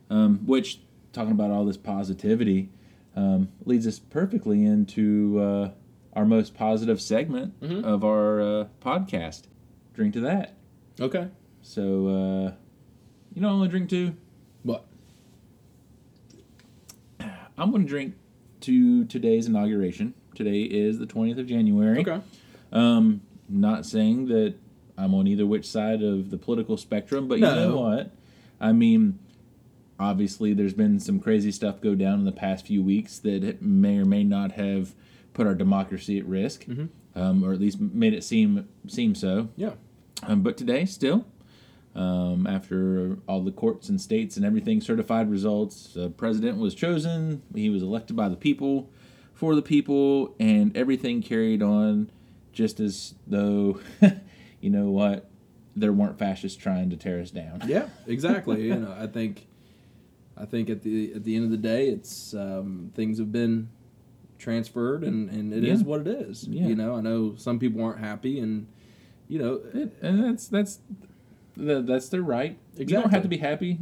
Um, 0.09 0.39
which 0.47 0.79
talking 1.13 1.31
about 1.33 1.51
all 1.51 1.65
this 1.65 1.75
positivity 1.77 2.69
um, 3.15 3.49
leads 3.65 3.85
us 3.85 3.99
perfectly 3.99 4.63
into 4.63 5.37
uh, 5.39 5.71
our 6.13 6.25
most 6.25 6.55
positive 6.55 7.01
segment 7.01 7.59
Mhm. 7.59 7.83
of 7.83 8.03
our 8.05 8.41
uh, 8.41 8.65
podcast. 8.81 9.43
Drink 9.93 10.13
to 10.13 10.21
that. 10.21 10.55
Okay. 11.01 11.27
So 11.61 12.07
uh, 12.07 12.51
you 13.35 13.41
know, 13.41 13.49
I 13.49 13.51
only 13.51 13.67
drink 13.67 13.89
two. 13.89 14.15
What? 14.63 14.85
I'm 17.57 17.71
going 17.71 17.83
to 17.83 17.89
drink 17.89 18.15
to 18.61 19.03
today's 19.05 19.47
inauguration. 19.47 20.13
Today 20.33 20.61
is 20.61 20.97
the 20.97 21.05
twentieth 21.05 21.37
of 21.39 21.45
January. 21.47 21.99
Okay. 21.99 22.21
Um, 22.71 23.21
not 23.49 23.85
saying 23.85 24.27
that 24.27 24.53
I'm 24.99 25.13
on 25.13 25.27
either 25.27 25.45
which 25.45 25.65
side 25.65 26.03
of 26.03 26.29
the 26.29 26.37
political 26.37 26.75
spectrum, 26.77 27.27
but 27.27 27.39
you 27.39 27.45
know 27.45 27.77
what? 27.77 28.11
I 28.59 28.73
mean, 28.73 29.19
obviously, 29.99 30.53
there's 30.53 30.73
been 30.73 30.99
some 30.99 31.19
crazy 31.19 31.51
stuff 31.51 31.79
go 31.81 31.95
down 31.95 32.19
in 32.19 32.25
the 32.25 32.31
past 32.31 32.65
few 32.67 32.83
weeks 32.83 33.19
that 33.19 33.61
may 33.61 33.97
or 33.97 34.05
may 34.05 34.23
not 34.23 34.53
have 34.53 34.93
put 35.33 35.47
our 35.47 35.55
democracy 35.55 36.17
at 36.19 36.25
risk, 36.25 36.65
Mhm. 36.65 36.89
um, 37.15 37.43
or 37.43 37.53
at 37.53 37.59
least 37.61 37.79
made 37.79 38.13
it 38.13 38.23
seem 38.23 38.67
seem 38.87 39.15
so. 39.15 39.49
Yeah. 39.55 39.73
Um, 40.23 40.41
but 40.41 40.57
today, 40.57 40.83
still, 40.85 41.25
um, 41.95 42.45
after 42.45 43.17
all 43.27 43.41
the 43.41 43.51
courts 43.51 43.87
and 43.89 44.01
states 44.01 44.35
and 44.35 44.45
everything 44.45 44.81
certified 44.81 45.29
results, 45.31 45.93
the 45.93 46.09
president 46.09 46.57
was 46.57 46.75
chosen. 46.75 47.41
He 47.55 47.69
was 47.69 47.81
elected 47.81 48.15
by 48.17 48.27
the 48.27 48.35
people, 48.35 48.89
for 49.33 49.55
the 49.55 49.61
people, 49.61 50.35
and 50.39 50.75
everything 50.75 51.21
carried 51.21 51.61
on 51.63 52.09
just 52.51 52.79
as 52.81 53.13
though, 53.25 53.79
you 54.61 54.69
know 54.69 54.89
what, 54.89 55.29
there 55.75 55.93
weren't 55.93 56.17
fascists 56.19 56.57
trying 56.57 56.89
to 56.89 56.97
tear 56.97 57.19
us 57.21 57.31
down. 57.31 57.61
Yeah, 57.65 57.87
exactly. 58.07 58.67
you 58.67 58.75
know, 58.75 58.95
I 58.97 59.07
think, 59.07 59.47
I 60.37 60.45
think 60.45 60.69
at 60.69 60.81
the 60.83 61.13
at 61.13 61.23
the 61.23 61.35
end 61.35 61.45
of 61.45 61.51
the 61.51 61.57
day, 61.57 61.87
it's 61.89 62.33
um, 62.33 62.91
things 62.95 63.17
have 63.19 63.31
been 63.31 63.69
transferred, 64.37 65.03
and 65.03 65.29
and 65.29 65.53
it 65.53 65.63
is 65.63 65.81
Yeah. 65.81 65.85
what 65.87 66.01
it 66.01 66.07
is. 66.07 66.47
Yeah. 66.47 66.67
You 66.67 66.75
know, 66.75 66.95
I 66.95 67.01
know 67.01 67.35
some 67.37 67.59
people 67.59 67.83
aren't 67.83 67.99
happy, 67.99 68.39
and 68.39 68.67
you 69.27 69.39
know, 69.39 69.61
It- 69.73 69.93
and 70.01 70.23
that's 70.23 70.47
that's 70.47 70.79
the, 71.57 71.81
that's 71.81 72.09
their 72.09 72.21
right. 72.21 72.57
You 72.77 72.85
don't 72.85 73.11
have 73.11 73.23
to 73.23 73.27
be 73.29 73.37
happy. 73.37 73.79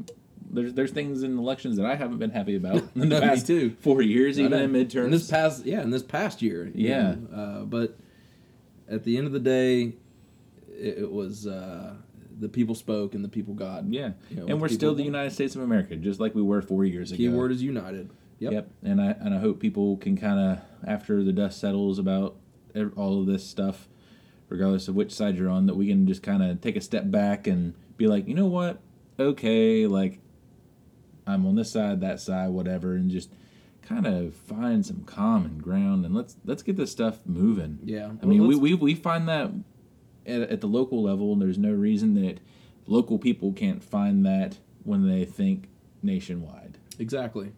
There's 0.50 0.74
there's 0.74 0.92
things 0.92 1.24
in 1.24 1.38
elections 1.38 1.78
that 1.78 1.86
I 1.86 1.96
haven't 1.96 2.18
been 2.20 2.32
happy 2.32 2.56
about 2.56 2.82
in 2.96 3.10
the 3.10 3.20
past 3.20 3.46
too. 3.48 3.76
four 3.82 4.02
years, 4.02 4.40
even 4.40 4.54
in 4.54 4.72
midterms. 4.72 5.06
In 5.06 5.12
this 5.12 5.30
past, 5.30 5.66
yeah, 5.66 5.82
in 5.84 5.90
this 5.92 6.04
past 6.04 6.42
year. 6.42 6.72
Yeah. 6.74 7.16
know, 7.16 7.36
uh, 7.36 7.66
but 7.66 7.98
at 8.90 9.04
the 9.04 9.18
end 9.18 9.28
of 9.28 9.34
the 9.34 9.40
day, 9.40 9.94
it, 10.78 11.00
it 11.00 11.12
was 11.12 11.48
uh, 11.48 11.96
the 12.40 12.50
people 12.50 12.76
spoke 12.76 13.16
and 13.16 13.24
the 13.24 13.30
people 13.30 13.54
got. 13.54 13.86
Yeah, 13.92 14.12
You 14.30 14.38
know, 14.38 14.48
and 14.48 14.62
we're 14.62 14.70
still 14.70 14.94
the. 14.96 15.04
United 15.04 15.32
States 15.32 15.56
of 15.56 15.62
America, 15.62 15.96
just 15.96 16.20
like 16.20 16.36
we 16.36 16.42
were 16.42 16.62
four 16.62 16.86
years 16.86 17.12
ago. 17.12 17.18
Keyword 17.18 17.52
is 17.52 17.64
united. 17.64 18.10
Yep. 18.40 18.52
Yep. 18.52 18.70
And 18.84 19.02
I 19.02 19.12
and 19.20 19.34
I 19.34 19.40
hope 19.40 19.60
people 19.60 19.98
can 19.98 20.18
kind 20.18 20.40
of 20.40 20.60
after 20.88 21.24
the 21.24 21.34
dust 21.34 21.60
settles 21.60 21.98
about 21.98 22.36
all 22.96 23.22
of 23.22 23.26
this 23.26 23.44
stuff, 23.44 23.88
regardless 24.50 24.88
of 24.88 24.96
which 24.96 25.12
side 25.12 25.38
you're 25.38 25.50
on, 25.50 25.66
that 25.66 25.76
we 25.76 25.88
can 25.88 26.08
just 26.08 26.22
kind 26.22 26.44
of 26.44 26.62
take 26.62 26.76
a 26.76 26.82
step 26.82 27.10
back 27.10 27.48
and 27.48 27.74
be 27.98 28.06
like, 28.06 28.28
you 28.28 28.36
know 28.36 28.46
what, 28.46 28.80
okay, 29.20 29.88
like 29.88 30.20
I'm 31.26 31.46
on 31.46 31.56
this 31.56 31.72
side, 31.72 32.02
that 32.02 32.20
side, 32.20 32.50
whatever, 32.50 32.94
and 32.94 33.10
just 33.10 33.32
kind 33.82 34.06
of 34.06 34.36
find 34.36 34.86
some 34.86 35.04
common 35.06 35.60
ground 35.60 36.06
and 36.06 36.14
let's 36.14 36.36
let's 36.46 36.62
get 36.62 36.76
this 36.76 36.92
stuff 36.92 37.20
moving. 37.26 37.80
Yeah. 37.84 38.12
I 38.22 38.26
mean, 38.26 38.46
we, 38.46 38.56
we, 38.56 38.74
we 38.74 38.96
find 38.96 39.28
that 39.30 39.52
at, 40.28 40.42
at 40.42 40.62
the 40.62 40.68
local 40.68 41.02
level, 41.02 41.34
and 41.34 41.42
there's 41.42 41.58
no 41.58 41.72
reason 41.72 42.14
that 42.16 42.40
local 42.86 43.18
people 43.18 43.54
can't 43.54 43.84
find 43.84 44.26
that 44.26 44.58
when 44.84 45.08
they 45.08 45.26
think 45.26 45.70
nationwide. 46.02 46.78
exactly. 47.00 47.52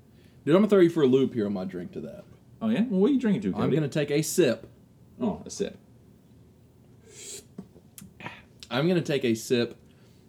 Dude, 0.46 0.56
I'm 0.56 0.62
gonna 0.62 0.70
throw 0.70 0.80
you 0.80 0.90
for 0.90 1.04
a 1.04 1.08
loop 1.08 1.34
here 1.34 1.46
on 1.46 1.54
my 1.54 1.66
drink 1.66 1.92
to 1.94 2.02
that. 2.02 2.24
Oh 2.62 2.70
yeah, 2.70 2.84
well, 2.90 3.02
what 3.02 3.10
are 3.10 3.14
you 3.14 3.20
drinking 3.20 3.42
to? 3.44 3.52
Cody? 3.52 3.64
I'm 3.64 3.72
gonna 3.72 3.88
take 3.88 4.10
a 4.10 4.22
sip 4.22 4.68
oh 5.22 5.42
a 5.46 5.50
sip. 5.50 5.78
I'm 8.72 8.88
gonna 8.88 9.02
take 9.02 9.26
a 9.26 9.34
sip. 9.36 9.76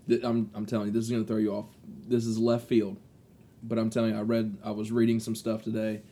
That 0.06 0.24
I'm 0.24 0.50
I'm 0.54 0.66
telling 0.66 0.88
you, 0.88 0.92
this 0.92 1.04
is 1.04 1.10
gonna 1.10 1.24
throw 1.24 1.36
you 1.36 1.52
off. 1.54 1.66
This 2.08 2.26
is 2.26 2.38
left 2.38 2.66
field, 2.66 2.96
but 3.62 3.78
I'm 3.78 3.90
telling 3.90 4.12
you, 4.12 4.18
I 4.18 4.22
read, 4.22 4.56
I 4.64 4.70
was 4.72 4.90
reading 4.90 5.20
some 5.20 5.34
stuff 5.34 5.62
today, 5.62 6.02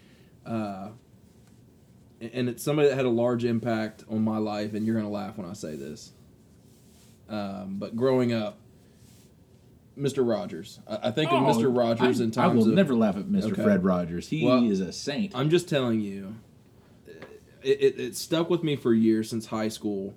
uh, 0.46 0.90
and 2.20 2.48
it's 2.48 2.62
somebody 2.62 2.88
that 2.88 2.94
had 2.94 3.06
a 3.06 3.10
large 3.10 3.44
impact 3.44 4.04
on 4.08 4.22
my 4.22 4.38
life. 4.38 4.74
And 4.74 4.86
you're 4.86 4.96
gonna 4.96 5.10
laugh 5.10 5.36
when 5.38 5.48
I 5.48 5.54
say 5.54 5.74
this. 5.74 6.12
Um, 7.28 7.76
but 7.78 7.94
growing 7.96 8.32
up, 8.32 8.58
Mr. 9.98 10.26
Rogers, 10.28 10.80
I, 10.86 11.08
I 11.08 11.10
think 11.10 11.32
of 11.32 11.40
Mr. 11.40 11.74
Rogers 11.76 12.20
Oh, 12.20 12.22
I, 12.22 12.24
in 12.24 12.30
I 12.30 12.32
times 12.32 12.56
will 12.56 12.68
of. 12.68 12.74
never 12.74 12.94
laugh 12.94 13.16
at 13.16 13.24
Mr. 13.24 13.52
Okay. 13.52 13.62
Fred 13.62 13.84
Rogers. 13.84 14.28
He 14.28 14.44
Well, 14.44 14.64
is 14.70 14.80
a 14.80 14.92
saint. 14.92 15.32
I'm 15.34 15.50
just 15.50 15.68
telling 15.68 16.00
you, 16.00 16.36
it, 17.62 17.80
it, 17.80 18.00
it 18.00 18.16
stuck 18.16 18.48
with 18.48 18.62
me 18.62 18.76
for 18.76 18.94
years 18.94 19.28
since 19.28 19.46
high 19.46 19.68
school 19.68 20.14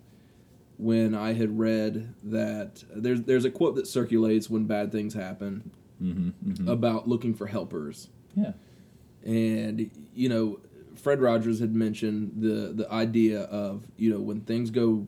when 0.78 1.14
I 1.14 1.34
had 1.34 1.60
read 1.60 2.14
that 2.24 2.84
there's 2.96 3.22
there's 3.24 3.46
a 3.46 3.52
quote 3.52 3.76
that 3.76 3.88
circulates 3.88 4.50
when 4.50 4.66
bad 4.66 4.92
things 4.92 5.14
happen 5.14 5.72
mm-hmm, 6.02 6.68
about 6.68 7.08
looking 7.08 7.34
for 7.36 7.48
helpers, 7.48 8.08
yeah. 8.36 8.54
and 9.24 9.92
you 10.16 10.28
know 10.30 10.60
Fred 10.96 11.22
Rogers 11.22 11.60
had 11.60 11.76
mentioned 11.76 12.34
the 12.38 12.74
the 12.74 12.92
idea 12.92 13.42
of 13.42 13.86
you 13.98 14.10
know 14.12 14.20
when 14.20 14.42
things 14.42 14.72
go 14.72 15.06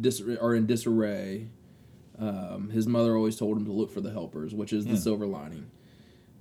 dis- 0.00 0.22
are 0.40 0.54
in 0.54 0.66
disarray. 0.66 1.48
Um, 2.18 2.70
his 2.70 2.86
mother 2.86 3.16
always 3.16 3.36
told 3.36 3.56
him 3.56 3.64
to 3.66 3.72
look 3.72 3.90
for 3.92 4.00
the 4.00 4.10
helpers, 4.10 4.54
which 4.54 4.72
is 4.72 4.84
Yeah. 4.86 4.92
the 4.92 4.98
silver 4.98 5.26
lining. 5.26 5.66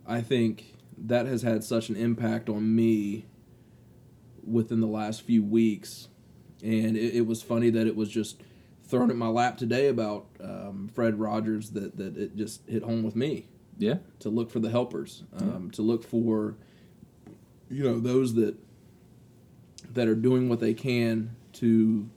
I 0.05 0.21
think 0.21 0.75
that 0.97 1.25
has 1.27 1.41
had 1.43 1.63
such 1.63 1.89
an 1.89 1.95
impact 1.95 2.49
on 2.49 2.75
me 2.75 3.25
within 4.43 4.79
the 4.79 4.87
last 4.87 5.21
few 5.21 5.43
weeks, 5.43 6.07
and 6.63 6.95
it, 6.97 7.15
it 7.17 7.27
was 7.27 7.41
funny 7.43 7.69
that 7.69 7.85
it 7.87 7.95
was 7.95 8.09
just 8.09 8.41
thrown 8.85 9.11
at 9.11 9.17
my 9.17 9.27
lap 9.27 9.57
today 9.57 9.87
about 9.89 10.25
um, 10.41 10.89
Fred 10.93 11.19
Rogers 11.19 11.71
that 11.71 11.97
that 11.97 12.17
it 12.17 12.35
just 12.35 12.61
hit 12.67 12.83
home 12.83 13.03
with 13.03 13.15
me 13.15 13.47
Yeah. 13.77 13.97
to 14.19 14.29
look 14.29 14.49
for 14.49 14.59
the 14.59 14.69
helpers, 14.69 15.23
um, 15.37 15.69
to 15.71 15.81
look 15.81 16.03
for, 16.03 16.55
you 17.69 17.83
know, 17.83 17.99
those 17.99 18.33
that 18.35 18.55
that 19.93 20.07
are 20.07 20.15
doing 20.15 20.47
what 20.49 20.59
they 20.59 20.73
can 20.73 21.35
to 21.53 22.09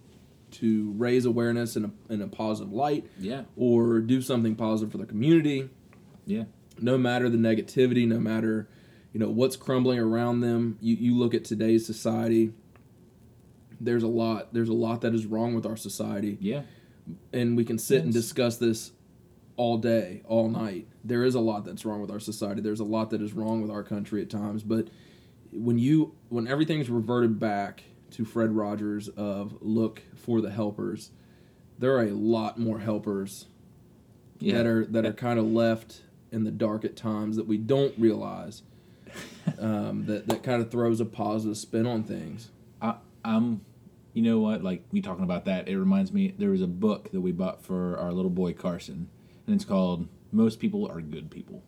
to 0.52 0.92
raise 0.92 1.24
awareness 1.24 1.76
in 1.76 1.84
a 1.86 1.90
in 2.12 2.20
a 2.22 2.28
positive 2.28 2.72
light, 2.72 3.06
Yeah. 3.18 3.42
or 3.56 4.00
do 4.00 4.20
something 4.22 4.54
positive 4.56 4.92
for 4.92 4.98
the 4.98 5.06
community. 5.06 5.68
Yeah. 6.26 6.44
No 6.80 6.96
matter 6.98 7.28
the 7.28 7.38
negativity, 7.38 8.06
no 8.06 8.18
matter 8.18 8.68
you 9.12 9.18
know 9.20 9.30
what's 9.30 9.56
crumbling 9.56 9.98
around 9.98 10.40
them. 10.40 10.78
You 10.80 10.94
you 10.96 11.16
look 11.16 11.34
at 11.34 11.44
today's 11.44 11.84
society. 11.86 12.52
There's 13.80 14.02
a 14.02 14.08
lot. 14.08 14.52
There's 14.52 14.68
a 14.68 14.74
lot 14.74 15.00
that 15.00 15.14
is 15.14 15.26
wrong 15.26 15.54
with 15.54 15.64
our 15.66 15.76
society 15.76 16.36
Yeah. 16.40 16.62
and 17.32 17.56
we 17.56 17.64
can 17.64 17.78
sit 17.78 18.04
and 18.04 18.12
discuss 18.12 18.56
this 18.58 18.92
all 19.56 19.78
day, 19.78 20.22
all 20.26 20.48
night. 20.48 20.86
There 21.04 21.24
is 21.24 21.34
a 21.34 21.40
lot 21.40 21.64
that's 21.64 21.84
wrong 21.84 22.00
with 22.00 22.10
our 22.10 22.20
society. 22.20 22.60
There's 22.60 22.80
a 22.80 22.84
lot 22.84 23.10
that 23.10 23.20
is 23.22 23.32
wrong 23.32 23.60
with 23.62 23.70
our 23.70 23.82
country 23.82 24.22
at 24.22 24.30
times, 24.30 24.62
but 24.62 24.88
when 25.52 25.78
you 25.78 26.12
when 26.28 26.46
everything's 26.46 26.88
reverted 26.88 27.40
back 27.40 27.82
to 28.12 28.24
Fred 28.24 28.52
Rogers 28.56 29.08
of 29.08 29.56
look 29.60 30.02
for 30.16 30.40
the 30.40 30.50
helpers, 30.50 31.10
there 31.78 31.96
are 31.96 32.02
a 32.02 32.10
lot 32.12 32.58
more 32.58 32.78
helpers 32.80 33.46
Yeah. 34.38 34.58
that 34.58 34.66
are 34.66 34.84
that 34.86 35.06
are 35.06 35.12
kind 35.12 35.38
of 35.38 35.46
left 35.46 36.02
in 36.32 36.44
the 36.44 36.50
dark 36.50 36.84
at 36.84 36.96
times 36.96 37.36
that 37.36 37.46
we 37.46 37.56
don't 37.58 37.94
realize. 37.98 38.62
um, 39.58 40.06
that 40.06 40.28
that 40.28 40.42
kind 40.44 40.62
of 40.62 40.70
throws 40.70 41.00
a 41.00 41.04
positive 41.04 41.56
spin 41.56 41.84
on 41.86 42.04
things. 42.04 42.50
I, 42.80 42.94
I'm, 43.24 43.62
you 44.12 44.22
know 44.22 44.38
what? 44.38 44.62
Like 44.62 44.84
we 44.92 45.00
talking 45.00 45.24
about 45.24 45.44
that, 45.46 45.68
it 45.68 45.76
reminds 45.76 46.12
me. 46.12 46.32
There 46.38 46.50
was 46.50 46.62
a 46.62 46.68
book 46.68 47.10
that 47.10 47.20
we 47.20 47.32
bought 47.32 47.60
for 47.64 47.98
our 47.98 48.12
little 48.12 48.30
boy 48.30 48.52
Carson, 48.52 49.08
and 49.46 49.56
it's 49.56 49.64
called 49.64 50.06
"Most 50.30 50.60
People 50.60 50.86
Are 50.86 51.00
Good 51.00 51.28
People." 51.30 51.64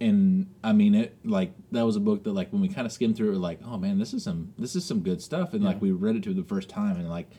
And 0.00 0.52
I 0.62 0.72
mean 0.72 0.94
it 0.94 1.16
like 1.24 1.52
that 1.72 1.82
was 1.82 1.96
a 1.96 2.00
book 2.00 2.24
that 2.24 2.32
like 2.32 2.52
when 2.52 2.60
we 2.60 2.68
kind 2.68 2.86
of 2.86 2.92
skimmed 2.92 3.16
through 3.16 3.28
it, 3.28 3.32
we're 3.32 3.38
like, 3.38 3.60
oh 3.64 3.78
man, 3.78 3.98
this 3.98 4.12
is 4.12 4.24
some 4.24 4.52
this 4.58 4.74
is 4.74 4.84
some 4.84 5.00
good 5.00 5.22
stuff. 5.22 5.54
And 5.54 5.62
like 5.62 5.80
we 5.80 5.92
read 5.92 6.16
it 6.16 6.22
to 6.24 6.34
the 6.34 6.42
first 6.42 6.68
time, 6.68 6.96
and 6.96 7.08
like 7.08 7.30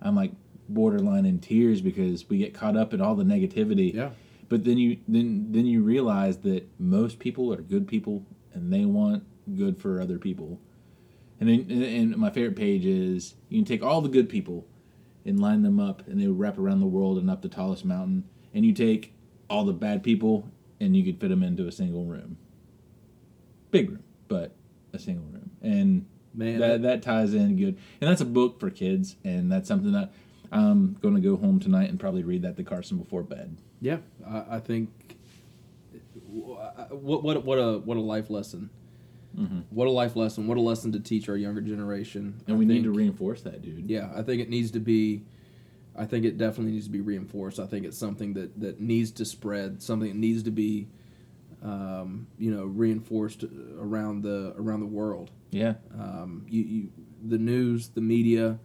I'm 0.00 0.14
like 0.14 0.32
borderline 0.68 1.26
in 1.26 1.38
tears 1.38 1.80
because 1.80 2.28
we 2.28 2.38
get 2.38 2.54
caught 2.54 2.76
up 2.76 2.94
in 2.94 3.00
all 3.00 3.14
the 3.14 3.24
negativity. 3.24 3.92
Yeah. 3.94 4.10
But 4.48 4.64
then 4.64 4.78
you 4.78 4.98
then 5.08 5.48
then 5.50 5.66
you 5.66 5.82
realize 5.82 6.38
that 6.38 6.68
most 6.78 7.18
people 7.18 7.52
are 7.52 7.60
good 7.60 7.88
people 7.88 8.24
and 8.52 8.72
they 8.72 8.84
want 8.84 9.24
good 9.56 9.78
for 9.78 10.00
other 10.00 10.18
people. 10.18 10.60
And 11.40 11.48
then 11.48 11.82
and- 11.82 12.16
my 12.16 12.30
favorite 12.30 12.56
page 12.56 12.86
is 12.86 13.34
you 13.48 13.58
can 13.58 13.64
take 13.64 13.82
all 13.82 14.00
the 14.00 14.08
good 14.08 14.28
people 14.28 14.66
and 15.26 15.40
line 15.40 15.62
them 15.62 15.80
up 15.80 16.06
and 16.06 16.20
they 16.20 16.28
wrap 16.28 16.58
around 16.58 16.80
the 16.80 16.86
world 16.86 17.18
and 17.18 17.30
up 17.30 17.42
the 17.42 17.48
tallest 17.48 17.84
mountain. 17.84 18.24
And 18.52 18.64
you 18.64 18.72
take 18.72 19.14
all 19.50 19.64
the 19.64 19.72
bad 19.72 20.02
people 20.02 20.48
and 20.80 20.96
you 20.96 21.04
could 21.04 21.20
fit 21.20 21.28
them 21.28 21.42
into 21.42 21.66
a 21.66 21.72
single 21.72 22.04
room. 22.04 22.36
Big 23.70 23.90
room, 23.90 24.04
but 24.28 24.54
a 24.92 24.98
single 24.98 25.26
room. 25.26 25.50
And 25.62 26.06
Man, 26.34 26.58
that 26.60 26.82
that 26.82 27.02
ties 27.02 27.34
in 27.34 27.56
good. 27.56 27.78
And 28.00 28.10
that's 28.10 28.20
a 28.20 28.26
book 28.26 28.58
for 28.58 28.70
kids 28.70 29.16
and 29.24 29.50
that's 29.50 29.68
something 29.68 29.92
that 29.92 30.12
I'm 30.52 30.94
going 31.00 31.14
to 31.14 31.20
go 31.20 31.36
home 31.36 31.58
tonight 31.58 31.90
and 31.90 31.98
probably 31.98 32.22
read 32.22 32.42
that 32.42 32.56
to 32.56 32.64
Carson 32.64 32.98
before 32.98 33.22
bed. 33.22 33.56
Yeah, 33.80 33.98
I, 34.26 34.44
I 34.50 34.60
think 34.60 35.16
what 36.30 37.22
what 37.22 37.44
what 37.44 37.58
a 37.58 37.78
what 37.78 37.96
a 37.96 38.00
life 38.00 38.30
lesson. 38.30 38.70
Mm-hmm. 39.38 39.60
What 39.70 39.88
a 39.88 39.90
life 39.90 40.14
lesson! 40.14 40.46
What 40.46 40.56
a 40.56 40.60
lesson 40.60 40.92
to 40.92 41.00
teach 41.00 41.28
our 41.28 41.36
younger 41.36 41.60
generation. 41.60 42.40
And 42.46 42.56
I 42.56 42.58
we 42.58 42.64
need 42.64 42.84
to 42.84 42.92
reinforce 42.92 43.42
that, 43.42 43.62
dude. 43.62 43.90
Yeah, 43.90 44.10
I 44.14 44.22
think 44.22 44.40
it 44.40 44.48
needs 44.48 44.70
to 44.72 44.80
be. 44.80 45.22
I 45.96 46.06
think 46.06 46.24
it 46.24 46.38
definitely 46.38 46.72
needs 46.72 46.86
to 46.86 46.92
be 46.92 47.00
reinforced. 47.00 47.60
I 47.60 47.66
think 47.66 47.86
it's 47.86 47.98
something 47.98 48.34
that 48.34 48.58
that 48.60 48.80
needs 48.80 49.10
to 49.12 49.24
spread. 49.24 49.82
Something 49.82 50.08
that 50.08 50.16
needs 50.16 50.42
to 50.44 50.50
be, 50.50 50.88
um, 51.62 52.26
you 52.38 52.50
know, 52.50 52.64
reinforced 52.64 53.44
around 53.78 54.22
the 54.22 54.54
around 54.56 54.80
the 54.80 54.86
world. 54.86 55.30
Yeah. 55.50 55.74
Um, 55.98 56.46
you, 56.48 56.62
you, 56.62 56.88
the 57.24 57.38
news, 57.38 57.88
the 57.90 58.00
media, 58.00 58.58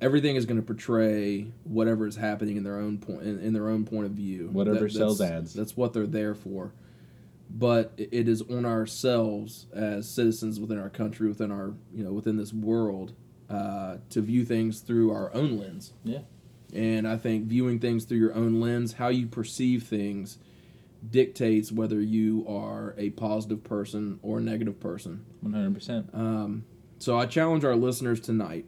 everything 0.00 0.36
is 0.36 0.46
going 0.46 0.60
to 0.60 0.66
portray 0.66 1.48
whatever 1.64 2.06
is 2.06 2.16
happening 2.16 2.56
in 2.56 2.62
their 2.62 2.78
own 2.78 2.98
point 2.98 3.22
in, 3.22 3.40
in 3.40 3.52
their 3.52 3.68
own 3.68 3.84
point 3.84 4.06
of 4.06 4.12
view. 4.12 4.48
Whatever 4.52 4.88
sells 4.88 5.18
that's, 5.18 5.30
ads. 5.32 5.54
That's 5.54 5.76
what 5.76 5.92
they're 5.92 6.06
there 6.06 6.34
for. 6.34 6.72
But 7.50 7.92
it- 7.96 8.08
it 8.12 8.28
is 8.28 8.42
on 8.42 8.64
ourselves 8.64 9.66
as 9.74 10.08
citizens 10.08 10.58
within 10.60 10.78
our 10.78 10.88
country, 10.90 11.28
within 11.28 11.50
our 11.50 11.74
you 11.92 12.04
know 12.04 12.12
within 12.12 12.36
this 12.36 12.52
world, 12.52 13.12
uh, 13.50 13.96
to 14.10 14.20
view 14.20 14.44
things 14.44 14.80
through 14.80 15.10
our 15.10 15.34
own 15.34 15.58
lens. 15.58 15.92
Yeah. 16.04 16.20
And 16.74 17.06
I 17.06 17.16
think 17.16 17.44
viewing 17.46 17.78
things 17.78 18.04
through 18.04 18.18
your 18.18 18.34
own 18.34 18.60
lens, 18.60 18.94
how 18.94 19.08
you 19.08 19.26
perceive 19.26 19.84
things, 19.84 20.38
dictates 21.08 21.70
whether 21.70 22.00
you 22.00 22.44
are 22.48 22.94
a 22.98 23.10
positive 23.10 23.62
person 23.62 24.18
or 24.22 24.38
a 24.38 24.42
negative 24.42 24.80
person. 24.80 25.24
100%. 25.44 26.14
Um, 26.14 26.64
so 26.98 27.18
I 27.18 27.26
challenge 27.26 27.64
our 27.64 27.76
listeners 27.76 28.20
tonight, 28.20 28.66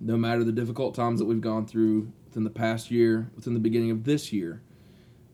no 0.00 0.16
matter 0.16 0.44
the 0.44 0.52
difficult 0.52 0.94
times 0.94 1.18
that 1.18 1.26
we've 1.26 1.40
gone 1.40 1.66
through 1.66 2.12
within 2.26 2.44
the 2.44 2.50
past 2.50 2.90
year, 2.90 3.30
within 3.34 3.54
the 3.54 3.60
beginning 3.60 3.90
of 3.90 4.04
this 4.04 4.32
year, 4.32 4.62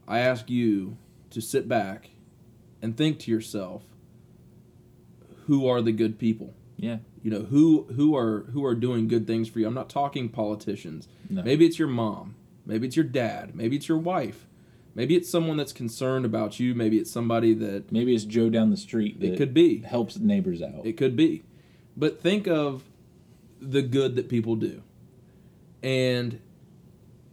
I 0.07 0.21
ask 0.21 0.49
you 0.49 0.97
to 1.31 1.41
sit 1.41 1.69
back 1.69 2.11
and 2.83 2.97
think 2.97 3.19
to 3.21 3.31
yourself, 3.31 3.83
who 5.47 5.67
are 5.67 5.83
the 5.83 5.93
good 5.93 6.19
people? 6.19 6.55
Yeah. 6.81 6.99
You 7.23 7.31
know, 7.31 7.43
who 7.43 7.85
who 7.95 8.17
are 8.17 8.47
who 8.53 8.65
are 8.65 8.75
doing 8.75 9.07
good 9.07 9.27
things 9.27 9.49
for 9.49 9.59
you? 9.59 9.67
I'm 9.67 9.75
not 9.75 9.91
talking 9.91 10.29
politicians. 10.29 11.09
No. 11.29 11.43
Maybe 11.43 11.67
it's 11.67 11.79
your 11.79 11.89
mom, 11.89 12.35
maybe 12.65 12.87
it's 12.87 12.97
your 12.97 13.05
dad, 13.05 13.55
maybe 13.55 13.77
it's 13.77 13.89
your 13.89 13.99
wife. 13.99 14.47
Maybe 14.95 15.15
it's 15.15 15.31
someone 15.31 15.57
that's 15.57 15.73
concerned 15.73 16.25
about 16.25 16.59
you. 16.59 16.75
Maybe 16.75 16.99
it's 16.99 17.13
somebody 17.13 17.55
that 17.55 17.93
Maybe 17.93 18.13
it's 18.15 18.25
Joe 18.25 18.51
down 18.51 18.71
the 18.71 18.77
street 18.77 19.21
that 19.21 19.35
it 19.35 19.37
could 19.37 19.55
be. 19.55 19.83
helps 19.83 20.19
neighbors 20.19 20.61
out. 20.63 20.85
It 20.85 20.97
could 20.97 21.15
be. 21.15 21.45
But 21.97 22.21
think 22.21 22.49
of 22.49 22.83
the 23.61 23.83
good 23.83 24.17
that 24.17 24.29
people 24.29 24.57
do. 24.57 24.83
And 25.83 26.41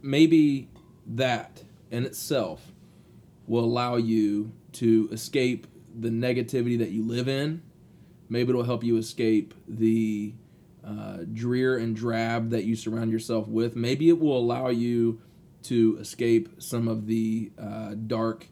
maybe 0.02 0.68
that 1.06 1.64
in 1.90 2.04
itself 2.04 2.72
will 3.46 3.64
allow 3.64 3.96
you 3.96 4.52
to 4.74 5.08
escape 5.10 5.66
the 5.98 6.10
negativity 6.10 6.78
that 6.78 6.90
you 6.90 7.02
live 7.02 7.28
in. 7.28 7.62
Maybe 8.28 8.50
it'll 8.50 8.62
help 8.64 8.84
you 8.84 8.96
escape 8.96 9.54
the 9.66 10.34
uh, 10.84 11.18
drear 11.32 11.76
and 11.76 11.94
drab 11.94 12.50
that 12.50 12.64
you 12.64 12.76
surround 12.76 13.10
yourself 13.10 13.48
with. 13.48 13.76
Maybe 13.76 14.08
it 14.08 14.18
will 14.18 14.36
allow 14.36 14.68
you 14.68 15.20
to 15.64 15.98
escape 16.00 16.48
some 16.58 16.88
of 16.88 17.06
the 17.06 17.50
uh, 17.58 17.94
dark 18.06 18.46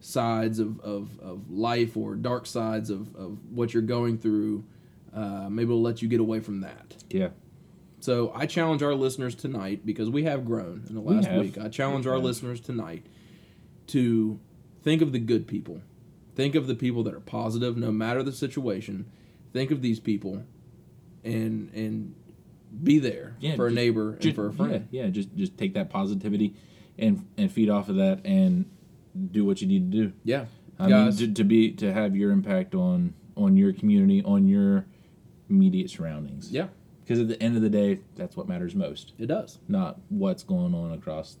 sides 0.00 0.58
of, 0.58 0.80
of, 0.80 1.18
of 1.20 1.50
life 1.50 1.96
or 1.96 2.14
dark 2.14 2.46
sides 2.46 2.90
of, 2.90 3.14
of 3.16 3.38
what 3.50 3.72
you're 3.72 3.82
going 3.82 4.18
through. 4.18 4.64
Uh, 5.14 5.48
maybe 5.48 5.68
it'll 5.70 5.80
let 5.80 6.02
you 6.02 6.08
get 6.08 6.20
away 6.20 6.40
from 6.40 6.60
that. 6.60 7.02
yeah. 7.10 7.28
So 8.00 8.32
I 8.34 8.44
challenge 8.44 8.82
our 8.82 8.94
listeners 8.94 9.34
tonight 9.34 9.86
because 9.86 10.10
we 10.10 10.24
have 10.24 10.44
grown 10.44 10.84
in 10.90 10.94
the 10.94 11.00
last 11.00 11.26
have. 11.26 11.40
week. 11.40 11.56
I 11.56 11.68
challenge 11.68 12.04
We 12.04 12.12
our 12.12 12.18
listeners 12.18 12.60
tonight 12.60 13.06
to 13.86 14.38
think 14.82 15.00
of 15.00 15.12
the 15.12 15.18
good 15.18 15.46
people. 15.46 15.80
Think 16.34 16.54
of 16.54 16.66
the 16.66 16.74
people 16.74 17.02
that 17.04 17.14
are 17.14 17.20
positive 17.20 17.76
no 17.76 17.92
matter 17.92 18.22
the 18.22 18.32
situation. 18.32 19.06
Think 19.52 19.70
of 19.70 19.82
these 19.82 20.00
people 20.00 20.42
and 21.22 21.70
and 21.74 22.14
be 22.82 22.98
there 22.98 23.36
Yeah, 23.38 23.54
for 23.54 23.68
a 23.68 23.70
neighbor 23.70 24.12
and 24.12 24.20
Just, 24.20 24.34
for 24.34 24.48
a 24.48 24.52
friend. 24.52 24.88
Yeah, 24.90 25.04
yeah, 25.04 25.10
just 25.10 25.34
just 25.36 25.56
take 25.56 25.74
that 25.74 25.90
positivity 25.90 26.54
and 26.98 27.26
and 27.38 27.50
feed 27.52 27.70
off 27.70 27.88
of 27.88 27.96
that 27.96 28.20
and 28.24 28.64
do 29.30 29.44
what 29.44 29.60
you 29.62 29.68
need 29.68 29.92
to 29.92 29.98
do. 30.06 30.12
Yeah. 30.24 30.46
I 30.76 30.88
Guys, 30.88 31.20
mean, 31.20 31.28
to, 31.28 31.34
to 31.34 31.44
be 31.44 31.70
to 31.74 31.92
have 31.92 32.16
your 32.16 32.32
impact 32.32 32.74
on 32.74 33.14
on 33.36 33.56
your 33.56 33.72
community, 33.72 34.22
on 34.24 34.48
your 34.48 34.86
immediate 35.48 35.88
surroundings. 35.90 36.50
yeah, 36.50 36.66
Because 37.04 37.20
at 37.20 37.28
the 37.28 37.40
end 37.40 37.54
of 37.56 37.62
the 37.62 37.68
day, 37.70 38.00
that's 38.16 38.36
what 38.36 38.48
matters 38.48 38.74
most, 38.74 39.12
it 39.18 39.26
does. 39.26 39.58
not 39.68 40.00
what's 40.08 40.42
going 40.42 40.74
on 40.74 40.92
across 40.92 41.36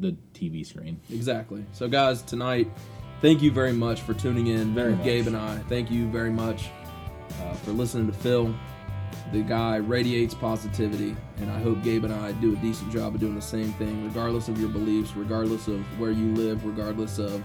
the 0.00 0.16
TV 0.34 0.64
screen. 0.66 1.00
Exactly. 1.10 1.64
So, 1.72 1.86
guys, 1.88 2.22
tonight, 2.22 2.68
thank 3.22 3.40
you 3.42 3.50
very 3.50 3.72
much 3.72 4.02
for 4.02 4.12
tuning 4.14 4.48
in. 4.48 4.74
Very 4.74 4.90
with 4.90 4.98
much. 4.98 5.06
Gabe 5.06 5.26
and 5.28 5.36
I. 5.36 5.58
Thank 5.68 5.90
you 5.90 6.06
very 6.08 6.30
much 6.30 6.68
uh, 7.42 7.54
for 7.54 7.70
listening 7.70 8.06
to 8.08 8.12
Phil. 8.12 8.54
The 9.32 9.40
guy 9.42 9.76
radiates 9.76 10.34
positivity, 10.34 11.16
and 11.38 11.50
I 11.50 11.58
hope 11.58 11.82
Gabe 11.82 12.04
and 12.04 12.12
I 12.12 12.32
do 12.32 12.52
a 12.52 12.56
decent 12.56 12.92
job 12.92 13.14
of 13.14 13.20
doing 13.20 13.34
the 13.34 13.40
same 13.40 13.72
thing, 13.74 14.04
regardless 14.04 14.48
of 14.48 14.60
your 14.60 14.68
beliefs, 14.68 15.16
regardless 15.16 15.68
of 15.68 15.80
where 15.98 16.10
you 16.10 16.34
live, 16.34 16.66
regardless 16.66 17.18
of 17.18 17.42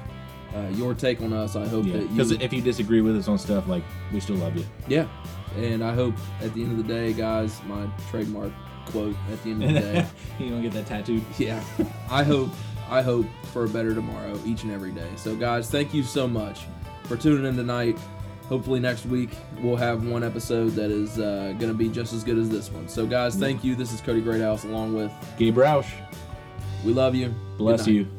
uh, 0.54 0.62
your 0.74 0.94
take 0.94 1.22
on 1.22 1.32
us. 1.32 1.56
I 1.56 1.66
hope 1.66 1.86
Yeah. 1.86 1.94
that 1.98 2.10
Because 2.10 2.32
if 2.32 2.52
you 2.52 2.62
disagree 2.62 3.00
with 3.00 3.16
us 3.16 3.30
on 3.30 3.38
stuff, 3.38 3.68
like 3.70 3.84
we 4.12 4.20
still 4.20 4.36
love 4.36 4.58
you. 4.58 4.66
yeah. 4.88 5.08
And 5.56 5.82
I 5.84 5.94
hope 5.94 6.14
at 6.42 6.54
the 6.54 6.62
end 6.62 6.72
of 6.78 6.86
the 6.86 6.94
day, 6.94 7.14
guys, 7.14 7.62
my 7.68 7.88
trademark 8.12 8.52
quote 8.88 9.16
at 9.32 9.42
the 9.44 9.52
end 9.52 9.64
of 9.64 9.74
the 9.74 9.80
day. 9.80 10.06
you 10.40 10.50
don't 10.50 10.62
get 10.62 10.72
that 10.74 10.86
tattooed. 10.86 11.22
yeah 11.38 11.62
i 12.10 12.24
hope 12.24 12.50
i 12.90 13.02
hope 13.02 13.26
for 13.54 13.66
a 13.66 13.70
better 13.70 13.94
tomorrow 13.94 14.40
each 14.46 14.64
and 14.64 14.72
every 14.72 14.92
day. 14.92 15.10
So 15.16 15.36
guys 15.36 15.70
thank 15.70 15.94
you 15.94 16.04
so 16.04 16.28
much 16.28 16.66
for 17.04 17.18
tuning 17.18 17.46
in 17.46 17.56
tonight. 17.56 17.98
Hopefully 18.50 18.80
next 18.80 19.06
week 19.06 19.32
we'll 19.62 19.76
have 19.76 20.06
one 20.06 20.24
episode 20.24 20.70
that 20.70 20.92
is 20.92 21.20
uh, 21.20 21.54
going 21.58 21.72
to 21.72 21.78
be 21.78 21.90
just 21.90 22.14
as 22.14 22.24
good 22.24 22.38
as 22.38 22.50
this 22.50 22.72
one. 22.72 22.88
So 22.88 23.06
guys 23.06 23.36
thank 23.36 23.64
you. 23.64 23.76
This 23.76 23.92
is 23.94 24.02
cody 24.02 24.22
greathouse 24.22 24.64
along 24.64 24.94
with 24.94 25.12
Gabe 25.38 25.58
Roush, 25.58 25.92
we 26.84 26.94
love 26.94 27.16
you. 27.16 27.34
Bless 27.58 27.88
you. 27.88 28.17